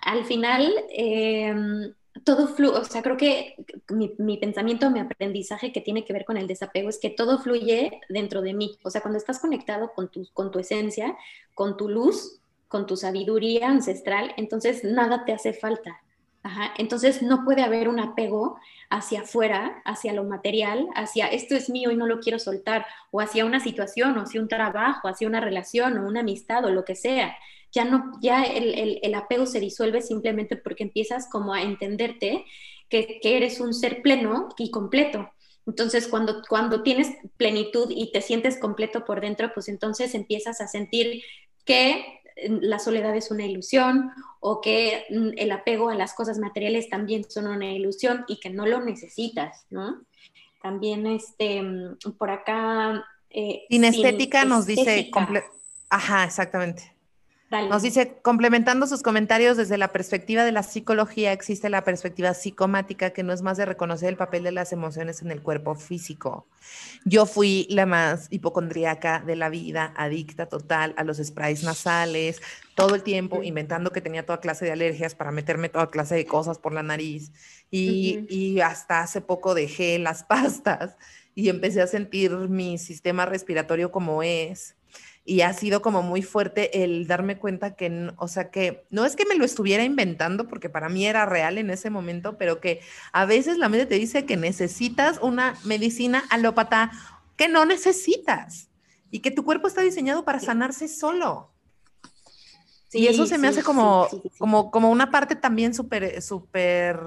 al 0.00 0.24
final... 0.26 0.72
Eh, 0.90 1.92
todo 2.24 2.48
fluye, 2.48 2.76
o 2.76 2.84
sea, 2.84 3.02
creo 3.02 3.16
que 3.16 3.56
mi, 3.90 4.36
pensamiento, 4.38 4.90
mi 4.90 5.00
aprendizaje 5.00 5.72
que 5.72 5.80
tiene 5.80 6.04
que 6.04 6.12
ver 6.12 6.24
con 6.24 6.36
el 6.36 6.46
desapego 6.46 6.88
es 6.88 6.98
que 6.98 7.10
todo 7.10 7.38
fluye 7.38 8.00
dentro 8.08 8.42
de 8.42 8.54
mí. 8.54 8.78
O 8.82 8.90
sea, 8.90 9.00
cuando 9.00 9.18
estás 9.18 9.38
conectado 9.38 9.92
con 9.94 10.08
tu, 10.10 10.26
con 10.32 10.50
tu 10.50 10.58
esencia, 10.58 11.16
con 11.54 11.76
tu 11.76 11.88
luz, 11.88 12.40
con 12.68 12.86
tu 12.86 12.96
sabiduría 12.96 13.68
ancestral, 13.68 14.32
entonces 14.36 14.84
nada 14.84 15.24
te 15.24 15.32
hace 15.32 15.52
falta. 15.52 16.00
Entonces 16.78 17.20
no 17.20 17.44
puede 17.44 17.62
haber 17.62 17.88
un 17.88 18.00
apego 18.00 18.58
hacia 18.88 19.20
afuera, 19.20 19.82
hacia 19.84 20.14
lo 20.14 20.24
material, 20.24 20.88
hacia 20.94 21.26
esto 21.26 21.54
es 21.54 21.68
mío 21.68 21.90
y 21.90 21.96
no 21.96 22.06
lo 22.06 22.20
quiero 22.20 22.38
soltar, 22.38 22.86
o 23.10 23.20
hacia 23.20 23.44
una 23.44 23.60
situación, 23.60 24.16
o 24.16 24.22
hacia 24.22 24.40
un 24.40 24.48
trabajo, 24.48 25.08
hacia 25.08 25.28
una 25.28 25.40
relación, 25.40 25.98
o 25.98 26.06
una 26.06 26.20
amistad, 26.20 26.64
o 26.64 26.70
lo 26.70 26.84
que 26.84 26.94
sea 26.94 27.36
ya 27.72 27.84
no, 27.84 28.12
ya 28.20 28.44
el, 28.44 29.14
apego 29.14 29.46
se 29.46 29.60
disuelve 29.60 30.02
simplemente 30.02 30.56
porque 30.56 30.84
empiezas 30.84 31.28
como 31.30 31.52
a 31.52 31.62
entenderte 31.62 32.44
que, 32.88 33.20
eres 33.22 33.60
un 33.60 33.74
ser 33.74 34.02
pleno 34.02 34.48
y 34.56 34.70
completo. 34.70 35.30
Entonces, 35.66 36.08
cuando, 36.08 36.42
cuando 36.48 36.82
tienes 36.82 37.08
plenitud 37.36 37.90
y 37.90 38.10
te 38.10 38.22
sientes 38.22 38.58
completo 38.58 39.04
por 39.04 39.20
dentro, 39.20 39.52
pues 39.52 39.68
entonces 39.68 40.14
empiezas 40.14 40.62
a 40.62 40.66
sentir 40.66 41.22
que 41.66 42.20
mm, 42.48 42.58
la 42.62 42.78
soledad 42.78 43.14
es 43.14 43.30
una 43.30 43.44
ilusión 43.44 44.10
o 44.40 44.62
que 44.62 45.04
mm, 45.10 45.30
el 45.36 45.52
apego 45.52 45.90
a 45.90 45.94
las 45.94 46.14
cosas 46.14 46.38
materiales 46.38 46.88
también 46.88 47.28
son 47.28 47.48
una 47.48 47.70
ilusión 47.70 48.24
y 48.28 48.40
que 48.40 48.48
no 48.48 48.64
lo 48.64 48.80
necesitas, 48.80 49.66
¿no? 49.68 50.06
También, 50.62 51.06
este, 51.06 51.60
mm, 51.60 51.98
por 52.16 52.30
acá... 52.30 53.04
Eh, 53.28 53.66
estética 53.68 54.46
nos 54.46 54.64
dice... 54.64 55.10
Ajá, 55.90 56.24
exactamente. 56.24 56.97
Nos 57.50 57.80
dice, 57.80 58.18
complementando 58.20 58.86
sus 58.86 59.02
comentarios 59.02 59.56
desde 59.56 59.78
la 59.78 59.88
perspectiva 59.88 60.44
de 60.44 60.52
la 60.52 60.62
psicología, 60.62 61.32
existe 61.32 61.70
la 61.70 61.82
perspectiva 61.82 62.34
psicomática, 62.34 63.10
que 63.10 63.22
no 63.22 63.32
es 63.32 63.40
más 63.40 63.56
de 63.56 63.64
reconocer 63.64 64.10
el 64.10 64.18
papel 64.18 64.42
de 64.42 64.52
las 64.52 64.74
emociones 64.74 65.22
en 65.22 65.30
el 65.30 65.40
cuerpo 65.40 65.74
físico. 65.74 66.46
Yo 67.06 67.24
fui 67.24 67.66
la 67.70 67.86
más 67.86 68.26
hipocondríaca 68.30 69.20
de 69.20 69.34
la 69.34 69.48
vida, 69.48 69.94
adicta 69.96 70.46
total 70.46 70.92
a 70.98 71.04
los 71.04 71.16
sprays 71.16 71.64
nasales, 71.64 72.42
todo 72.74 72.94
el 72.94 73.02
tiempo 73.02 73.42
inventando 73.42 73.92
que 73.92 74.02
tenía 74.02 74.26
toda 74.26 74.40
clase 74.40 74.66
de 74.66 74.72
alergias 74.72 75.14
para 75.14 75.30
meterme 75.30 75.70
toda 75.70 75.90
clase 75.90 76.16
de 76.16 76.26
cosas 76.26 76.58
por 76.58 76.74
la 76.74 76.82
nariz. 76.82 77.32
Y, 77.70 78.26
y 78.28 78.60
hasta 78.60 79.00
hace 79.00 79.22
poco 79.22 79.54
dejé 79.54 79.98
las 79.98 80.22
pastas 80.28 80.98
y 81.34 81.48
empecé 81.48 81.80
a 81.80 81.86
sentir 81.86 82.32
mi 82.32 82.76
sistema 82.76 83.24
respiratorio 83.24 83.90
como 83.90 84.22
es 84.22 84.74
y 85.28 85.42
ha 85.42 85.52
sido 85.52 85.82
como 85.82 86.02
muy 86.02 86.22
fuerte 86.22 86.82
el 86.84 87.06
darme 87.06 87.36
cuenta 87.36 87.76
que, 87.76 88.10
o 88.16 88.28
sea, 88.28 88.50
que 88.50 88.86
no 88.88 89.04
es 89.04 89.14
que 89.14 89.26
me 89.26 89.34
lo 89.34 89.44
estuviera 89.44 89.84
inventando, 89.84 90.48
porque 90.48 90.70
para 90.70 90.88
mí 90.88 91.04
era 91.04 91.26
real 91.26 91.58
en 91.58 91.68
ese 91.68 91.90
momento, 91.90 92.38
pero 92.38 92.62
que 92.62 92.80
a 93.12 93.26
veces 93.26 93.58
la 93.58 93.68
mente 93.68 93.84
te 93.84 93.96
dice 93.96 94.24
que 94.24 94.38
necesitas 94.38 95.18
una 95.20 95.54
medicina 95.64 96.24
alópata 96.30 96.92
que 97.36 97.46
no 97.46 97.66
necesitas 97.66 98.70
y 99.10 99.18
que 99.18 99.30
tu 99.30 99.44
cuerpo 99.44 99.68
está 99.68 99.82
diseñado 99.82 100.24
para 100.24 100.40
sanarse 100.40 100.88
solo. 100.88 101.52
y 102.90 103.06
eso 103.08 103.26
se 103.26 103.36
me 103.36 103.48
hace 103.48 103.62
como, 103.62 104.08
como, 104.38 104.70
como 104.70 104.90
una 104.90 105.10
parte 105.10 105.36
también 105.36 105.74
súper, 105.74 106.22
súper 106.22 106.98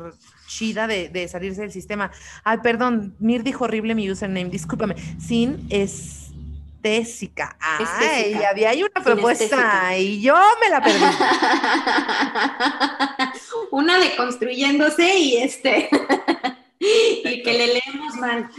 chida 0.47 0.85
de, 0.85 1.09
de, 1.09 1.27
salirse 1.27 1.61
del 1.61 1.71
sistema. 1.71 2.11
Ay, 2.43 2.59
perdón, 2.61 3.15
Mir 3.17 3.41
dijo 3.41 3.63
horrible 3.63 3.95
mi 3.95 4.11
username, 4.11 4.51
discúlpame. 4.51 4.95
Sin 5.19 5.65
es 5.69 6.20
estésica. 6.81 7.55
Ay, 7.59 8.33
había 8.33 8.71
ahí 8.71 8.83
una 8.83 9.03
propuesta 9.03 9.97
y 9.97 10.21
yo 10.21 10.35
me 10.59 10.69
la 10.69 10.81
perdí. 10.81 10.99
una 13.71 13.99
de 13.99 14.15
construyéndose 14.15 15.17
y 15.17 15.37
este 15.37 15.89
y 16.79 17.43
que 17.43 17.53
le 17.53 17.67
leemos 17.67 18.15
mal. 18.15 18.49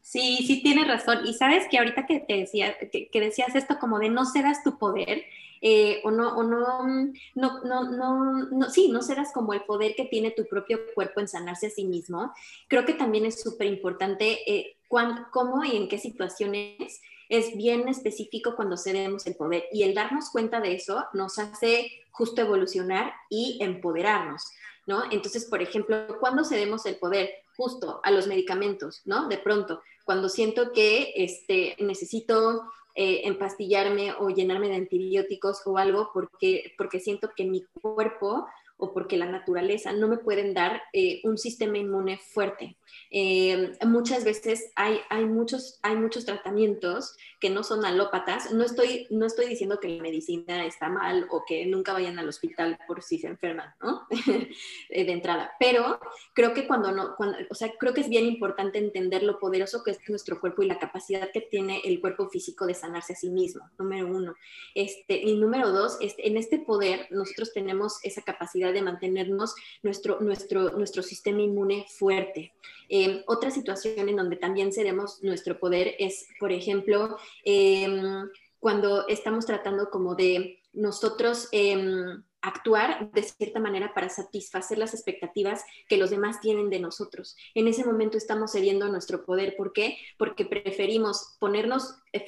Sí, 0.00 0.44
sí 0.46 0.62
tienes 0.62 0.86
razón. 0.86 1.26
Y 1.26 1.34
sabes 1.34 1.66
que 1.70 1.78
ahorita 1.78 2.06
que 2.06 2.20
te 2.20 2.36
decía, 2.36 2.76
que, 2.78 3.20
decías 3.20 3.54
esto 3.54 3.78
como 3.78 3.98
de 3.98 4.08
no 4.08 4.24
cedas 4.24 4.62
tu 4.62 4.78
poder, 4.78 5.24
eh, 5.60 6.00
o, 6.04 6.10
no, 6.10 6.36
o 6.36 6.42
no, 6.42 6.86
no, 7.34 7.64
no, 7.64 7.90
no, 7.90 8.34
no, 8.50 8.70
sí, 8.70 8.88
no 8.90 9.02
cedas 9.02 9.32
como 9.32 9.52
el 9.52 9.62
poder 9.62 9.94
que 9.94 10.04
tiene 10.04 10.30
tu 10.30 10.46
propio 10.46 10.78
cuerpo 10.94 11.20
en 11.20 11.28
sanarse 11.28 11.68
a 11.68 11.70
sí 11.70 11.84
mismo. 11.84 12.32
Creo 12.68 12.84
que 12.84 12.94
también 12.94 13.26
es 13.26 13.40
súper 13.40 13.66
importante 13.66 14.50
eh, 14.50 14.76
cómo 14.88 15.64
y 15.64 15.76
en 15.76 15.88
qué 15.88 15.98
situaciones 15.98 17.00
es 17.28 17.56
bien 17.56 17.88
específico 17.88 18.56
cuando 18.56 18.76
cedemos 18.76 19.26
el 19.26 19.36
poder. 19.36 19.64
Y 19.72 19.82
el 19.82 19.94
darnos 19.94 20.30
cuenta 20.30 20.60
de 20.60 20.74
eso 20.74 21.04
nos 21.12 21.38
hace 21.38 21.90
justo 22.10 22.40
evolucionar 22.40 23.12
y 23.28 23.58
empoderarnos. 23.60 24.44
¿no? 24.86 25.02
Entonces, 25.10 25.44
por 25.44 25.60
ejemplo, 25.60 26.18
¿cuándo 26.18 26.44
cedemos 26.44 26.86
el 26.86 26.96
poder? 26.96 27.30
Justo 27.56 28.00
a 28.02 28.10
los 28.10 28.26
medicamentos, 28.26 29.02
¿no? 29.04 29.28
De 29.28 29.36
pronto, 29.36 29.82
cuando 30.04 30.28
siento 30.28 30.72
que 30.72 31.12
este, 31.16 31.76
necesito 31.80 32.62
eh, 33.00 33.28
empastillarme 33.28 34.12
o 34.18 34.28
llenarme 34.28 34.68
de 34.68 34.74
antibióticos 34.74 35.64
o 35.66 35.78
algo 35.78 36.10
porque, 36.12 36.74
porque 36.76 36.98
siento 36.98 37.30
que 37.36 37.44
mi 37.44 37.64
cuerpo 37.80 38.44
o 38.76 38.92
porque 38.92 39.16
la 39.16 39.26
naturaleza 39.26 39.92
no 39.92 40.08
me 40.08 40.18
pueden 40.18 40.52
dar 40.52 40.82
eh, 40.92 41.20
un 41.22 41.38
sistema 41.38 41.78
inmune 41.78 42.18
fuerte. 42.18 42.76
Eh, 43.10 43.72
muchas 43.86 44.24
veces 44.24 44.70
hay, 44.74 45.00
hay, 45.08 45.24
muchos, 45.24 45.78
hay 45.82 45.96
muchos 45.96 46.24
tratamientos 46.24 47.16
que 47.40 47.50
no 47.50 47.62
son 47.62 47.84
alópatas. 47.84 48.52
No 48.52 48.64
estoy, 48.64 49.06
no 49.10 49.26
estoy 49.26 49.46
diciendo 49.46 49.80
que 49.80 49.88
la 49.88 50.02
medicina 50.02 50.66
está 50.66 50.88
mal 50.88 51.26
o 51.30 51.44
que 51.46 51.66
nunca 51.66 51.92
vayan 51.92 52.18
al 52.18 52.28
hospital 52.28 52.78
por 52.86 53.02
si 53.02 53.18
se 53.18 53.28
enferman, 53.28 53.74
¿no? 53.82 54.06
de 54.90 55.12
entrada. 55.12 55.52
Pero 55.58 56.00
creo 56.34 56.54
que 56.54 56.66
cuando 56.66 56.92
no, 56.92 57.14
cuando, 57.16 57.38
o 57.50 57.54
sea, 57.54 57.72
creo 57.78 57.94
que 57.94 58.00
es 58.00 58.08
bien 58.08 58.26
importante 58.26 58.78
entender 58.78 59.22
lo 59.22 59.38
poderoso 59.38 59.82
que 59.82 59.92
es 59.92 59.98
nuestro 60.08 60.40
cuerpo 60.40 60.62
y 60.62 60.66
la 60.66 60.78
capacidad 60.78 61.30
que 61.32 61.40
tiene 61.40 61.80
el 61.84 62.00
cuerpo 62.00 62.28
físico 62.28 62.66
de 62.66 62.74
sanarse 62.74 63.12
a 63.12 63.16
sí 63.16 63.30
mismo, 63.30 63.68
número 63.78 64.06
uno. 64.06 64.34
Este, 64.74 65.16
y 65.16 65.36
número 65.36 65.70
dos, 65.72 65.98
este, 66.00 66.28
en 66.28 66.36
este 66.36 66.58
poder 66.58 67.06
nosotros 67.10 67.52
tenemos 67.52 67.98
esa 68.02 68.22
capacidad 68.22 68.72
de 68.72 68.82
mantenernos 68.82 69.54
nuestro, 69.82 70.20
nuestro, 70.20 70.70
nuestro 70.70 71.02
sistema 71.02 71.42
inmune 71.42 71.86
fuerte. 71.88 72.52
Eh, 72.88 73.22
otra 73.26 73.50
situación 73.50 74.08
en 74.08 74.16
donde 74.16 74.36
también 74.36 74.72
cedemos 74.72 75.22
nuestro 75.22 75.58
poder 75.58 75.94
es, 75.98 76.26
por 76.40 76.52
ejemplo, 76.52 77.16
em, 77.44 78.28
cuando 78.58 79.06
estamos 79.08 79.46
tratando 79.46 79.90
como 79.90 80.14
de 80.14 80.60
nosotros 80.72 81.48
em, 81.52 82.22
actuar 82.40 83.10
de 83.12 83.22
cierta 83.22 83.60
manera 83.60 83.92
para 83.94 84.08
satisfacer 84.08 84.78
las 84.78 84.94
expectativas 84.94 85.64
que 85.88 85.96
los 85.96 86.10
demás 86.10 86.40
tienen 86.40 86.70
de 86.70 86.78
nosotros. 86.78 87.36
En 87.54 87.66
ese 87.66 87.84
momento 87.84 88.16
estamos 88.16 88.52
cediendo 88.52 88.88
nuestro 88.88 89.24
poder. 89.24 89.56
¿Por 89.56 89.72
qué? 89.72 89.98
Porque 90.16 90.44
preferimos 90.44 91.36
ponernos 91.40 91.96
eh, 92.12 92.24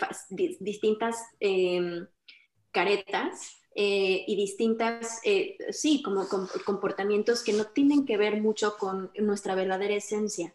distintas 0.61 1.17
em, 1.39 2.07
caretas 2.73 3.60
eh, 3.75 4.25
y 4.27 4.37
distintas, 4.37 5.21
eh, 5.25 5.57
sí, 5.71 6.03
como 6.03 6.27
comportamientos 6.65 7.43
que 7.45 7.53
no 7.53 7.67
tienen 7.67 8.05
que 8.05 8.17
ver 8.17 8.41
mucho 8.41 8.77
con 8.79 9.11
nuestra 9.17 9.55
verdadera 9.55 9.95
esencia. 9.95 10.53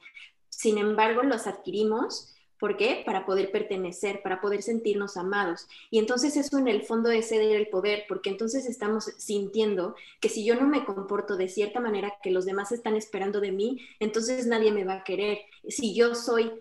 Sin 0.49 0.77
embargo, 0.77 1.23
los 1.23 1.47
adquirimos. 1.47 2.31
¿Por 2.59 2.77
qué? 2.77 3.03
Para 3.05 3.25
poder 3.25 3.51
pertenecer, 3.51 4.21
para 4.21 4.39
poder 4.39 4.61
sentirnos 4.61 5.17
amados. 5.17 5.67
Y 5.91 5.99
entonces 5.99 6.37
eso 6.37 6.57
en 6.57 6.69
el 6.69 6.83
fondo 6.83 7.11
es 7.11 7.27
ceder 7.27 7.55
el 7.55 7.67
poder, 7.67 8.05
porque 8.07 8.29
entonces 8.29 8.65
estamos 8.65 9.05
sintiendo 9.17 9.95
que 10.21 10.29
si 10.29 10.45
yo 10.45 10.55
no 10.55 10.65
me 10.65 10.85
comporto 10.85 11.35
de 11.35 11.49
cierta 11.49 11.81
manera 11.81 12.13
que 12.23 12.31
los 12.31 12.45
demás 12.45 12.71
están 12.71 12.95
esperando 12.95 13.41
de 13.41 13.51
mí, 13.51 13.79
entonces 13.99 14.47
nadie 14.47 14.71
me 14.71 14.85
va 14.85 14.95
a 14.95 15.03
querer. 15.03 15.39
Si 15.67 15.93
yo 15.93 16.15
soy 16.15 16.51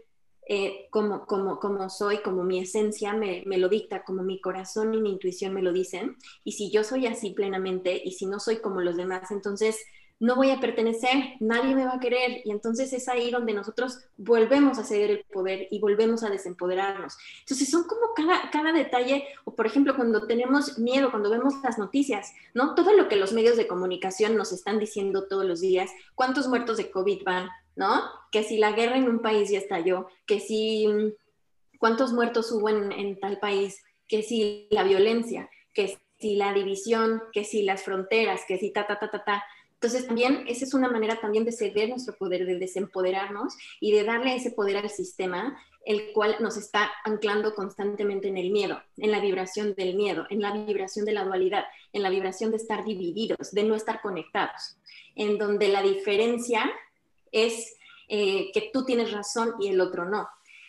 eh, 0.46 0.88
como, 0.90 1.26
como, 1.26 1.58
como 1.58 1.88
soy, 1.88 2.18
como 2.18 2.44
mi 2.44 2.60
esencia 2.60 3.14
me, 3.14 3.42
me, 3.46 3.58
lo 3.58 3.68
dicta, 3.68 4.04
como 4.04 4.22
mi 4.22 4.40
corazón 4.40 4.94
y 4.94 5.00
mi 5.00 5.10
intuición 5.10 5.54
me 5.54 5.62
lo 5.62 5.72
dicen. 5.72 6.16
Y 6.44 6.52
si 6.52 6.70
yo 6.70 6.84
soy 6.84 7.06
así 7.06 7.30
plenamente 7.30 8.00
y 8.04 8.12
si 8.12 8.26
no 8.26 8.40
soy 8.40 8.58
como 8.58 8.80
los 8.80 8.96
demás, 8.96 9.30
entonces 9.30 9.78
no 10.20 10.36
voy 10.36 10.50
a 10.50 10.60
pertenecer, 10.60 11.34
nadie 11.40 11.74
me 11.74 11.84
va 11.84 11.94
a 11.94 12.00
querer. 12.00 12.42
Y 12.44 12.50
entonces 12.50 12.92
es 12.92 13.08
ahí 13.08 13.30
donde 13.30 13.52
nosotros 13.52 14.00
volvemos 14.16 14.78
a 14.78 14.84
ceder 14.84 15.10
el 15.10 15.24
poder 15.24 15.68
y 15.70 15.80
volvemos 15.80 16.22
a 16.22 16.30
desempoderarnos. 16.30 17.16
Entonces 17.40 17.70
son 17.70 17.84
como 17.84 18.14
cada, 18.14 18.50
cada 18.50 18.72
detalle, 18.72 19.24
o 19.44 19.54
por 19.54 19.66
ejemplo 19.66 19.96
cuando 19.96 20.26
tenemos 20.26 20.78
miedo, 20.78 21.10
cuando 21.10 21.30
vemos 21.30 21.54
las 21.62 21.78
noticias, 21.78 22.32
¿no? 22.54 22.74
Todo 22.74 22.92
lo 22.94 23.08
que 23.08 23.16
los 23.16 23.32
medios 23.32 23.56
de 23.56 23.66
comunicación 23.66 24.36
nos 24.36 24.52
están 24.52 24.78
diciendo 24.78 25.26
todos 25.28 25.44
los 25.44 25.60
días, 25.60 25.90
cuántos 26.14 26.48
muertos 26.48 26.76
de 26.76 26.90
COVID 26.90 27.24
van, 27.24 27.48
¿no? 27.76 28.02
Que 28.30 28.42
si 28.42 28.58
la 28.58 28.72
guerra 28.72 28.96
en 28.96 29.08
un 29.08 29.20
país 29.20 29.50
ya 29.50 29.58
estalló, 29.58 30.08
que 30.26 30.40
si 30.40 30.86
mm, 30.86 31.12
cuántos 31.78 32.12
muertos 32.12 32.50
hubo 32.52 32.68
en, 32.68 33.18
tal 33.20 33.38
país, 33.38 33.82
que 34.08 34.22
si 34.22 34.68
la 34.70 34.84
violencia, 34.84 35.50
que 35.72 35.98
si 36.18 36.36
la 36.36 36.52
división, 36.52 37.22
que 37.32 37.44
si 37.44 37.62
las 37.62 37.82
fronteras, 37.82 38.42
que 38.46 38.58
si 38.58 38.70
ta, 38.70 38.86
ta, 38.86 38.98
ta, 38.98 39.10
ta, 39.10 39.24
ta. 39.24 39.44
Entonces 39.74 40.06
también 40.06 40.44
esa 40.46 40.64
es 40.64 40.72
una 40.72 40.88
manera 40.88 41.20
también 41.20 41.44
de 41.44 41.52
ceder 41.52 41.90
nuestro 41.90 42.14
poder, 42.16 42.46
de 42.46 42.58
desempoderarnos 42.58 43.54
y 43.80 43.92
de 43.92 44.04
darle 44.04 44.36
ese 44.36 44.50
poder 44.50 44.78
al 44.78 44.88
sistema, 44.88 45.58
el 45.84 46.12
cual 46.12 46.36
nos 46.40 46.56
está 46.56 46.90
anclando 47.04 47.54
constantemente 47.54 48.28
en 48.28 48.38
el 48.38 48.50
miedo, 48.50 48.80
en 48.96 49.10
la 49.10 49.20
vibración 49.20 49.74
del 49.74 49.94
miedo, 49.94 50.26
en 50.30 50.40
la 50.40 50.52
vibración 50.52 51.04
de 51.04 51.12
la 51.12 51.24
dualidad, 51.24 51.64
en 51.92 52.02
la 52.02 52.08
vibración 52.08 52.50
de 52.50 52.56
estar 52.56 52.84
divididos, 52.84 53.52
de 53.52 53.64
no 53.64 53.74
estar 53.74 54.00
conectados, 54.00 54.78
en 55.14 55.36
donde 55.36 55.68
la 55.68 55.82
diferencia 55.82 56.72
es 57.34 57.76
eh, 58.08 58.50
que 58.52 58.70
tú 58.72 58.84
tienes 58.84 59.12
razón 59.12 59.54
y 59.60 59.68
el 59.68 59.80
otro 59.80 60.08
no, 60.08 60.28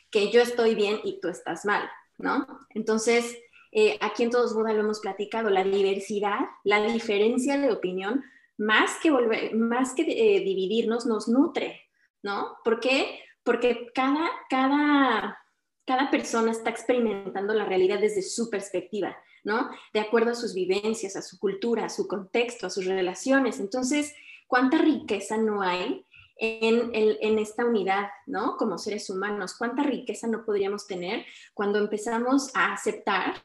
que 0.09 0.31
yo 0.31 0.41
estoy 0.41 0.75
bien 0.75 0.99
y 1.03 1.19
tú 1.21 1.29
estás 1.29 1.63
mal, 1.65 1.89
¿no? 2.17 2.45
Entonces, 2.71 3.37
eh, 3.71 3.97
aquí 4.01 4.23
en 4.23 4.31
Todos 4.31 4.53
Buda 4.53 4.73
lo 4.73 4.79
hemos 4.79 4.99
platicado, 4.99 5.49
la 5.49 5.63
diversidad, 5.63 6.39
la 6.63 6.81
diferencia 6.81 7.57
de 7.57 7.71
opinión, 7.71 8.23
más 8.57 8.97
que, 9.01 9.11
volver, 9.11 9.53
más 9.55 9.93
que 9.93 10.03
eh, 10.03 10.39
dividirnos, 10.39 11.05
nos 11.05 11.27
nutre, 11.27 11.81
¿no? 12.23 12.57
¿Por 12.63 12.79
qué? 12.79 13.19
Porque 13.43 13.91
cada, 13.93 14.31
cada, 14.49 15.37
cada 15.85 16.09
persona 16.09 16.51
está 16.51 16.69
experimentando 16.69 17.53
la 17.53 17.65
realidad 17.65 17.99
desde 17.99 18.21
su 18.21 18.49
perspectiva, 18.49 19.15
¿no? 19.43 19.69
De 19.93 19.99
acuerdo 19.99 20.31
a 20.31 20.35
sus 20.35 20.53
vivencias, 20.53 21.17
a 21.17 21.21
su 21.21 21.37
cultura, 21.37 21.85
a 21.85 21.89
su 21.89 22.07
contexto, 22.07 22.65
a 22.65 22.69
sus 22.69 22.85
relaciones. 22.85 23.59
Entonces, 23.59 24.15
¿cuánta 24.47 24.77
riqueza 24.77 25.37
no 25.37 25.61
hay 25.61 26.05
en, 26.37 27.39
esta 27.39 27.65
unidad, 27.65 28.07
¿no? 28.25 28.57
Como 28.57 28.77
seres 28.77 29.09
humanos. 29.09 29.55
¿Cuánta 29.57 29.83
riqueza 29.83 30.27
no 30.27 30.45
podríamos 30.45 30.87
tener 30.87 31.25
cuando 31.53 31.79
empezamos 31.79 32.53
a 32.55 32.73
aceptar 32.73 33.35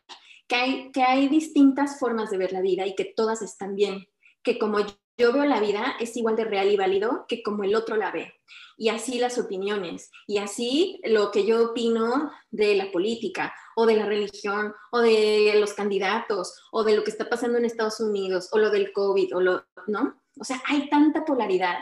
que 0.49 0.57
hay, 0.57 0.93
que 0.93 1.03
hay 1.03 1.29
distintas 1.29 1.99
formas 1.99 2.31
de 2.31 2.39
ver 2.39 2.53
la 2.53 2.61
vida 2.61 2.87
y 2.87 2.95
que 2.95 3.05
todas 3.05 3.43
están 3.43 3.77
bien? 3.77 4.07
Que 4.43 4.59
como 4.59 4.79
yo 5.21 5.33
veo 5.33 5.45
la 5.45 5.61
vida 5.61 5.97
es 6.01 6.17
igual 6.17 6.35
de 6.35 6.45
real 6.45 6.71
y 6.71 6.77
válido 6.77 7.27
que 7.29 7.43
como 7.43 7.63
el 7.63 7.75
otro 7.75 7.97
la 7.97 8.11
ve. 8.11 8.33
Y 8.79 8.89
así 8.89 9.19
las 9.19 9.37
opiniones, 9.37 10.11
y 10.27 10.39
así 10.39 10.99
lo 11.05 11.31
que 11.31 11.45
yo 11.45 11.73
opino 11.73 12.33
de 12.51 12.75
la 12.75 12.91
política 12.91 13.55
o 13.77 13.85
de 13.85 13.97
la 13.97 14.07
religión 14.07 14.75
o 14.91 15.01
de 15.01 15.53
los 15.61 15.75
candidatos 15.75 16.59
o 16.73 16.83
de 16.83 16.97
lo 16.97 17.05
que 17.05 17.11
está 17.11 17.29
pasando 17.29 17.59
en 17.59 17.67
Estados 17.67 18.01
Unidos 18.01 18.49
o 18.53 18.59
lo 18.59 18.71
del 18.71 18.93
COVID 18.93 19.37
o 19.37 19.41
lo, 19.43 19.67
¿no? 19.87 20.23
O 20.41 20.45
sea, 20.45 20.63
hay 20.67 20.89
tanta 20.89 21.27
polaridad 21.27 21.81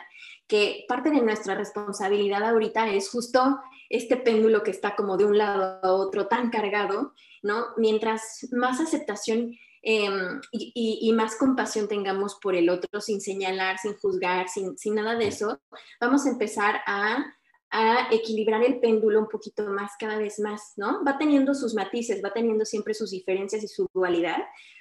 que 0.48 0.86
parte 0.88 1.10
de 1.10 1.20
nuestra 1.20 1.54
responsabilidad 1.54 2.42
ahorita 2.42 2.88
es 2.88 3.10
justo 3.10 3.60
este 3.90 4.16
péndulo 4.16 4.62
que 4.62 4.70
está 4.70 4.96
como 4.96 5.16
de 5.16 5.26
un 5.26 5.38
lado 5.38 5.78
a 5.82 5.92
otro 5.92 6.26
tan 6.26 6.50
cargado, 6.50 7.12
¿no? 7.42 7.66
Mientras 7.76 8.48
más 8.50 8.80
aceptación 8.80 9.54
em, 9.82 10.40
y, 10.50 11.12
más 11.12 11.36
compasión 11.36 11.86
tengamos 11.86 12.38
por 12.42 12.54
el 12.54 12.70
otro, 12.70 13.00
sin 13.00 13.20
señalar, 13.20 13.78
sin 13.78 13.94
juzgar, 13.94 14.48
sin, 14.48 14.76
sin 14.76 14.94
nada 14.94 15.14
de 15.14 15.28
eso, 15.28 15.60
vamos 16.00 16.26
a 16.26 16.30
empezar 16.30 16.80
a, 16.86 17.24
a, 17.70 18.08
equilibrar 18.10 18.62
el 18.64 18.80
péndulo 18.80 19.20
un 19.20 19.28
poquito 19.28 19.66
más, 19.68 19.92
cada 19.98 20.18
vez 20.18 20.38
más, 20.40 20.72
¿no? 20.76 21.04
Va 21.04 21.18
teniendo 21.18 21.54
sus 21.54 21.74
matices, 21.74 22.22
va 22.24 22.32
teniendo 22.32 22.64
siempre 22.64 22.94
sus 22.94 23.10
diferencias 23.10 23.62
y 23.62 23.68
su 23.68 23.86
dualidad, 23.92 24.38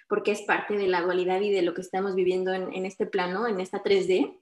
porque 0.08 0.32
es 0.32 0.42
parte 0.44 0.78
de 0.78 0.88
la 0.88 1.02
dualidad 1.02 1.42
y 1.42 1.52
de 1.52 1.62
lo 1.62 1.74
que 1.74 1.82
estamos 1.82 2.16
viviendo 2.16 2.54
en, 2.54 2.74
en 2.74 2.86
este 2.86 3.06
plano, 3.06 3.48
en 3.48 3.60
esta 3.60 3.84
3D 3.84 4.38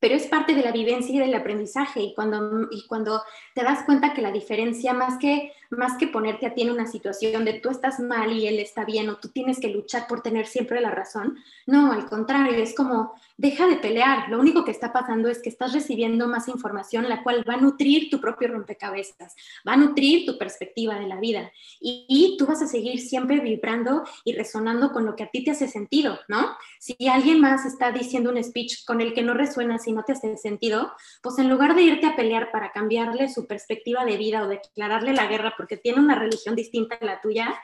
pero 0.00 0.14
es 0.14 0.26
parte 0.26 0.54
de 0.54 0.62
la 0.62 0.72
vivencia 0.72 1.14
y 1.14 1.18
del 1.18 1.34
aprendizaje 1.34 2.00
y 2.00 2.14
cuando, 2.14 2.68
y 2.70 2.86
cuando 2.86 3.22
te 3.54 3.62
das 3.62 3.84
cuenta 3.84 4.14
que 4.14 4.22
la 4.22 4.32
diferencia, 4.32 4.92
más 4.92 5.18
que, 5.18 5.52
más 5.76 5.96
que 5.98 6.06
ponerte 6.06 6.46
a 6.46 6.54
ti 6.54 6.62
en 6.62 6.70
una 6.70 6.86
situación 6.86 7.44
de 7.44 7.54
tú 7.54 7.70
estás 7.70 8.00
mal 8.00 8.32
y 8.32 8.46
él 8.46 8.58
está 8.58 8.84
bien 8.84 9.08
o 9.08 9.16
tú 9.16 9.28
tienes 9.28 9.58
que 9.58 9.68
luchar 9.68 10.06
por 10.06 10.22
tener 10.22 10.46
siempre 10.46 10.80
la 10.80 10.90
razón, 10.90 11.38
no, 11.66 11.92
al 11.92 12.06
contrario, 12.06 12.54
es 12.62 12.74
como 12.74 13.14
deja 13.36 13.66
de 13.66 13.76
pelear, 13.76 14.28
lo 14.28 14.38
único 14.38 14.64
que 14.64 14.70
está 14.70 14.92
pasando 14.92 15.28
es 15.28 15.40
que 15.40 15.48
estás 15.48 15.72
recibiendo 15.72 16.28
más 16.28 16.48
información 16.48 17.08
la 17.08 17.22
cual 17.22 17.44
va 17.48 17.54
a 17.54 17.60
nutrir 17.60 18.10
tu 18.10 18.20
propio 18.20 18.48
rompecabezas, 18.48 19.34
va 19.66 19.72
a 19.72 19.76
nutrir 19.76 20.26
tu 20.26 20.38
perspectiva 20.38 20.98
de 20.98 21.06
la 21.06 21.18
vida 21.18 21.50
y, 21.80 22.04
y 22.08 22.36
tú 22.36 22.46
vas 22.46 22.62
a 22.62 22.66
seguir 22.66 23.00
siempre 23.00 23.40
vibrando 23.40 24.04
y 24.24 24.34
resonando 24.34 24.92
con 24.92 25.06
lo 25.06 25.16
que 25.16 25.24
a 25.24 25.30
ti 25.30 25.44
te 25.44 25.50
hace 25.50 25.68
sentido, 25.68 26.18
¿no? 26.28 26.56
Si 26.78 26.96
alguien 27.08 27.40
más 27.40 27.64
está 27.64 27.92
diciendo 27.92 28.30
un 28.30 28.42
speech 28.42 28.84
con 28.84 29.00
el 29.00 29.14
que 29.14 29.22
no 29.22 29.34
resuena, 29.34 29.78
si 29.78 29.92
no 29.92 30.04
te 30.04 30.12
hace 30.12 30.36
sentido, 30.36 30.92
pues 31.22 31.38
en 31.38 31.48
lugar 31.48 31.74
de 31.74 31.82
irte 31.82 32.06
a 32.06 32.16
pelear 32.16 32.50
para 32.50 32.72
cambiarle 32.72 33.28
su 33.28 33.46
perspectiva 33.46 34.04
de 34.04 34.16
vida 34.16 34.42
o 34.42 34.48
declararle 34.48 35.12
la 35.12 35.26
guerra 35.26 35.54
porque 35.62 35.76
tiene 35.76 36.00
una 36.00 36.18
religión 36.18 36.56
distinta 36.56 36.96
a 36.96 37.04
la 37.04 37.20
tuya, 37.20 37.54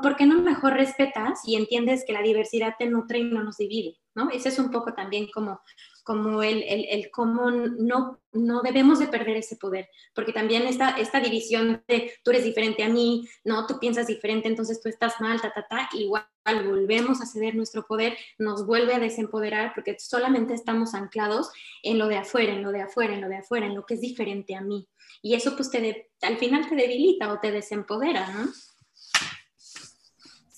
¿por 0.00 0.14
qué 0.14 0.24
no 0.24 0.40
mejor 0.40 0.74
respetas 0.74 1.40
y 1.44 1.56
entiendes 1.56 2.04
que 2.06 2.12
la 2.12 2.22
diversidad 2.22 2.76
te 2.78 2.86
nutre 2.86 3.18
y 3.18 3.24
no 3.24 3.42
nos 3.42 3.56
divide? 3.56 3.96
¿no? 4.14 4.30
Ese 4.30 4.50
es 4.50 4.58
un 4.60 4.70
poco 4.70 4.94
también 4.94 5.28
como 5.34 5.60
como 6.04 6.42
el, 6.42 6.62
el, 6.62 6.86
el, 6.88 7.10
cómo 7.10 7.50
no, 7.50 8.18
no 8.32 8.62
debemos 8.62 8.98
de 8.98 9.08
perder 9.08 9.36
ese 9.36 9.56
poder, 9.56 9.90
porque 10.14 10.32
también 10.32 10.62
esta, 10.62 10.96
esta 10.96 11.20
división 11.20 11.84
de 11.86 12.14
tú 12.24 12.30
eres 12.30 12.44
diferente 12.44 12.82
a 12.82 12.88
mí, 12.88 13.28
no, 13.44 13.66
tú 13.66 13.78
piensas 13.78 14.06
diferente, 14.06 14.48
entonces 14.48 14.80
tú 14.80 14.88
estás 14.88 15.20
mal, 15.20 15.38
ta, 15.38 15.52
ta, 15.52 15.66
ta, 15.68 15.90
igual 15.92 16.24
volvemos 16.64 17.20
a 17.20 17.26
ceder 17.26 17.54
nuestro 17.54 17.86
poder, 17.86 18.16
nos 18.38 18.66
vuelve 18.66 18.94
a 18.94 19.00
desempoderar, 19.00 19.72
porque 19.74 19.98
solamente 19.98 20.54
estamos 20.54 20.94
anclados 20.94 21.50
en 21.82 21.98
lo 21.98 22.08
de 22.08 22.16
afuera, 22.16 22.54
en 22.54 22.62
lo 22.62 22.72
de 22.72 22.80
afuera, 22.80 23.12
en 23.12 23.20
lo 23.20 23.28
de 23.28 23.36
afuera, 23.36 23.66
en 23.66 23.74
lo 23.74 23.84
que 23.84 23.92
es 23.92 24.00
diferente 24.00 24.54
a 24.54 24.62
mí. 24.62 24.88
Y 25.22 25.34
eso 25.34 25.56
pues 25.56 25.70
te 25.70 26.10
al 26.22 26.36
final 26.38 26.68
te 26.68 26.74
debilita 26.74 27.32
o 27.32 27.40
te 27.40 27.52
desempodera, 27.52 28.28
¿no? 28.32 28.48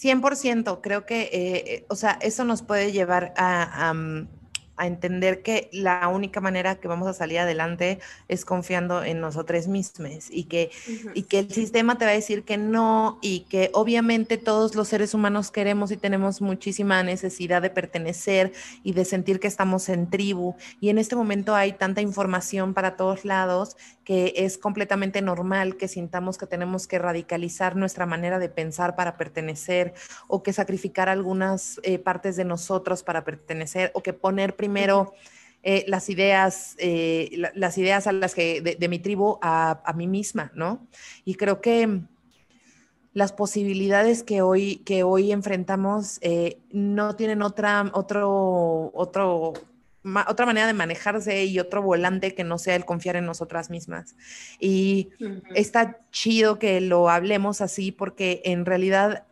100%, 0.00 0.80
creo 0.80 1.04
que, 1.04 1.22
eh, 1.22 1.74
eh, 1.74 1.86
o 1.90 1.94
sea, 1.94 2.12
eso 2.22 2.44
nos 2.44 2.62
puede 2.62 2.90
llevar 2.90 3.34
a, 3.36 3.90
a 3.90 3.94
entender 4.86 5.42
que 5.42 5.68
la 5.72 6.08
única 6.08 6.40
manera 6.40 6.76
que 6.76 6.88
vamos 6.88 7.08
a 7.08 7.12
salir 7.12 7.38
adelante 7.38 7.98
es 8.28 8.44
confiando 8.44 9.04
en 9.04 9.20
nosotros 9.20 9.68
mismos 9.68 10.30
y 10.30 10.44
que, 10.44 10.70
y 11.14 11.22
que 11.24 11.40
el 11.40 11.50
sistema 11.50 11.98
te 11.98 12.04
va 12.04 12.12
a 12.12 12.14
decir 12.14 12.44
que 12.44 12.56
no 12.56 13.18
y 13.22 13.40
que 13.40 13.70
obviamente 13.72 14.38
todos 14.38 14.74
los 14.74 14.88
seres 14.88 15.14
humanos 15.14 15.50
queremos 15.50 15.90
y 15.90 15.96
tenemos 15.96 16.40
muchísima 16.40 17.02
necesidad 17.02 17.62
de 17.62 17.70
pertenecer 17.70 18.52
y 18.82 18.92
de 18.92 19.04
sentir 19.04 19.40
que 19.40 19.48
estamos 19.48 19.88
en 19.88 20.08
tribu. 20.08 20.54
Y 20.80 20.90
en 20.90 20.98
este 20.98 21.16
momento 21.16 21.54
hay 21.54 21.72
tanta 21.72 22.00
información 22.00 22.74
para 22.74 22.96
todos 22.96 23.24
lados 23.24 23.76
que 24.04 24.32
es 24.36 24.58
completamente 24.58 25.22
normal 25.22 25.76
que 25.76 25.86
sintamos 25.86 26.36
que 26.36 26.46
tenemos 26.46 26.86
que 26.86 26.98
radicalizar 26.98 27.76
nuestra 27.76 28.06
manera 28.06 28.38
de 28.38 28.48
pensar 28.48 28.96
para 28.96 29.16
pertenecer 29.16 29.94
o 30.26 30.42
que 30.42 30.52
sacrificar 30.52 31.08
algunas 31.08 31.80
eh, 31.84 31.98
partes 31.98 32.36
de 32.36 32.44
nosotros 32.44 33.02
para 33.02 33.24
pertenecer 33.24 33.92
o 33.94 34.02
que 34.02 34.12
poner 34.12 34.56
primero 34.56 34.69
primero 34.70 35.12
eh, 35.62 35.84
las 35.88 36.08
ideas, 36.08 36.74
eh, 36.78 37.30
las 37.54 37.76
ideas 37.76 38.06
a 38.06 38.12
las 38.12 38.34
que 38.34 38.62
de, 38.62 38.88
mi 38.88 38.98
tribu 38.98 39.38
a, 39.42 39.92
mí 39.94 40.06
misma, 40.06 40.50
¿no? 40.54 40.86
Y 41.24 41.34
creo 41.34 41.60
que 41.60 42.00
las 43.12 43.32
posibilidades 43.32 44.22
que 44.22 44.40
hoy, 44.40 44.76
que 44.86 45.02
hoy 45.02 45.32
enfrentamos 45.32 46.18
eh, 46.22 46.60
no 46.70 47.14
tienen 47.16 47.42
otra, 47.42 47.90
otro, 47.92 48.90
otro, 48.94 49.52
otra 50.28 50.46
manera 50.46 50.66
de 50.66 50.72
manejarse 50.72 51.44
y 51.44 51.58
otro 51.58 51.82
volante 51.82 52.34
que 52.34 52.44
no 52.44 52.56
sea 52.56 52.76
el 52.76 52.86
confiar 52.86 53.16
en 53.16 53.26
nosotras 53.26 53.68
mismas. 53.68 54.16
Y 54.60 55.10
está 55.54 55.98
chido 56.10 56.58
que 56.58 56.80
lo 56.80 57.10
hablemos 57.10 57.60
así 57.60 57.92
porque 57.92 58.40
en 58.46 58.64
realidad 58.64 59.24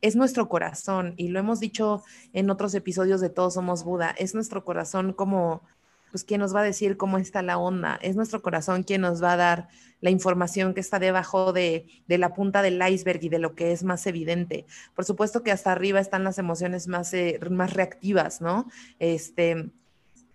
es 0.00 0.16
nuestro 0.16 0.48
corazón, 0.48 1.14
y 1.16 1.28
lo 1.28 1.38
hemos 1.38 1.60
dicho 1.60 2.02
en 2.32 2.50
otros 2.50 2.74
episodios 2.74 3.20
de 3.20 3.30
Todos 3.30 3.54
Somos 3.54 3.84
Buda, 3.84 4.14
es 4.18 4.34
nuestro 4.34 4.64
corazón 4.64 5.12
como, 5.12 5.62
pues, 6.10 6.24
quien 6.24 6.40
nos 6.40 6.54
va 6.54 6.60
a 6.60 6.64
decir 6.64 6.96
cómo 6.96 7.18
está 7.18 7.42
la 7.42 7.58
onda, 7.58 7.98
es 8.02 8.16
nuestro 8.16 8.42
corazón 8.42 8.82
quien 8.82 9.00
nos 9.00 9.22
va 9.22 9.32
a 9.32 9.36
dar 9.36 9.68
la 10.00 10.10
información 10.10 10.74
que 10.74 10.80
está 10.80 10.98
debajo 10.98 11.52
de, 11.52 11.86
la 12.06 12.32
punta 12.32 12.62
del 12.62 12.80
iceberg 12.80 13.24
y 13.24 13.28
de 13.28 13.38
lo 13.38 13.54
que 13.54 13.72
es 13.72 13.82
más 13.82 14.06
evidente. 14.06 14.66
Por 14.94 15.04
supuesto 15.04 15.42
que 15.42 15.50
hasta 15.50 15.72
arriba 15.72 16.00
están 16.00 16.24
las 16.24 16.38
emociones 16.38 16.86
más, 16.86 17.12
eh, 17.14 17.40
más 17.50 17.72
reactivas, 17.72 18.40
¿no? 18.40 18.68
Este, 19.00 19.70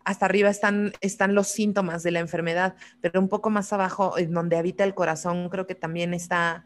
hasta 0.04 0.26
arriba 0.26 0.50
están, 0.50 0.92
están 1.00 1.34
los 1.34 1.48
síntomas 1.48 2.04
de 2.04 2.12
la 2.12 2.20
enfermedad, 2.20 2.76
pero 3.00 3.22
un 3.22 3.30
poco 3.30 3.50
más 3.50 3.72
abajo, 3.72 4.18
en 4.18 4.34
donde 4.34 4.58
habita 4.58 4.84
el 4.84 4.94
corazón, 4.94 5.48
creo 5.48 5.66
que 5.66 5.76
también 5.76 6.14
está 6.14 6.66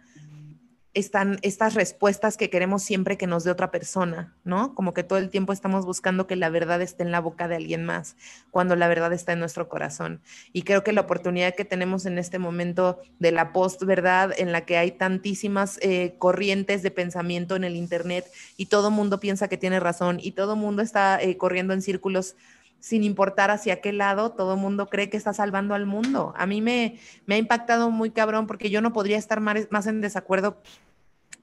están 0.98 1.38
estas 1.44 1.76
respuestas 1.76 2.38
que 2.38 2.50
queremos 2.50 2.82
siempre 2.82 3.18
que 3.18 3.28
nos 3.28 3.44
dé 3.44 3.52
otra 3.52 3.70
persona, 3.70 4.36
¿no? 4.44 4.74
Como 4.74 4.96
que 4.96 5.04
todo 5.04 5.20
el 5.20 5.30
tiempo 5.30 5.54
estamos 5.54 5.86
buscando 5.86 6.26
que 6.26 6.36
la 6.36 6.50
verdad 6.50 6.82
esté 6.82 7.04
en 7.04 7.12
la 7.12 7.20
boca 7.20 7.48
de 7.48 7.56
alguien 7.56 7.86
más, 7.86 8.16
cuando 8.50 8.76
la 8.76 8.88
verdad 8.88 9.14
está 9.14 9.34
en 9.34 9.40
nuestro 9.40 9.70
corazón. 9.70 10.22
Y 10.54 10.64
creo 10.64 10.84
que 10.84 10.94
la 10.94 11.02
oportunidad 11.02 11.54
que 11.54 11.66
tenemos 11.66 12.08
en 12.08 12.18
este 12.18 12.40
momento 12.40 13.00
de 13.20 13.32
la 13.32 13.54
post-verdad, 13.54 14.34
en 14.38 14.52
la 14.52 14.66
que 14.66 14.78
hay 14.78 14.92
tantísimas 14.92 15.78
eh, 15.84 16.16
corrientes 16.18 16.82
de 16.82 16.90
pensamiento 16.90 17.56
en 17.56 17.64
el 17.64 17.76
Internet 17.76 18.26
y 18.58 18.66
todo 18.66 18.90
mundo 18.90 19.20
piensa 19.20 19.48
que 19.48 19.58
tiene 19.58 19.80
razón 19.80 20.18
y 20.20 20.32
todo 20.32 20.56
mundo 20.56 20.82
está 20.82 21.22
eh, 21.22 21.38
corriendo 21.38 21.74
en 21.74 21.84
círculos 21.84 22.36
sin 22.80 23.04
importar 23.04 23.52
hacia 23.52 23.82
qué 23.82 23.92
lado, 23.92 24.32
todo 24.32 24.54
el 24.54 24.60
mundo 24.60 24.88
cree 24.88 25.10
que 25.10 25.18
está 25.18 25.34
salvando 25.34 25.74
al 25.74 25.86
mundo. 25.86 26.34
A 26.38 26.46
mí 26.46 26.62
me, 26.62 27.00
me 27.26 27.36
ha 27.36 27.38
impactado 27.38 27.92
muy 27.92 28.12
cabrón 28.12 28.48
porque 28.48 28.70
yo 28.70 28.82
no 28.82 28.94
podría 28.94 29.18
estar 29.18 29.42
más, 29.42 29.68
más 29.72 29.88
en 29.88 30.02
desacuerdo 30.02 30.62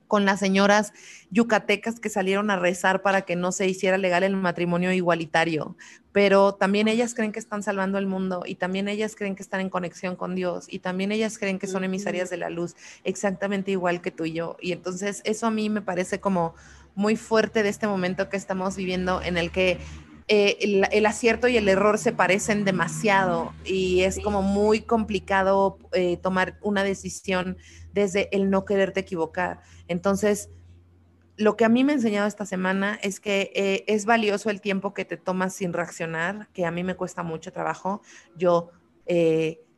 con 0.09 0.25
las 0.25 0.41
señoras 0.41 0.93
yucatecas 1.31 2.01
que 2.01 2.09
salieron 2.09 2.51
a 2.51 2.57
rezar 2.57 3.03
para 3.03 3.23
que 3.23 3.37
no 3.37 3.53
se 3.53 3.69
hiciera 3.69 3.99
legal 3.99 4.23
el 4.23 4.37
matrimonio 4.37 4.93
igualitario, 4.93 5.77
pero 6.13 6.55
también 6.55 6.89
ellas 6.89 7.15
creen 7.15 7.33
que 7.33 7.39
están 7.39 7.63
salvando 7.63 7.99
el 7.99 8.07
mundo 8.07 8.45
y 8.47 8.55
también 8.55 8.89
ellas 8.89 9.17
creen 9.17 9.35
que 9.35 9.43
están 9.43 9.61
en 9.61 9.71
conexión 9.71 10.17
con 10.17 10.35
Dios 10.35 10.67
y 10.69 10.79
también 10.79 11.11
ellas 11.13 11.39
creen 11.39 11.59
que 11.59 11.67
son 11.67 11.85
emisarias 11.85 12.31
de 12.31 12.37
la 12.37 12.51
luz, 12.51 12.77
exactamente 13.03 13.71
igual 13.71 14.01
que 14.01 14.11
tú 14.11 14.25
y 14.25 14.33
yo. 14.33 14.57
Y 14.61 14.73
entonces 14.73 15.23
eso 15.25 15.47
a 15.47 15.51
mí 15.51 15.69
me 15.71 15.83
parece 15.83 16.21
como 16.21 16.55
muy 16.95 17.17
fuerte 17.17 17.63
de 17.63 17.69
este 17.69 17.87
momento 17.87 18.29
que 18.29 18.37
estamos 18.37 18.77
viviendo 18.77 19.21
en 19.23 19.37
el 19.37 19.51
que 19.51 19.79
eh, 20.27 20.87
el, 20.91 21.07
acierto 21.07 21.49
y 21.49 21.59
el 21.59 21.69
error 21.69 21.99
se 21.99 22.13
parecen 22.13 22.65
demasiado 22.65 23.53
y 23.63 24.01
es 24.03 24.19
como 24.21 24.41
muy 24.41 24.81
complicado 24.81 25.79
eh, 25.93 26.17
tomar 26.17 26.59
una 26.63 26.83
decisión 26.83 27.59
desde 27.93 28.35
el 28.35 28.49
no 28.49 28.65
quererte 28.65 29.01
equivocar. 29.01 29.61
Entonces, 29.87 30.49
lo 31.37 31.57
que 31.57 31.67
a 31.67 31.69
mí 31.69 31.85
me 31.85 31.93
ha 31.93 31.97
enseñado 31.97 32.27
esta 32.27 32.47
semana 32.47 32.99
es 33.03 33.21
que 33.21 33.53
eh, 33.55 33.85
es 33.87 34.07
valioso 34.07 34.49
el 34.49 34.63
tiempo 34.63 34.95
que 34.95 35.05
te 35.05 35.19
tomas 35.19 35.55
sin 35.55 35.75
reaccionar, 35.75 36.49
que 36.55 36.65
a 36.65 36.71
mí 36.71 36.85
me 36.85 36.97
cuesta 36.97 37.23
mucho 37.23 37.53
trabajo. 37.53 38.01
Yo 38.35 38.71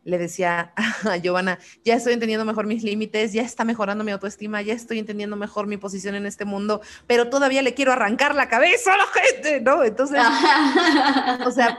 le 0.07 0.19
decía 0.19 0.73
a 1.05 1.17
Giovanna, 1.17 1.59
ya 1.85 1.95
estoy 1.95 2.15
entendiendo 2.15 2.45
mejor 2.45 2.67
mis 2.67 2.83
límites, 2.83 3.33
ya 3.33 3.43
está 3.43 3.65
mejorando 3.65 4.05
mi 4.05 4.13
autoestima, 4.13 4.63
ya 4.63 4.73
estoy 4.73 4.99
entendiendo 4.99 5.37
mejor 5.37 5.67
mi 5.67 5.77
posición 5.77 6.15
en 6.15 6.25
este 6.27 6.45
mundo, 6.45 6.81
pero 7.07 7.29
todavía 7.29 7.61
le 7.61 7.75
quiero 7.75 7.93
arrancar 7.93 8.35
la 8.35 8.49
cabeza 8.49 8.95
a 8.95 8.99
la 8.99 9.07
gente, 9.07 9.61
¿no? 9.61 9.85
Entonces, 9.85 10.21
o 11.47 11.51
sea, 11.51 11.79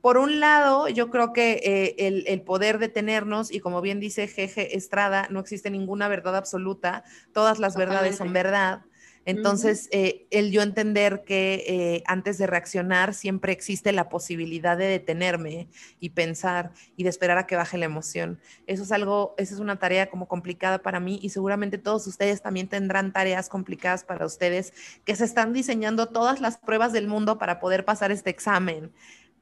por 0.00 0.18
un 0.18 0.40
lado, 0.40 0.88
yo 0.88 1.10
creo 1.10 1.32
que 1.32 1.60
eh, 1.64 2.06
el, 2.06 2.24
el, 2.26 2.42
poder 2.42 2.78
detenernos, 2.78 3.52
y 3.52 3.60
como 3.60 3.80
bien 3.80 4.00
dice 4.00 4.28
Jeje 4.28 4.76
Estrada, 4.76 5.26
no 5.30 5.40
existe 5.40 5.70
ninguna 5.70 6.08
verdad 6.08 6.36
absoluta, 6.36 7.04
todas 7.32 7.58
las 7.58 7.76
verdades 7.76 8.16
son 8.16 8.32
verdad. 8.32 8.82
Entonces, 9.24 9.88
eh, 9.92 10.26
el 10.30 10.50
yo 10.50 10.62
entender 10.62 11.22
que 11.24 11.64
eh, 11.66 12.02
antes 12.06 12.38
de 12.38 12.46
reaccionar 12.46 13.14
siempre 13.14 13.52
existe 13.52 13.92
la 13.92 14.08
posibilidad 14.08 14.76
de 14.76 14.86
detenerme 14.86 15.68
y 16.00 16.10
pensar 16.10 16.72
y 16.96 17.04
de 17.04 17.10
esperar 17.10 17.38
a 17.38 17.46
que 17.46 17.56
baje 17.56 17.78
la 17.78 17.84
emoción. 17.84 18.40
Eso 18.66 18.82
es 18.82 18.90
algo, 18.90 19.34
esa 19.38 19.54
es 19.54 19.60
una 19.60 19.78
tarea 19.78 20.10
como 20.10 20.26
complicada 20.26 20.78
para 20.78 20.98
mí 20.98 21.20
y 21.22 21.28
seguramente 21.28 21.78
todos 21.78 22.06
ustedes 22.06 22.42
también 22.42 22.68
tendrán 22.68 23.12
tareas 23.12 23.48
complicadas 23.48 24.02
para 24.02 24.26
ustedes 24.26 24.72
que 25.04 25.14
se 25.14 25.24
están 25.24 25.52
diseñando 25.52 26.06
todas 26.08 26.40
las 26.40 26.58
pruebas 26.58 26.92
del 26.92 27.06
mundo 27.06 27.38
para 27.38 27.60
poder 27.60 27.84
pasar 27.84 28.10
este 28.10 28.30
examen 28.30 28.90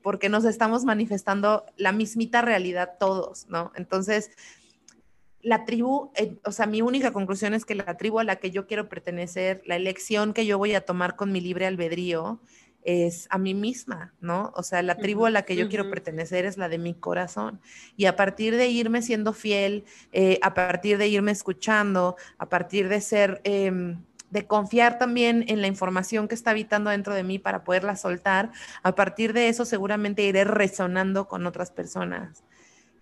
porque 0.03 0.28
nos 0.28 0.45
estamos 0.45 0.85
manifestando 0.85 1.66
la 1.76 1.93
mismita 1.93 2.41
realidad 2.41 2.93
todos, 2.99 3.47
¿no? 3.49 3.70
Entonces, 3.74 4.31
la 5.43 5.64
tribu, 5.64 6.11
eh, 6.16 6.36
o 6.45 6.53
sea, 6.53 6.66
mi 6.66 6.82
única 6.82 7.12
conclusión 7.12 7.55
es 7.55 7.64
que 7.64 7.74
la 7.74 7.97
tribu 7.97 8.18
a 8.18 8.24
la 8.24 8.36
que 8.36 8.51
yo 8.51 8.66
quiero 8.66 8.88
pertenecer, 8.88 9.62
la 9.64 9.76
elección 9.76 10.32
que 10.32 10.47
yo 10.47 10.59
voy 10.59 10.74
a 10.74 10.82
tomar 10.82 11.16
con 11.16 11.32
mi 11.32 11.41
libre 11.41 11.66
albedrío, 11.66 12.41
es 12.82 13.26
a 13.30 13.38
mí 13.38 13.55
misma, 13.55 14.14
¿no? 14.20 14.53
O 14.57 14.62
sea, 14.62 14.82
la 14.82 14.97
tribu 14.97 15.26
a 15.26 15.30
la 15.30 15.43
que 15.43 15.57
yo 15.57 15.68
quiero 15.68 15.91
pertenecer 15.91 16.47
es 16.47 16.57
la 16.57 16.68
de 16.68 16.78
mi 16.78 16.95
corazón. 16.95 17.61
Y 17.97 18.07
a 18.07 18.16
partir 18.16 18.57
de 18.57 18.68
irme 18.68 19.03
siendo 19.03 19.32
fiel, 19.32 19.84
eh, 20.12 20.38
a 20.43 20.55
partir 20.55 20.97
de 20.99 21.09
irme 21.09 21.30
escuchando, 21.30 22.16
a 22.38 22.49
partir 22.49 22.88
de 22.88 23.01
ser, 23.01 23.41
em, 23.45 24.03
de 24.30 24.47
confiar 24.47 24.99
también 24.99 25.45
en 25.49 25.61
la 25.61 25.66
información 25.66 26.28
que 26.28 26.34
está 26.34 26.53
habitando 26.53 26.91
dentro 26.91 27.14
de 27.14 27.24
mí 27.24 27.38
para 27.38 27.64
poderla 27.64 27.97
soltar, 27.97 28.51
a 28.82 28.95
partir 28.95 29.32
de 29.32 29.49
eso 29.49 29.64
seguramente 29.64 30.22
iré 30.22 30.45
resonando 30.45 31.28
con 31.28 31.47
otras 31.47 31.70
personas. 31.70 32.45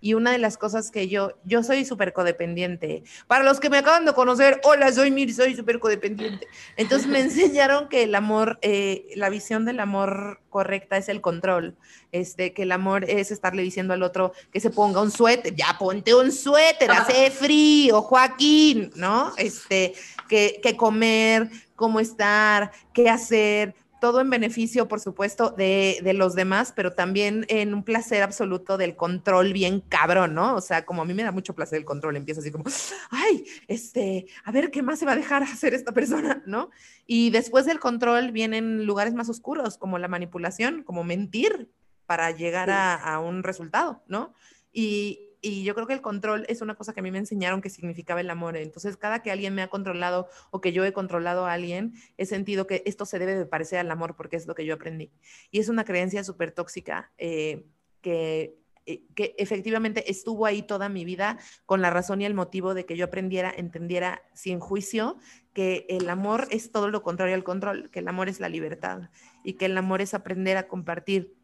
Y 0.01 0.15
una 0.15 0.33
de 0.33 0.39
las 0.39 0.57
cosas 0.57 0.91
que 0.91 1.09
yo, 1.09 1.33
yo 1.45 1.63
soy 1.63 1.85
súper 1.85 2.13
codependiente. 2.13 3.03
Para 3.27 3.45
los 3.45 3.61
que 3.61 3.71
me 3.71 3.79
acaban 3.79 4.05
de 4.05 4.13
conocer, 4.13 4.61
hola, 4.65 4.93
soy 4.93 5.11
Mir, 5.11 5.35
soy 5.35 5.57
súper 5.57 5.79
codependiente. 5.81 6.47
Entonces 6.77 7.09
me 7.09 7.21
enseñaron 7.21 7.89
que 7.89 8.05
el 8.05 8.15
amor, 8.15 8.59
eh, 8.63 9.07
la 9.17 9.29
visión 9.29 9.65
del 9.65 9.81
amor 9.81 10.41
correcta 10.51 10.97
es 10.97 11.09
el 11.09 11.21
control. 11.21 11.77
Este, 12.13 12.55
que 12.55 12.63
el 12.63 12.73
amor 12.73 13.05
es 13.05 13.31
estarle 13.31 13.63
diciendo 13.63 13.93
al 13.93 14.03
otro 14.03 14.33
que 14.51 14.61
se 14.61 14.71
ponga 14.71 15.03
un 15.03 15.11
suéter, 15.11 15.55
ya 15.55 15.77
ponte 15.79 16.15
un 16.15 16.33
suéter, 16.33 16.91
hace 16.91 17.31
frío, 17.33 18.01
Joaquín, 18.03 18.91
¿no? 18.95 19.33
Este, 19.37 19.93
que, 20.29 20.59
que 20.63 20.77
comer, 20.77 21.51
cómo 21.77 22.01
estar, 22.01 22.73
qué 22.95 23.11
hacer, 23.11 23.75
todo 24.01 24.21
en 24.21 24.31
beneficio, 24.31 24.89
por 24.89 25.01
supuesto, 25.01 25.51
de, 25.51 26.01
de, 26.03 26.13
los 26.13 26.35
demás, 26.35 26.73
pero 26.75 26.93
también 26.93 27.47
en 27.49 27.75
un 27.75 27.83
placer 27.83 28.23
absoluto 28.23 28.77
del 28.77 28.97
control 28.97 29.53
bien 29.53 29.81
cabrón, 29.81 30.35
¿no? 30.35 30.57
O 30.57 30.61
sea, 30.61 30.85
como 30.85 31.03
a 31.03 31.05
mí 31.05 31.15
me 31.15 31.23
da 31.23 31.33
mucho 31.33 31.55
placer 31.55 31.79
el 31.79 31.85
control, 31.85 32.17
empieza 32.17 32.41
así 32.41 32.51
como, 32.51 32.65
ay, 33.11 33.45
este, 33.67 34.27
a 34.45 34.53
ver 34.53 34.71
qué 34.71 34.83
más 34.83 34.99
se 34.99 35.07
va 35.07 35.13
a 35.13 35.17
dejar 35.17 35.43
hacer 35.45 35.75
esta 35.75 35.93
persona, 35.93 36.43
¿no? 36.47 36.71
Y 37.07 37.31
después 37.31 37.67
del 37.67 37.81
control 37.81 38.33
vienen 38.33 38.87
lugares 38.87 39.15
más 39.15 39.29
oscuros, 39.29 39.79
como 39.79 39.99
la 39.99 40.09
manipulación, 40.09 40.83
como 40.83 41.05
mentir 41.05 41.71
para 42.07 42.31
llegar 42.31 42.71
a, 42.71 42.95
a 42.95 43.21
un 43.21 43.43
resultado, 43.43 44.03
¿no? 44.07 44.35
Y, 44.73 45.28
y 45.41 45.65
yo 45.65 45.75
creo 45.75 45.87
que 45.87 45.95
el 45.95 46.01
control 46.01 46.45
es 46.49 46.63
una 46.63 46.75
cosa 46.75 46.93
que 46.93 47.01
a 47.01 47.03
mí 47.03 47.11
me 47.11 47.19
enseñaron 47.19 47.61
que 47.61 47.71
significaba 47.71 48.21
el 48.21 48.31
amor. 48.31 48.57
Entonces, 48.57 48.97
cada 48.97 49.23
que 49.23 49.31
alguien 49.31 49.55
me 49.55 49.63
ha 49.63 49.69
controlado 49.69 50.29
o 50.51 50.61
que 50.61 50.73
yo 50.73 50.85
he 50.85 50.93
controlado 50.93 51.47
a 51.47 51.53
alguien, 51.53 51.95
he 52.17 52.27
sentido 52.27 52.67
que 52.67 52.83
esto 52.87 53.07
se 53.07 53.19
debe 53.19 53.37
de 53.37 53.47
parecer 53.47 53.79
al 53.79 53.91
amor 53.91 54.17
porque 54.17 54.37
es 54.37 54.47
lo 54.47 54.55
que 54.55 54.65
yo 54.65 54.75
aprendí. 54.75 55.11
Y 55.51 55.61
es 55.61 55.69
una 55.69 55.85
creencia 55.85 56.25
súper 56.25 56.53
tóxica 56.53 57.13
eh, 57.19 57.65
que, 58.01 58.57
eh, 58.87 59.03
que 59.15 59.35
efectivamente 59.39 60.11
estuvo 60.11 60.45
ahí 60.47 60.63
toda 60.63 60.89
mi 60.89 61.05
vida 61.05 61.39
con 61.67 61.83
la 61.83 61.91
razón 61.91 62.21
y 62.21 62.25
el 62.25 62.35
motivo 62.35 62.75
de 62.75 62.85
que 62.85 62.97
yo 62.97 63.05
aprendiera, 63.05 63.53
entendiera 63.57 64.23
sin 64.35 64.59
juicio 64.59 65.19
que 65.53 65.87
el 65.89 66.09
amor 66.11 66.49
es 66.51 66.73
todo 66.73 66.89
lo 66.89 67.03
contrario 67.03 67.35
al 67.35 67.45
control, 67.45 67.91
que 67.91 68.01
el 68.01 68.09
amor 68.09 68.29
es 68.29 68.41
la 68.41 68.49
libertad 68.49 69.11
y 69.45 69.55
que 69.55 69.67
el 69.67 69.77
amor 69.77 70.01
es 70.01 70.15
aprender 70.15 70.57
a 70.57 70.69
compartir 70.69 71.38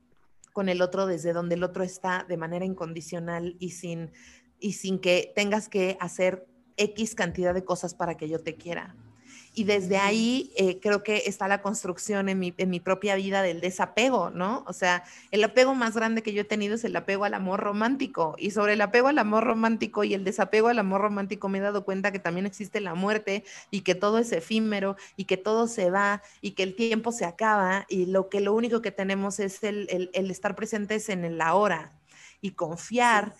con 0.54 0.68
el 0.68 0.80
otro 0.80 1.06
desde 1.06 1.32
donde 1.32 1.56
el 1.56 1.64
otro 1.64 1.82
está 1.82 2.24
de 2.26 2.36
manera 2.36 2.64
incondicional 2.64 3.56
y 3.58 3.70
sin, 3.70 4.12
y 4.60 4.74
sin 4.74 5.00
que 5.00 5.32
tengas 5.34 5.68
que 5.68 5.98
hacer 6.00 6.46
X 6.76 7.16
cantidad 7.16 7.52
de 7.52 7.64
cosas 7.64 7.94
para 7.94 8.16
que 8.16 8.28
yo 8.28 8.38
te 8.38 8.54
quiera. 8.54 8.94
Y 9.54 9.64
desde 9.64 9.96
ahí 9.96 10.52
eh, 10.56 10.80
creo 10.80 11.04
que 11.04 11.22
está 11.26 11.46
la 11.46 11.62
construcción 11.62 12.28
en 12.28 12.40
mi, 12.40 12.52
en 12.58 12.70
mi, 12.70 12.80
propia 12.80 13.14
vida 13.14 13.40
del 13.40 13.60
desapego, 13.60 14.30
¿no? 14.30 14.64
O 14.66 14.72
sea, 14.72 15.04
el 15.30 15.44
apego 15.44 15.74
más 15.74 15.94
grande 15.94 16.22
que 16.22 16.32
yo 16.32 16.40
he 16.40 16.44
tenido 16.44 16.74
es 16.74 16.84
el 16.84 16.96
apego 16.96 17.24
al 17.24 17.34
amor 17.34 17.60
romántico. 17.60 18.34
Y 18.36 18.50
sobre 18.50 18.72
el 18.72 18.80
apego 18.80 19.08
al 19.08 19.18
amor 19.18 19.44
romántico 19.44 20.02
y 20.02 20.12
el 20.12 20.24
desapego 20.24 20.68
al 20.68 20.78
amor 20.80 21.02
romántico 21.02 21.48
me 21.48 21.58
he 21.58 21.60
dado 21.60 21.84
cuenta 21.84 22.10
que 22.10 22.18
también 22.18 22.46
existe 22.46 22.80
la 22.80 22.94
muerte 22.94 23.44
y 23.70 23.82
que 23.82 23.94
todo 23.94 24.18
es 24.18 24.32
efímero 24.32 24.96
y 25.16 25.24
que 25.24 25.36
todo 25.36 25.68
se 25.68 25.90
va 25.90 26.22
y 26.40 26.52
que 26.52 26.64
el 26.64 26.74
tiempo 26.74 27.12
se 27.12 27.24
acaba 27.24 27.86
y 27.88 28.06
lo 28.06 28.28
que 28.28 28.40
lo 28.40 28.54
único 28.54 28.82
que 28.82 28.90
tenemos 28.90 29.38
es 29.38 29.62
el, 29.62 29.86
el, 29.88 30.10
el 30.14 30.30
estar 30.30 30.56
presentes 30.56 31.08
en 31.08 31.24
el 31.24 31.40
ahora 31.40 31.92
y 32.40 32.50
confiar. 32.50 33.34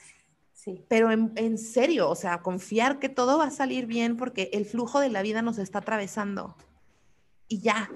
Sí 0.65 0.85
pero 0.89 1.11
en, 1.11 1.59
serio, 1.59 2.09
o 2.09 2.15
sea, 2.15 2.41
confiar 2.41 2.99
que 2.99 3.11
todo 3.11 3.39
va 3.39 3.47
a 3.47 3.51
salir 3.51 3.87
bien 3.87 4.17
porque 4.17 4.49
el 4.55 4.65
flujo 4.65 4.99
de 5.01 5.11
la 5.11 5.21
vida 5.21 5.43
nos 5.43 5.59
está 5.59 5.81
atravesando. 5.81 6.57
Y 7.49 7.61
ya. 7.61 7.91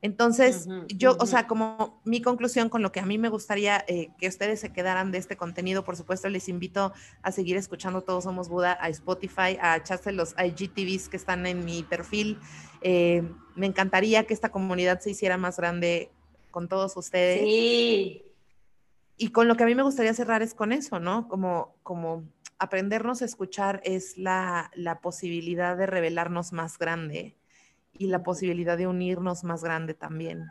Entonces, 0.00 0.68
yo, 0.88 1.16
o 1.18 1.26
sea, 1.26 1.46
como 1.46 2.00
mi 2.04 2.20
conclusión 2.20 2.68
con 2.68 2.82
lo 2.82 2.92
que 2.92 3.00
a 3.00 3.06
mí 3.06 3.16
me 3.16 3.30
gustaría 3.30 3.84
eh, 3.88 4.10
que 4.18 4.28
ustedes 4.28 4.60
se 4.60 4.70
quedaran 4.70 5.10
de 5.10 5.18
este 5.18 5.36
contenido, 5.36 5.82
por 5.82 5.96
supuesto, 5.96 6.28
les 6.28 6.48
invito 6.48 6.92
a 7.22 7.32
seguir 7.32 7.56
escuchando 7.56 8.02
Todos 8.02 8.24
Somos 8.24 8.48
Buda, 8.48 8.78
a 8.80 8.90
Spotify, 8.90 9.58
a 9.60 9.76
echarse 9.76 10.12
los 10.12 10.34
IGTVs 10.38 11.08
que 11.08 11.16
están 11.16 11.46
en 11.46 11.64
mi 11.64 11.82
perfil. 11.82 12.38
Eh, 12.82 13.22
me 13.56 13.66
encantaría 13.66 14.24
que 14.24 14.34
esta 14.34 14.50
comunidad 14.50 15.00
se 15.00 15.10
hiciera 15.10 15.38
más 15.38 15.56
grande 15.56 16.10
con 16.50 16.68
todos 16.68 16.96
ustedes. 16.96 17.40
Sí 17.40 18.23
y 19.16 19.28
con 19.30 19.48
lo 19.48 19.56
que 19.56 19.64
a 19.64 19.66
mí 19.66 19.74
me 19.74 19.82
gustaría 19.82 20.14
cerrar 20.14 20.42
es 20.42 20.54
con 20.54 20.72
eso, 20.72 20.98
¿no? 20.98 21.28
Como, 21.28 21.76
como 21.82 22.24
aprendernos 22.58 23.22
a 23.22 23.24
escuchar 23.24 23.80
es 23.84 24.18
la, 24.18 24.70
la 24.74 25.00
posibilidad 25.00 25.76
de 25.76 25.86
revelarnos 25.86 26.52
más 26.52 26.78
grande 26.78 27.36
y 27.92 28.08
la 28.08 28.22
posibilidad 28.22 28.76
de 28.76 28.86
unirnos 28.86 29.44
más 29.44 29.62
grande 29.62 29.94
también. 29.94 30.46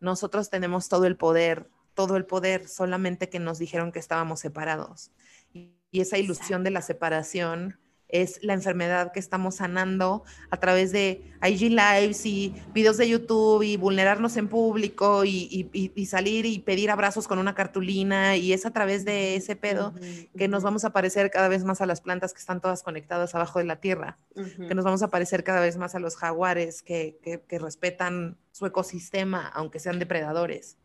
Nosotros 0.00 0.50
tenemos 0.50 0.88
todo 0.88 1.06
el 1.06 1.16
poder, 1.16 1.68
todo 1.94 2.16
el 2.16 2.24
poder, 2.24 2.68
solamente 2.68 3.28
que 3.28 3.38
nos 3.38 3.58
dijeron 3.58 3.92
que 3.92 3.98
estábamos 3.98 4.40
separados. 4.40 5.10
Y 5.52 5.72
esa 5.92 6.18
ilusión 6.18 6.64
de 6.64 6.70
la 6.70 6.82
separación 6.82 7.78
es 8.08 8.42
la 8.42 8.54
enfermedad 8.54 9.12
que 9.12 9.18
estamos 9.18 9.56
sanando 9.56 10.22
a 10.50 10.58
través 10.58 10.92
de 10.92 11.22
IG 11.42 11.70
Lives 11.70 12.24
y 12.24 12.54
videos 12.72 12.96
de 12.98 13.08
YouTube 13.08 13.62
y 13.62 13.76
vulnerarnos 13.76 14.36
en 14.36 14.48
público 14.48 15.24
y, 15.24 16.06
salir 16.06 16.46
y 16.46 16.60
pedir 16.60 16.90
abrazos 16.90 17.26
con 17.26 17.38
una 17.38 17.54
cartulina 17.54 18.36
y 18.36 18.52
es 18.52 18.64
a 18.64 18.72
través 18.72 19.04
de 19.04 19.34
ese 19.34 19.56
pedo 19.56 19.92
que 20.36 20.46
nos 20.46 20.62
vamos 20.62 20.84
a 20.84 20.90
parecer 20.90 21.30
cada 21.30 21.48
vez 21.48 21.64
más 21.64 21.80
a 21.80 21.86
las 21.86 22.00
plantas 22.00 22.32
que 22.32 22.38
están 22.38 22.60
todas 22.60 22.82
conectadas 22.82 23.34
abajo 23.34 23.58
de 23.58 23.64
la 23.64 23.80
tierra, 23.80 24.18
que 24.34 24.74
nos 24.74 24.84
vamos 24.84 25.02
a 25.02 25.08
parecer 25.08 25.42
cada 25.42 25.60
vez 25.60 25.76
más 25.76 25.94
a 25.94 25.98
los 25.98 26.16
jaguares 26.16 26.82
que, 26.82 27.16
respetan 27.56 28.36
su 28.52 28.66
ecosistema 28.66 29.48
aunque 29.48 29.78
sean 29.78 29.98
depredadores. 29.98 30.76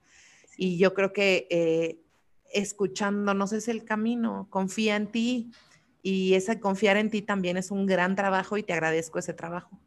Y 0.58 0.78
yo 0.78 0.94
creo 0.94 1.14
que 1.14 1.48
eh, 1.50 2.00
escuchándonos 2.54 3.54
es 3.54 3.68
el 3.68 3.84
camino, 3.84 4.48
confía 4.50 4.96
en 4.96 5.08
ti, 5.08 5.52
y 6.04 6.34
ese 6.34 6.60
confiar 6.60 6.98
en 6.98 7.10
ti 7.10 7.22
también 7.22 7.58
es 7.58 7.72
un 7.72 7.86
gran 7.86 8.16
trabajo 8.16 8.58
y 8.58 8.64
te 8.64 8.74
agradezco 8.74 9.20
ese 9.20 9.34
trabajo. 9.34 9.80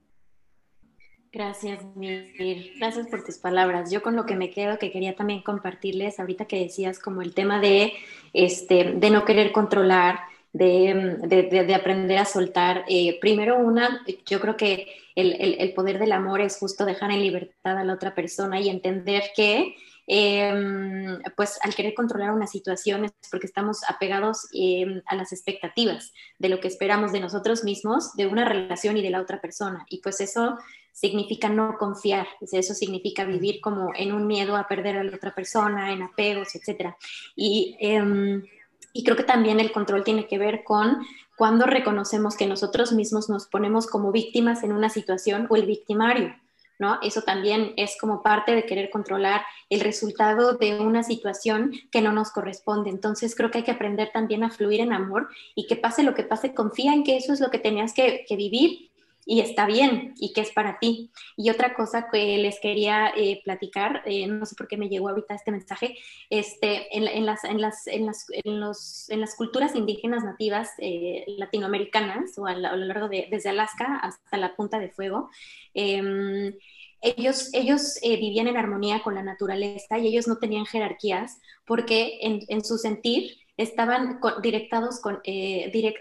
Gracias, 1.32 1.84
Mir. 1.96 2.72
Gracias 2.78 3.08
por 3.08 3.24
tus 3.24 3.38
palabras. 3.38 3.90
Yo 3.90 4.02
con 4.02 4.14
lo 4.14 4.24
que 4.24 4.36
me 4.36 4.50
quedo, 4.50 4.78
que 4.78 4.92
quería 4.92 5.16
también 5.16 5.42
compartirles, 5.42 6.20
ahorita 6.20 6.44
que 6.44 6.60
decías 6.60 7.00
como 7.00 7.22
el 7.22 7.34
tema 7.34 7.60
de, 7.60 7.92
este, 8.32 8.92
de 8.92 9.10
no 9.10 9.24
querer 9.24 9.50
controlar, 9.50 10.20
de, 10.52 11.18
de, 11.26 11.64
de 11.64 11.74
aprender 11.74 12.18
a 12.18 12.24
soltar. 12.24 12.84
Eh, 12.88 13.18
primero, 13.20 13.58
una, 13.58 14.04
yo 14.26 14.40
creo 14.40 14.56
que 14.56 14.86
el, 15.16 15.56
el 15.58 15.72
poder 15.74 15.98
del 15.98 16.12
amor 16.12 16.40
es 16.40 16.56
justo 16.56 16.84
dejar 16.84 17.10
en 17.10 17.22
libertad 17.22 17.78
a 17.78 17.84
la 17.84 17.94
otra 17.94 18.14
persona 18.14 18.60
y 18.60 18.68
entender 18.68 19.24
que 19.34 19.74
Em, 20.06 21.22
pues 21.36 21.58
al 21.62 21.74
querer 21.74 21.94
controlar 21.94 22.32
una 22.32 22.46
situación 22.46 23.06
es 23.06 23.12
porque 23.30 23.46
estamos 23.46 23.80
apegados 23.88 24.48
em, 24.52 25.00
a 25.06 25.16
las 25.16 25.32
expectativas 25.32 26.12
de 26.38 26.50
lo 26.50 26.60
que 26.60 26.68
esperamos 26.68 27.12
de 27.12 27.20
nosotros 27.20 27.64
mismos, 27.64 28.14
de 28.14 28.26
una 28.26 28.44
relación 28.44 28.96
y 28.96 29.02
de 29.02 29.10
la 29.10 29.20
otra 29.20 29.40
persona. 29.40 29.86
Y 29.88 30.02
pues 30.02 30.20
eso 30.20 30.58
significa 30.92 31.48
no 31.48 31.76
confiar, 31.78 32.28
eso 32.40 32.74
significa 32.74 33.24
vivir 33.24 33.60
como 33.60 33.92
en 33.96 34.12
un 34.12 34.26
miedo 34.26 34.56
a 34.56 34.68
perder 34.68 34.96
a 34.96 35.04
la 35.04 35.16
otra 35.16 35.34
persona, 35.34 35.92
en 35.92 36.02
apegos, 36.02 36.54
etc. 36.54 36.94
Y, 37.34 37.76
em, 37.80 38.44
y 38.92 39.04
creo 39.04 39.16
que 39.16 39.24
también 39.24 39.58
el 39.58 39.72
control 39.72 40.04
tiene 40.04 40.28
que 40.28 40.38
ver 40.38 40.62
con 40.64 41.04
cuando 41.36 41.66
reconocemos 41.66 42.36
que 42.36 42.46
nosotros 42.46 42.92
mismos 42.92 43.28
nos 43.28 43.46
ponemos 43.46 43.86
como 43.88 44.12
víctimas 44.12 44.62
en 44.62 44.72
una 44.72 44.88
situación 44.88 45.46
o 45.50 45.56
el 45.56 45.66
victimario. 45.66 46.36
¿No? 46.78 46.98
Eso 47.02 47.22
también 47.22 47.72
es 47.76 47.96
como 48.00 48.22
parte 48.22 48.54
de 48.54 48.66
querer 48.66 48.90
controlar 48.90 49.42
el 49.70 49.80
resultado 49.80 50.54
de 50.54 50.80
una 50.80 51.02
situación 51.02 51.72
que 51.90 52.00
no 52.00 52.12
nos 52.12 52.30
corresponde. 52.30 52.90
Entonces 52.90 53.34
creo 53.34 53.50
que 53.50 53.58
hay 53.58 53.64
que 53.64 53.70
aprender 53.70 54.10
también 54.12 54.44
a 54.44 54.50
fluir 54.50 54.80
en 54.80 54.92
amor 54.92 55.28
y 55.54 55.66
que 55.66 55.76
pase 55.76 56.02
lo 56.02 56.14
que 56.14 56.24
pase, 56.24 56.54
confía 56.54 56.92
en 56.92 57.04
que 57.04 57.16
eso 57.16 57.32
es 57.32 57.40
lo 57.40 57.50
que 57.50 57.58
tenías 57.58 57.92
que, 57.92 58.24
vivir 58.34 58.90
y 59.26 59.40
está 59.40 59.66
bien 59.66 60.14
y 60.18 60.32
que 60.32 60.40
es 60.42 60.52
para 60.52 60.78
ti. 60.78 61.10
Y 61.36 61.50
otra 61.50 61.74
cosa 61.74 62.08
que 62.10 62.38
les 62.38 62.60
quería 62.60 63.12
eh, 63.16 63.40
platicar, 63.44 64.02
eh, 64.06 64.26
no 64.26 64.44
sé 64.46 64.54
por 64.54 64.68
qué 64.68 64.76
me 64.76 64.88
llegó 64.88 65.08
ahorita 65.08 65.34
este 65.34 65.50
mensaje, 65.50 65.96
este, 66.30 66.96
en, 66.96 67.24
las, 67.24 67.44
en, 67.44 67.60
las, 67.60 67.86
en, 67.86 68.06
las, 68.06 68.26
en, 68.30 68.60
los, 68.60 69.10
en 69.10 69.20
las 69.20 69.34
culturas 69.36 69.74
indígenas 69.74 70.24
nativas 70.24 70.70
eh, 70.78 71.24
latinoamericanas 71.38 72.38
o 72.38 72.46
a, 72.46 72.54
lo 72.54 72.76
largo 72.76 73.08
de 73.08 73.28
desde 73.30 73.50
Alaska 73.50 73.96
hasta 73.96 74.36
la 74.36 74.54
Punta 74.54 74.78
de 74.78 74.90
Fuego, 74.90 75.30
em, 75.72 76.54
ellos, 77.00 77.50
ellos 77.52 77.98
vivían 78.02 78.48
en 78.48 78.56
armonía 78.56 79.02
con 79.02 79.14
la 79.14 79.22
naturaleza 79.22 79.98
y 79.98 80.06
ellos 80.06 80.26
no 80.26 80.38
tenían 80.38 80.64
jerarquías 80.64 81.38
porque 81.66 82.18
en, 82.22 82.64
su 82.64 82.78
sentir 82.78 83.36
eh, 83.56 83.66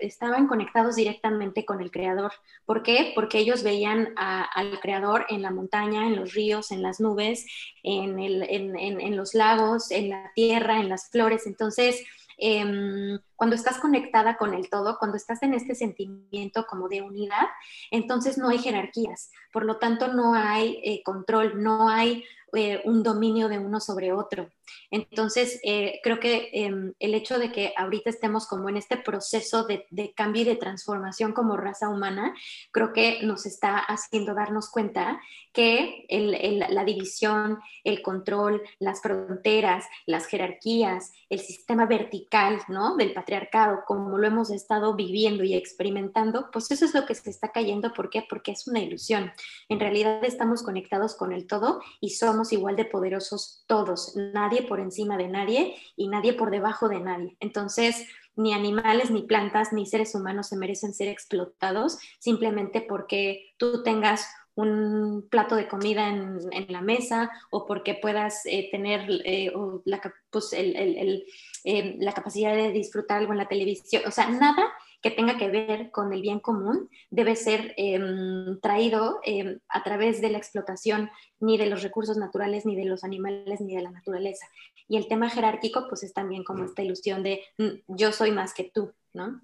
estaban 0.02 0.48
conectados 0.48 0.96
directamente 0.96 1.66
con 1.66 1.82
el 1.82 1.92
creador. 1.92 2.32
¿Por 2.66 2.84
qué? 2.84 3.12
Porque 3.14 3.40
ellos 3.40 3.64
veían 3.64 4.14
al 4.16 4.80
creador 4.80 5.26
en 5.30 5.42
la 5.42 5.52
montaña, 5.52 6.08
en 6.08 6.16
los 6.16 6.34
ríos, 6.34 6.72
en 6.72 6.82
las 6.82 7.00
nubes, 7.00 7.46
en 7.84 9.16
los 9.16 9.34
lagos, 9.34 9.92
en 9.92 10.10
la 10.10 10.32
tierra, 10.34 10.80
en 10.80 10.90
las 10.90 11.10
flores. 11.10 11.46
Entonces, 11.48 12.04
Em, 12.38 13.20
cuando 13.36 13.56
estás 13.56 13.80
conectada 13.80 14.38
con 14.38 14.54
el 14.54 14.70
todo, 14.70 14.98
cuando 14.98 15.18
estás 15.18 15.44
en 15.44 15.54
este 15.54 15.76
sentimiento 15.76 16.66
como 16.68 16.88
de 16.90 17.02
unidad, 17.02 17.48
entonces 17.92 18.38
no 18.38 18.50
hay 18.50 18.60
jerarquías, 18.60 19.32
por 19.52 19.66
lo 19.66 19.78
tanto 19.78 20.08
no 20.08 20.34
hay 20.34 20.80
eh, 20.84 21.04
control, 21.04 21.62
no 21.62 21.90
hay 21.90 22.24
eh, 22.54 22.82
un 22.86 23.04
dominio 23.04 23.48
de 23.50 23.60
uno 23.60 23.80
sobre 23.80 24.12
otro. 24.14 24.50
Entonces, 24.92 25.60
eh, 25.64 26.00
creo 26.04 26.20
que 26.20 26.50
em, 26.54 26.94
el 27.00 27.14
hecho 27.14 27.40
de 27.40 27.52
que 27.52 27.74
ahorita 27.78 28.10
estemos 28.10 28.48
como 28.48 28.70
en 28.70 28.78
este 28.78 28.98
proceso 28.98 29.66
de, 29.66 29.86
cambio 30.16 30.44
y 30.44 30.46
de 30.46 30.56
transformación 30.56 31.34
como 31.34 31.58
raza 31.58 31.90
humana, 31.90 32.34
creo 32.72 32.94
que 32.94 33.20
nos 33.24 33.46
está 33.46 33.78
haciendo 33.78 34.34
darnos 34.34 34.70
cuenta 34.70 35.20
que 35.54 36.06
la 36.10 36.84
división, 36.84 37.60
el 37.84 38.02
control, 38.02 38.64
las 38.80 39.02
fronteras, 39.02 39.86
las 40.08 40.26
jerarquías, 40.26 41.12
el 41.30 41.40
sistema 41.40 41.86
vertical 41.86 42.60
¿no? 42.68 42.96
del 42.96 43.14
patriarcado, 43.14 43.82
como 43.86 44.18
lo 44.18 44.28
hemos 44.28 44.50
estado 44.50 44.96
viviendo 44.96 45.44
y 45.44 45.54
experimentando, 45.54 46.50
pues 46.52 46.72
eso 46.72 46.86
es 46.86 46.94
lo 46.94 47.06
que 47.06 47.16
se 47.16 47.30
está 47.30 47.52
cayendo. 47.52 47.94
¿Por 47.94 48.10
qué? 48.10 48.26
Porque 48.28 48.52
es 48.52 48.68
una 48.68 48.80
ilusión. 48.80 49.32
En 49.70 49.80
realidad 49.80 50.24
estamos 50.24 50.64
conectados 50.64 51.16
con 51.16 51.32
el 51.32 51.48
todo 51.48 51.82
y 52.00 52.12
somos 52.12 52.54
igual 52.54 52.76
de 52.76 52.86
poderosos 52.86 53.64
todos, 53.68 54.16
nadie 54.16 54.53
por 54.62 54.80
encima 54.80 55.18
de 55.18 55.28
nadie 55.28 55.76
y 55.96 56.08
nadie 56.08 56.34
por 56.34 56.52
debajo 56.52 56.88
de 56.88 57.00
nadie. 57.00 57.36
Entonces, 57.40 58.08
ni 58.36 58.54
animales, 58.54 59.12
ni 59.12 59.24
plantas, 59.24 59.74
ni 59.74 59.86
seres 59.86 60.16
humanos 60.16 60.48
se 60.48 60.58
merecen 60.58 60.94
ser 60.94 61.08
explotados 61.08 61.98
simplemente 62.20 62.82
porque 62.82 63.54
tú 63.58 63.84
tengas 63.84 64.28
un 64.56 65.28
plato 65.30 65.56
de 65.56 65.68
comida 65.68 66.08
en, 66.10 66.68
la 66.70 66.82
mesa 66.82 67.32
o 67.50 67.66
porque 67.66 67.96
puedas 67.96 68.46
eh, 68.46 68.70
tener 68.72 69.08
eh, 69.26 69.52
la, 69.86 70.02
pues, 70.30 70.54
eh, 70.54 71.96
la 72.00 72.14
capacidad 72.14 72.56
de 72.56 72.72
disfrutar 72.72 73.20
algo 73.20 73.32
en 73.32 73.40
la 73.40 73.48
televisión. 73.48 74.04
O 74.06 74.12
sea, 74.12 74.30
nada 74.30 74.72
que 75.02 75.12
tenga 75.12 75.38
que 75.38 75.50
ver 75.50 75.92
con 75.92 76.14
el 76.14 76.22
bien 76.22 76.40
común 76.40 76.90
debe 77.10 77.36
ser 77.36 77.74
em, 77.78 78.60
traído 78.62 79.20
em, 79.24 79.60
a 79.68 79.84
través 79.84 80.22
de 80.22 80.30
la 80.30 80.38
explotación 80.38 81.10
ni 81.40 81.58
de 81.58 81.66
los 81.66 81.84
recursos 81.84 82.18
naturales, 82.18 82.66
ni 82.66 82.76
de 82.76 82.86
los 82.86 83.04
animales, 83.04 83.60
ni 83.60 83.76
de 83.76 83.82
la 83.82 83.92
naturaleza. 83.92 84.48
Y 84.88 84.98
el 84.98 85.08
tema 85.08 85.30
jerárquico, 85.30 85.88
pues 85.90 86.04
es 86.04 86.14
también 86.14 86.44
como 86.44 86.64
esta 86.64 86.84
ilusión 86.84 87.24
de 87.24 87.42
mm, 87.58 87.96
yo 87.96 88.12
soy 88.12 88.32
más 88.32 88.54
que 88.54 88.72
tú, 88.74 88.94
¿no? 89.14 89.42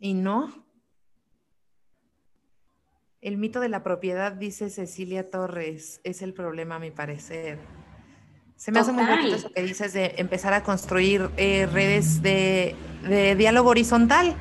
Y 0.00 0.14
no. 0.14 0.69
El 3.22 3.36
mito 3.36 3.60
de 3.60 3.68
la 3.68 3.82
propiedad, 3.82 4.32
dice 4.32 4.70
Cecilia 4.70 5.28
Torres, 5.28 6.00
es 6.04 6.22
el 6.22 6.32
problema 6.32 6.76
a 6.76 6.78
mi 6.78 6.90
parecer. 6.90 7.58
Se 8.56 8.72
me 8.72 8.80
hace 8.80 8.92
muy 8.92 9.04
bonito 9.04 9.36
eso 9.36 9.52
que 9.52 9.62
dices 9.62 9.92
de 9.92 10.14
empezar 10.16 10.54
a 10.54 10.62
construir 10.62 11.28
eh, 11.36 11.68
redes 11.70 12.22
de, 12.22 12.74
diálogo 13.36 13.68
horizontal, 13.68 14.34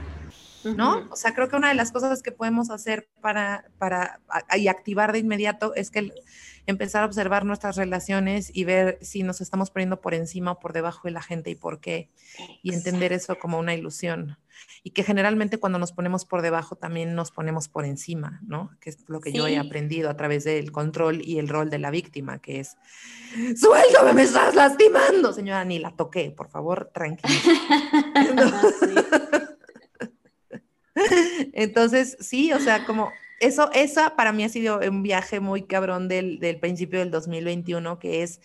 ¿no? 0.63 1.07
O 1.11 1.15
sea, 1.15 1.33
creo 1.33 1.49
que 1.49 1.55
una 1.55 1.69
de 1.69 1.75
las 1.75 1.91
cosas 1.91 2.21
que 2.21 2.31
podemos 2.31 2.69
hacer 2.69 3.09
para, 3.21 3.69
para 3.77 4.19
y 4.57 4.67
activar 4.67 5.11
de 5.11 5.19
inmediato 5.19 5.73
es 5.75 5.91
que 5.91 6.13
empezar 6.65 7.03
a 7.03 7.05
observar 7.05 7.45
nuestras 7.45 7.75
relaciones 7.75 8.51
y 8.53 8.63
ver 8.63 8.97
si 9.01 9.23
nos 9.23 9.41
estamos 9.41 9.71
poniendo 9.71 10.01
por 10.01 10.13
encima 10.13 10.51
o 10.51 10.59
por 10.59 10.73
debajo 10.73 11.07
de 11.07 11.11
la 11.11 11.21
gente 11.21 11.49
y 11.49 11.55
por 11.55 11.79
qué, 11.79 12.09
y 12.61 12.73
entender 12.73 13.13
eso 13.13 13.37
como 13.39 13.57
una 13.57 13.73
ilusión 13.73 14.37
y 14.83 14.91
que 14.91 15.03
generalmente 15.03 15.57
cuando 15.57 15.79
nos 15.79 15.91
ponemos 15.91 16.25
por 16.25 16.41
debajo 16.41 16.75
también 16.75 17.15
nos 17.15 17.31
ponemos 17.31 17.67
por 17.67 17.85
encima, 17.85 18.39
¿no? 18.45 18.71
Que 18.79 18.91
es 18.91 18.97
lo 19.07 19.19
que 19.21 19.31
yo 19.31 19.47
he 19.47 19.57
aprendido 19.57 20.09
a 20.09 20.17
través 20.17 20.43
del 20.43 20.71
control 20.71 21.21
y 21.23 21.39
el 21.39 21.47
rol 21.47 21.69
de 21.69 21.79
la 21.79 21.91
víctima, 21.91 22.39
que 22.39 22.59
es, 22.59 22.77
suéltame, 23.55 24.13
me 24.13 24.23
estás 24.23 24.55
lastimando, 24.55 25.33
señora, 25.33 25.65
ni 25.65 25.79
la 25.79 25.91
toqué, 25.95 26.31
por 26.31 26.49
favor, 26.49 26.91
tranquila. 26.93 27.33
Entonces, 31.53 32.17
sí, 32.19 32.51
o 32.53 32.59
sea, 32.59 32.85
como 32.85 33.11
eso, 33.39 33.69
esa 33.73 34.15
para 34.15 34.31
mí 34.31 34.43
ha 34.43 34.49
sido 34.49 34.79
un 34.79 35.03
viaje 35.03 35.39
muy 35.39 35.63
cabrón 35.63 36.07
del, 36.07 36.39
del 36.39 36.59
principio 36.59 36.99
del 36.99 37.11
2021, 37.11 37.99
que 37.99 38.23
es 38.23 38.41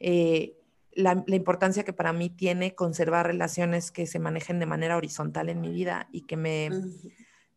eh, 0.00 0.56
la, 0.92 1.22
importancia 1.28 1.84
que 1.84 1.92
para 1.92 2.12
mí 2.12 2.30
tiene 2.30 2.74
conservar 2.74 3.26
relaciones 3.26 3.90
que 3.90 4.06
se 4.06 4.18
manejen 4.18 4.58
de 4.58 4.66
manera 4.66 4.96
horizontal 4.96 5.48
en 5.48 5.60
mi 5.60 5.70
vida 5.70 6.08
y 6.12 6.22
que 6.22 6.36
me... 6.36 6.70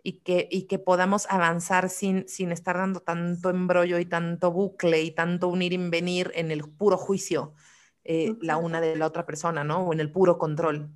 Y 0.05 0.19
que, 0.19 0.49
y 0.51 0.63
que 0.63 0.79
podamos 0.79 1.27
avanzar 1.29 1.89
sin, 1.89 2.27
sin 2.27 2.51
estar 2.51 2.75
dando 2.75 2.99
tanto 2.99 3.49
embrollo 3.49 3.99
y 3.99 4.05
tanto 4.05 4.51
bucle 4.51 5.01
y 5.01 5.11
tanto 5.11 5.47
unir 5.47 5.71
y 5.71 5.77
venir 5.77 6.29
en 6.35 6.51
el 6.51 6.69
puro 6.69 6.97
juicio 6.97 7.53
eh, 8.03 8.35
la 8.41 8.57
una 8.57 8.81
de 8.81 8.97
la 8.97 9.07
otra 9.07 9.25
persona, 9.25 9.63
¿no? 9.63 9.87
O 9.87 9.93
en 9.93 10.01
el 10.01 10.11
puro 10.11 10.37
control. 10.37 10.89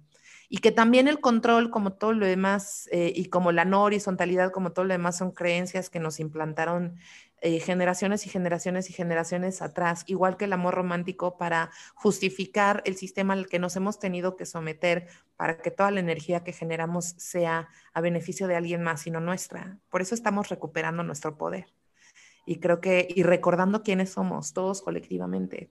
Y 0.50 0.60
que 0.60 0.72
también 0.72 1.08
el 1.08 1.20
control, 1.20 1.70
como 1.70 1.93
todo 1.93 2.14
lo 2.14 2.26
demás, 2.26 2.88
eh, 2.91 3.12
y 3.14 3.26
como 3.26 3.52
la 3.52 3.66
no 3.66 3.84
horizontalidad, 3.84 4.52
como 4.52 4.72
todo 4.72 4.86
lo 4.86 4.93
demás, 4.93 5.18
son 5.18 5.32
creencias 5.32 5.89
que 5.89 6.00
nos 6.00 6.20
implantaron 6.20 6.98
eh, 7.41 7.60
generaciones 7.60 8.26
y 8.26 8.30
generaciones 8.30 8.89
y 8.89 8.93
generaciones 8.93 9.62
atrás, 9.62 10.04
igual 10.08 10.38
que 10.38 10.45
el 10.45 10.54
amor 10.54 10.74
romántico, 10.74 11.38
para 11.38 11.70
justificar 11.93 12.82
el 12.86 12.95
sistema 12.95 13.34
al 13.34 13.48
que 13.48 13.60
nos 13.60 13.76
hemos 13.76 14.00
tenido 14.00 14.36
que 14.36 14.48
someter 14.48 15.08
para 15.36 15.60
que 15.60 15.70
toda 15.70 15.91
la 15.91 16.00
energía 16.00 16.43
que 16.43 16.52
generamos 16.52 17.14
sea 17.18 17.70
a 17.93 18.02
beneficio 18.02 18.48
de 18.48 18.56
alguien 18.56 18.82
más 18.82 19.06
y 19.06 19.12
no 19.12 19.20
nuestra. 19.20 19.78
Por 19.89 20.02
eso 20.02 20.16
estamos 20.16 20.50
recuperando 20.50 21.04
nuestro 21.04 21.38
poder. 21.38 21.68
Y 22.48 22.60
creo 22.60 22.82
que, 22.82 23.08
y 23.08 23.22
recordando 23.22 23.84
quiénes 23.84 24.10
somos, 24.12 24.54
todos 24.54 24.82
colectivamente. 24.82 25.70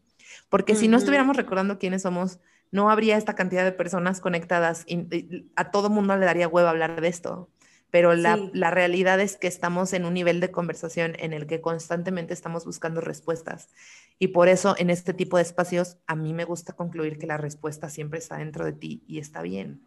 Porque 0.48 0.76
si 0.76 0.86
no 0.86 0.98
estuviéramos 0.98 1.36
recordando 1.36 1.78
quiénes 1.78 2.02
somos, 2.02 2.38
no 2.70 2.90
habría 2.90 3.16
esta 3.16 3.34
cantidad 3.34 3.64
de 3.64 3.72
personas 3.72 4.20
conectadas 4.20 4.84
y, 4.86 5.46
a 5.56 5.70
todo 5.70 5.90
mundo 5.90 6.16
le 6.16 6.26
daría 6.26 6.48
huevo 6.48 6.68
hablar 6.68 7.00
de 7.00 7.08
esto 7.08 7.50
pero 7.90 8.14
la, 8.14 8.70
realidad 8.70 9.20
es 9.20 9.36
que 9.36 9.46
estamos 9.46 9.92
en 9.92 10.04
un 10.04 10.12
nivel 10.12 10.40
de 10.40 10.50
conversación 10.50 11.14
en 11.18 11.32
el 11.32 11.46
que 11.46 11.60
constantemente 11.62 12.34
estamos 12.34 12.66
buscando 12.66 13.00
respuestas. 13.00 13.70
Y 14.18 14.28
por 14.28 14.48
eso 14.48 14.74
en 14.76 14.90
este 14.90 15.14
tipo 15.14 15.36
de 15.36 15.44
espacios 15.44 15.96
a 16.06 16.14
mí 16.14 16.34
me 16.34 16.44
gusta 16.44 16.74
concluir 16.74 17.18
que 17.18 17.26
la 17.26 17.38
respuesta 17.38 17.88
siempre 17.88 18.18
está 18.18 18.36
dentro 18.36 18.64
de 18.64 18.72
ti 18.72 19.02
y 19.06 19.18
está 19.18 19.40
bien. 19.40 19.80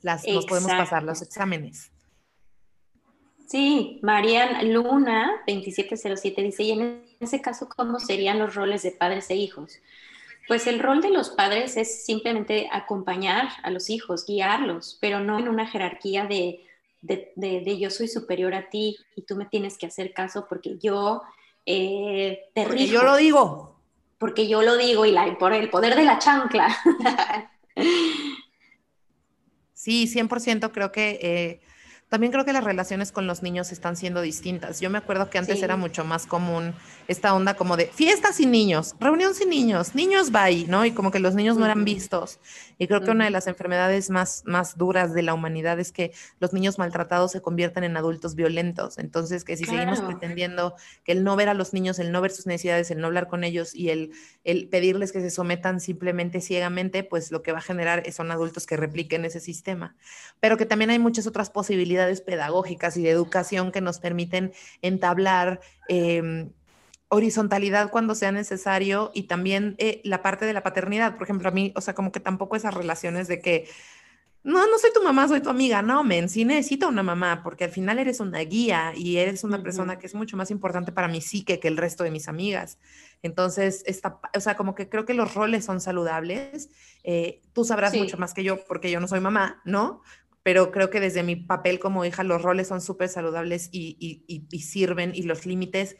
Las, 0.00 0.26
nos 0.26 0.46
podemos 0.46 0.70
pasar 0.70 1.02
los 1.02 1.20
exámenes. 1.20 1.92
Sí, 3.48 4.00
Marian 4.02 4.72
Luna 4.72 5.42
2707 5.46 6.42
dice, 6.42 6.62
y 6.62 6.70
en 6.70 7.04
ese 7.20 7.42
caso, 7.42 7.68
¿cómo 7.68 8.00
serían 8.00 8.38
los 8.38 8.54
roles 8.54 8.82
de 8.82 8.92
padres 8.92 9.28
e 9.28 9.34
hijos? 9.34 9.78
Pues 10.48 10.66
el 10.66 10.80
rol 10.80 11.00
de 11.00 11.10
los 11.10 11.30
padres 11.30 11.76
es 11.76 12.04
simplemente 12.04 12.68
acompañar 12.72 13.48
a 13.62 13.70
los 13.70 13.90
hijos, 13.90 14.26
guiarlos, 14.26 14.98
pero 15.00 15.20
no 15.20 15.38
en 15.38 15.48
una 15.48 15.66
jerarquía 15.66 16.26
de 16.26 16.60
de, 17.02 17.78
yo 17.78 17.90
soy 17.90 18.08
superior 18.08 18.54
a 18.54 18.70
ti 18.70 18.96
y 19.16 19.22
tú 19.22 19.36
me 19.36 19.46
tienes 19.46 19.76
que 19.76 19.86
hacer 19.86 20.12
caso 20.12 20.46
porque 20.48 20.78
yo 20.78 21.22
eh, 21.66 22.44
te 22.54 22.64
porque 22.64 22.86
yo 22.86 23.02
lo 23.02 23.16
digo. 23.16 23.76
Porque 24.18 24.48
yo 24.48 24.62
lo 24.62 24.76
digo 24.76 25.04
y 25.04 25.10
la, 25.10 25.36
por 25.36 25.52
el 25.52 25.68
poder 25.68 25.96
de 25.96 26.04
la 26.04 26.18
chancla. 26.20 26.76
sí, 29.74 30.06
100% 30.06 30.70
creo 30.72 30.92
que 30.92 31.18
eh, 31.20 31.60
también 32.12 32.30
creo 32.30 32.44
que 32.44 32.52
las 32.52 32.62
relaciones 32.62 33.10
con 33.10 33.26
los 33.26 33.42
niños 33.42 33.72
están 33.72 33.96
siendo 33.96 34.20
distintas. 34.20 34.80
Yo 34.80 34.90
me 34.90 34.98
acuerdo 34.98 35.30
que 35.30 35.38
antes 35.38 35.62
era 35.62 35.76
mucho 35.78 36.04
más 36.04 36.26
común 36.26 36.74
esta 37.08 37.32
onda 37.32 37.54
como 37.54 37.78
de 37.78 37.86
fiesta 37.86 38.34
sin 38.34 38.50
niños, 38.50 38.94
reunión 39.00 39.34
sin 39.34 39.48
niños, 39.48 39.94
niños 39.94 40.30
bye, 40.30 40.66
¿no? 40.68 40.84
Y 40.84 40.92
como 40.92 41.10
que 41.10 41.20
los 41.20 41.34
niños 41.34 41.56
no 41.56 41.64
eran 41.64 41.86
vistos. 41.86 42.38
Y 42.76 42.86
creo 42.86 43.00
que 43.00 43.12
una 43.12 43.24
de 43.24 43.30
las 43.30 43.46
enfermedades 43.46 44.10
más, 44.10 44.42
más 44.44 44.76
duras 44.76 45.14
de 45.14 45.22
la 45.22 45.32
humanidad 45.32 45.80
es 45.80 45.90
que 45.90 46.12
los 46.38 46.52
niños 46.52 46.78
maltratados 46.78 47.32
se 47.32 47.40
convierten 47.40 47.82
en 47.82 47.96
adultos 47.96 48.34
violentos. 48.34 48.98
Entonces, 48.98 49.42
que 49.42 49.56
si 49.56 49.64
seguimos 49.64 50.02
pretendiendo 50.02 50.74
que 51.04 51.12
el 51.12 51.24
no 51.24 51.34
ver 51.34 51.48
a 51.48 51.54
los 51.54 51.72
niños, 51.72 51.98
el 51.98 52.12
no 52.12 52.20
ver 52.20 52.32
sus 52.32 52.46
necesidades, 52.46 52.90
el 52.90 53.00
no 53.00 53.06
hablar 53.06 53.26
con 53.26 53.42
ellos 53.42 53.74
y 53.74 53.88
el, 53.88 54.10
el 54.44 54.68
pedirles 54.68 55.12
que 55.12 55.20
se 55.22 55.30
sometan 55.30 55.80
simplemente 55.80 56.42
ciegamente, 56.42 57.04
pues 57.04 57.32
lo 57.32 57.42
que 57.42 57.52
va 57.52 57.58
a 57.58 57.62
generar 57.62 58.02
son 58.12 58.30
adultos 58.30 58.66
que 58.66 58.76
repliquen 58.76 59.24
ese 59.24 59.40
sistema. 59.40 59.96
Pero 60.40 60.58
que 60.58 60.66
también 60.66 60.90
hay 60.90 60.98
muchas 60.98 61.26
otras 61.26 61.48
posibilidades 61.48 62.01
pedagógicas 62.20 62.96
y 62.96 63.02
de 63.02 63.10
educación 63.10 63.72
que 63.72 63.80
nos 63.80 63.98
permiten 63.98 64.52
entablar 64.82 65.60
em, 65.88 66.50
horizontalidad 67.08 67.90
cuando 67.90 68.14
sea 68.14 68.32
necesario 68.32 69.10
y 69.14 69.24
también 69.24 69.74
eh, 69.78 70.00
la 70.04 70.22
parte 70.22 70.46
de 70.46 70.54
la 70.54 70.62
paternidad. 70.62 71.14
Por 71.14 71.24
ejemplo, 71.24 71.48
a 71.48 71.52
mí, 71.52 71.72
o 71.76 71.80
sea, 71.80 71.94
como 71.94 72.10
que 72.10 72.20
tampoco 72.20 72.56
esas 72.56 72.72
relaciones 72.72 73.28
de 73.28 73.40
que, 73.40 73.68
no, 74.44 74.66
no 74.66 74.78
soy 74.78 74.90
tu 74.92 75.02
mamá, 75.02 75.28
soy 75.28 75.40
tu 75.40 75.50
amiga. 75.50 75.82
No, 75.82 76.02
men, 76.02 76.28
sí 76.28 76.44
necesito 76.44 76.88
una 76.88 77.02
mamá 77.02 77.42
porque 77.44 77.64
al 77.64 77.70
final 77.70 77.98
eres 77.98 78.18
una 78.18 78.40
guía 78.40 78.92
y 78.96 79.18
eres 79.18 79.44
una 79.44 79.62
persona 79.62 79.98
que 79.98 80.06
es 80.06 80.14
mucho 80.14 80.36
más 80.36 80.50
importante 80.50 80.90
para 80.90 81.06
mi 81.06 81.20
psique 81.20 81.60
que 81.60 81.68
el 81.68 81.76
resto 81.76 82.02
de 82.02 82.10
mis 82.10 82.28
amigas. 82.28 82.78
Entonces, 83.22 83.84
esta, 83.86 84.18
o 84.34 84.40
sea, 84.40 84.56
como 84.56 84.74
que 84.74 84.88
creo 84.88 85.04
que 85.04 85.14
los 85.14 85.34
roles 85.34 85.64
son 85.64 85.80
saludables. 85.80 86.70
Eh, 87.04 87.40
tú 87.52 87.64
sabrás 87.64 87.94
mucho 87.94 88.16
más 88.16 88.34
que 88.34 88.42
yo 88.42 88.64
porque 88.64 88.90
yo 88.90 88.98
no 88.98 89.06
soy 89.06 89.20
mamá, 89.20 89.60
¿no? 89.64 90.02
Pero 90.42 90.72
creo 90.72 90.90
que 90.90 91.00
desde 91.00 91.22
mi 91.22 91.36
papel 91.36 91.78
como 91.78 92.04
hija 92.04 92.24
los 92.24 92.42
roles 92.42 92.68
son 92.68 92.80
súper 92.80 93.08
saludables 93.08 93.68
y, 93.72 94.46
sirven 94.60 95.12
y 95.14 95.22
los 95.22 95.46
límites. 95.46 95.96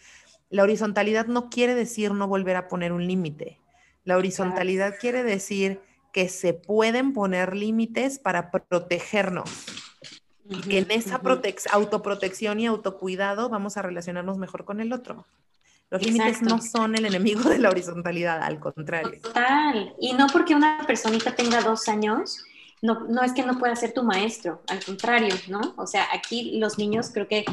La 0.51 0.62
horizontalidad 0.62 1.26
no 1.26 1.49
quiere 1.49 1.74
decir 1.74 2.12
no 2.12 2.28
volver 2.28 2.57
a 2.57 2.68
poner 2.68 2.93
un 2.93 3.07
límite. 3.07 3.61
La 4.05 4.16
horizontalidad 4.16 4.97
quiere 5.01 5.22
decir 5.22 5.80
que 6.12 6.28
se 6.28 6.55
pueden 6.55 7.12
poner 7.12 7.57
límites 7.57 8.18
para 8.18 8.51
protegernos. 8.51 9.51
y 10.45 10.61
que 10.61 10.78
en 10.78 10.90
esa 10.90 11.20
autoprotección 11.70 12.61
y 12.61 12.66
autocuidado 12.66 13.49
vamos 13.49 13.76
a 13.76 13.82
relacionarnos 13.82 14.38
mejor 14.38 14.64
con 14.64 14.80
el 14.80 14.93
otro. 14.93 15.24
Los 15.88 16.03
límites 16.03 16.43
no 16.43 16.61
son 16.61 16.97
el 16.97 17.05
enemigo 17.05 17.49
de 17.51 17.59
la 17.59 17.68
horizontalidad, 17.68 18.43
al 18.43 18.59
contrario. 18.59 19.20
Total. 19.20 19.95
Y 20.01 20.14
no 20.14 20.26
porque 20.26 20.55
una 20.55 20.82
personita 20.86 21.34
tenga 21.34 21.61
dos 21.61 21.86
años, 21.86 22.45
no, 22.83 23.01
no 23.09 23.22
es 23.22 23.33
que 23.33 23.45
no 23.45 23.59
pueda 23.59 23.76
ser 23.76 23.95
tu 23.95 24.03
maestro, 24.03 24.61
al 24.68 24.85
contrario, 24.85 25.35
¿no? 25.49 25.74
O 25.76 25.87
sea, 25.87 26.09
aquí 26.12 26.59
los 26.59 26.78
niños 26.78 27.11
creo 27.12 27.28
que 27.28 27.45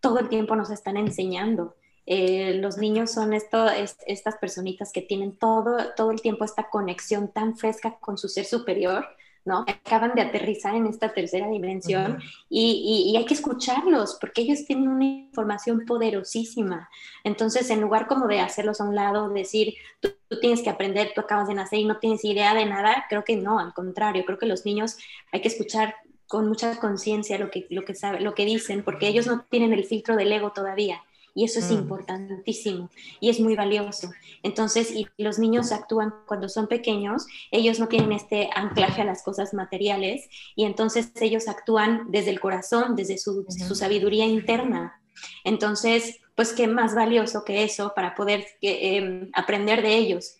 todo 0.00 0.18
el 0.18 0.28
tiempo 0.28 0.54
nos 0.54 0.70
están 0.70 0.98
enseñando. 0.98 1.74
Eh, 2.06 2.58
los 2.60 2.76
niños 2.76 3.10
son 3.10 3.32
esto, 3.32 3.66
estas 4.06 4.36
personitas 4.36 4.92
que 4.92 5.00
tienen 5.00 5.38
todo, 5.38 5.94
todo 5.96 6.10
el 6.10 6.20
tiempo 6.20 6.44
esta 6.44 6.68
conexión 6.68 7.28
tan 7.28 7.56
fresca 7.56 7.96
con 7.98 8.18
su 8.18 8.28
ser 8.28 8.44
superior, 8.44 9.06
¿no? 9.44 9.64
Acaban 9.68 10.14
de 10.14 10.22
aterrizar 10.22 10.74
en 10.74 10.86
esta 10.86 11.12
tercera 11.12 11.48
dimensión 11.48 12.18
y, 12.48 13.10
y, 13.12 13.16
hay 13.16 13.26
que 13.26 13.34
escucharlos 13.34 14.16
porque 14.20 14.42
ellos 14.42 14.64
tienen 14.64 14.88
una 14.88 15.04
información 15.04 15.84
poderosísima. 15.84 16.88
Entonces, 17.24 17.68
en 17.70 17.80
lugar 17.80 18.06
como 18.06 18.26
de 18.26 18.40
hacerlos 18.40 18.80
a 18.80 18.84
un 18.84 18.94
lado, 18.94 19.28
decir, 19.28 19.74
tú, 20.00 20.10
tú, 20.28 20.40
tienes 20.40 20.62
que 20.62 20.70
aprender, 20.70 21.12
tú 21.14 21.20
acabas 21.20 21.48
de 21.48 21.54
nacer 21.54 21.78
y 21.78 21.84
no 21.84 21.98
tienes 21.98 22.24
idea 22.24 22.54
de 22.54 22.64
nada, 22.64 23.04
creo 23.08 23.24
que 23.24 23.36
no, 23.36 23.58
al 23.58 23.74
contrario, 23.74 24.24
creo 24.24 24.38
que 24.38 24.46
los 24.46 24.64
niños 24.64 24.96
hay 25.30 25.40
que 25.40 25.48
escuchar 25.48 25.94
con 26.26 26.48
mucha 26.48 26.78
conciencia 26.80 27.38
lo 27.38 27.50
que, 27.50 27.66
lo, 27.70 27.84
que 27.84 27.94
sabe, 27.94 28.20
lo 28.20 28.34
que 28.34 28.44
dicen 28.44 28.82
porque 28.82 29.08
ellos 29.08 29.26
no 29.26 29.44
tienen 29.50 29.72
el 29.72 29.84
filtro 29.84 30.16
del 30.16 30.32
ego 30.32 30.52
todavía. 30.52 31.02
Y 31.34 31.44
eso 31.44 31.58
es 31.58 31.70
mm. 31.70 31.74
importantísimo 31.74 32.90
y 33.20 33.28
es 33.28 33.40
muy 33.40 33.56
valioso. 33.56 34.10
Entonces, 34.42 34.92
y 34.92 35.08
los 35.18 35.38
niños 35.38 35.72
actúan 35.72 36.14
cuando 36.26 36.48
son 36.48 36.68
pequeños, 36.68 37.26
ellos 37.50 37.80
no 37.80 37.88
tienen 37.88 38.12
este 38.12 38.50
anclaje 38.54 39.02
a 39.02 39.04
las 39.04 39.22
cosas 39.22 39.52
materiales 39.52 40.28
y 40.54 40.64
entonces 40.64 41.10
ellos 41.20 41.48
actúan 41.48 42.10
desde 42.10 42.30
el 42.30 42.40
corazón, 42.40 42.94
desde 42.94 43.18
su, 43.18 43.44
sabiduría 43.74 44.26
interna. 44.26 45.00
Entonces, 45.42 46.20
pues 46.36 46.52
qué 46.52 46.66
más 46.66 46.94
valioso 46.94 47.44
que 47.44 47.64
eso 47.64 47.92
para 47.94 48.14
poder 48.14 48.46
em, 48.60 49.30
aprender 49.34 49.82
de 49.82 49.96
ellos. 49.96 50.36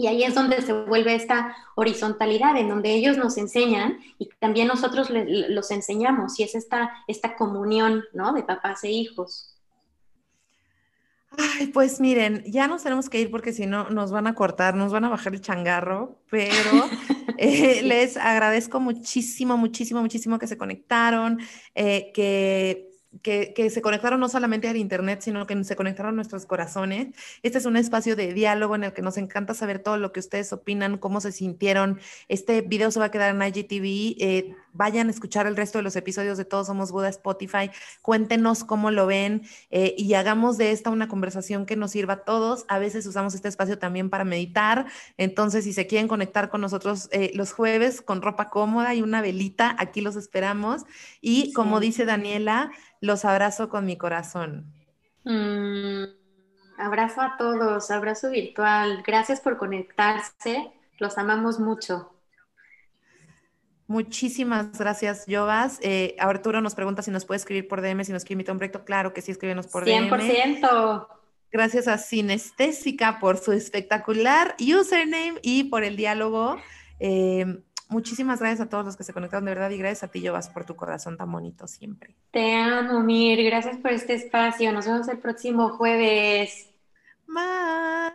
Y 0.00 0.06
ahí 0.06 0.22
es 0.22 0.34
donde 0.34 0.62
se 0.62 0.72
vuelve 0.72 1.16
esta 1.16 1.56
horizontalidad, 1.74 2.56
en 2.56 2.68
donde 2.68 2.94
ellos 2.94 3.16
nos 3.16 3.36
enseñan 3.36 3.98
y 4.16 4.28
también 4.38 4.68
nosotros 4.68 5.08
los 5.10 5.70
enseñamos, 5.72 6.38
y 6.38 6.44
es 6.44 6.54
esta, 6.54 6.92
esta 7.08 7.34
comunión 7.34 8.04
¿no? 8.12 8.32
de 8.32 8.44
papás 8.44 8.84
e 8.84 8.90
hijos. 8.90 9.57
Ay, 11.36 11.68
pues 11.68 12.00
miren, 12.00 12.42
ya 12.46 12.66
nos 12.68 12.82
tenemos 12.82 13.08
que 13.10 13.20
ir 13.20 13.30
porque 13.30 13.52
si 13.52 13.66
no 13.66 13.90
nos 13.90 14.10
van 14.10 14.26
a 14.26 14.34
cortar, 14.34 14.74
nos 14.74 14.92
van 14.92 15.04
a 15.04 15.08
bajar 15.08 15.34
el 15.34 15.40
changarro, 15.40 16.20
pero 16.30 16.88
eh, 17.38 17.82
les 17.82 18.16
agradezco 18.16 18.80
muchísimo, 18.80 19.56
muchísimo, 19.56 20.00
muchísimo 20.00 20.38
que 20.38 20.46
se 20.46 20.56
conectaron, 20.56 21.38
eh, 21.74 22.10
que 22.14 22.88
que, 23.22 23.70
se 23.70 23.82
conectaron 23.82 24.20
no 24.20 24.28
solamente 24.28 24.68
al 24.68 24.76
Internet, 24.76 25.20
sino 25.22 25.46
que 25.46 25.64
se 25.64 25.76
conectaron 25.76 26.14
nuestros 26.16 26.46
corazones. 26.46 27.08
Este 27.42 27.58
es 27.58 27.66
un 27.66 27.76
espacio 27.76 28.16
de 28.16 28.32
diálogo 28.32 28.74
en 28.74 28.84
el 28.84 28.92
que 28.92 29.02
nos 29.02 29.16
encanta 29.16 29.54
saber 29.54 29.78
todo 29.80 29.96
lo 29.96 30.12
que 30.12 30.20
ustedes 30.20 30.52
opinan, 30.52 30.98
cómo 30.98 31.20
se 31.20 31.32
sintieron. 31.32 32.00
Este 32.28 32.60
video 32.60 32.90
se 32.90 33.00
va 33.00 33.06
a 33.06 33.10
quedar 33.10 33.34
en 33.34 33.42
IGTV. 33.42 34.16
Eh, 34.20 34.54
vayan 34.72 35.08
a 35.08 35.10
escuchar 35.10 35.46
el 35.46 35.56
resto 35.56 35.78
de 35.78 35.82
los 35.82 35.96
episodios 35.96 36.38
de 36.38 36.44
Todos 36.44 36.68
Somos 36.68 36.92
Buda 36.92 37.08
Spotify. 37.08 37.70
Cuéntenos 38.02 38.64
cómo 38.64 38.90
lo 38.90 39.06
ven 39.06 39.42
eh, 39.70 39.94
y 39.96 40.14
hagamos 40.14 40.58
de 40.58 40.70
esta 40.70 40.90
una 40.90 41.08
conversación 41.08 41.66
que 41.66 41.76
nos 41.76 41.92
sirva 41.92 42.14
a 42.14 42.24
todos. 42.24 42.64
A 42.68 42.78
veces 42.78 43.06
usamos 43.06 43.34
este 43.34 43.48
espacio 43.48 43.78
también 43.78 44.10
para 44.10 44.24
meditar. 44.24 44.86
Entonces, 45.16 45.64
si 45.64 45.72
se 45.72 45.86
quieren 45.86 46.08
conectar 46.08 46.48
con 46.48 46.60
nosotros 46.60 47.08
eh, 47.12 47.32
los 47.34 47.52
jueves 47.52 48.02
con 48.02 48.22
ropa 48.22 48.50
cómoda 48.50 48.94
y 48.94 49.02
una 49.02 49.22
velita, 49.22 49.76
aquí 49.78 50.00
los 50.00 50.16
esperamos. 50.16 50.84
Y 51.20 51.52
como 51.52 51.80
dice 51.80 52.04
Daniela, 52.04 52.70
los 53.00 53.24
abrazo 53.24 53.68
con 53.68 53.86
mi 53.86 53.96
corazón. 53.96 54.72
Mm, 55.24 56.04
abrazo 56.78 57.20
a 57.20 57.36
todos, 57.36 57.90
abrazo 57.90 58.30
virtual. 58.30 59.02
Gracias 59.06 59.40
por 59.40 59.56
conectarse. 59.58 60.72
Los 60.98 61.18
amamos 61.18 61.60
mucho. 61.60 62.17
Muchísimas 63.88 64.78
gracias, 64.78 65.24
Jovas. 65.28 65.80
Eh, 65.82 66.14
Arturo 66.20 66.60
nos 66.60 66.76
pregunta 66.76 67.02
si 67.02 67.10
nos 67.10 67.24
puede 67.24 67.38
escribir 67.38 67.66
por 67.66 67.80
DM, 67.80 68.04
si 68.04 68.12
nos 68.12 68.22
quiere 68.22 68.34
invitar 68.34 68.52
a 68.52 68.54
un 68.54 68.58
proyecto. 68.58 68.84
Claro 68.84 69.12
que 69.12 69.20
sí, 69.20 69.32
escríbenos 69.32 69.66
por 69.66 69.84
DM. 69.84 70.08
100%. 70.08 71.08
Gracias 71.50 71.88
a 71.88 71.98
Sinestésica 71.98 73.18
por 73.18 73.38
su 73.38 73.52
espectacular 73.52 74.54
username 74.60 75.40
y 75.42 75.64
por 75.64 75.82
el 75.82 75.96
diálogo. 75.96 76.58
Eh, 77.00 77.46
Muchísimas 77.88 78.38
gracias 78.38 78.60
a 78.60 78.68
todos 78.68 78.84
los 78.84 78.96
que 78.96 79.04
se 79.04 79.14
conectaron 79.14 79.46
de 79.46 79.52
verdad 79.52 79.70
y 79.70 79.78
gracias 79.78 80.04
a 80.04 80.08
ti, 80.08 80.26
Jovas, 80.26 80.50
por 80.50 80.66
tu 80.66 80.76
corazón 80.76 81.16
tan 81.16 81.32
bonito 81.32 81.66
siempre. 81.66 82.14
Te 82.30 82.54
amo, 82.54 83.00
Mir. 83.00 83.42
Gracias 83.42 83.78
por 83.78 83.92
este 83.92 84.14
espacio. 84.14 84.72
Nos 84.72 84.86
vemos 84.86 85.08
el 85.08 85.18
próximo 85.18 85.70
jueves. 85.70 86.68
Bye. 87.26 88.12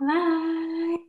Bye. 0.00 1.07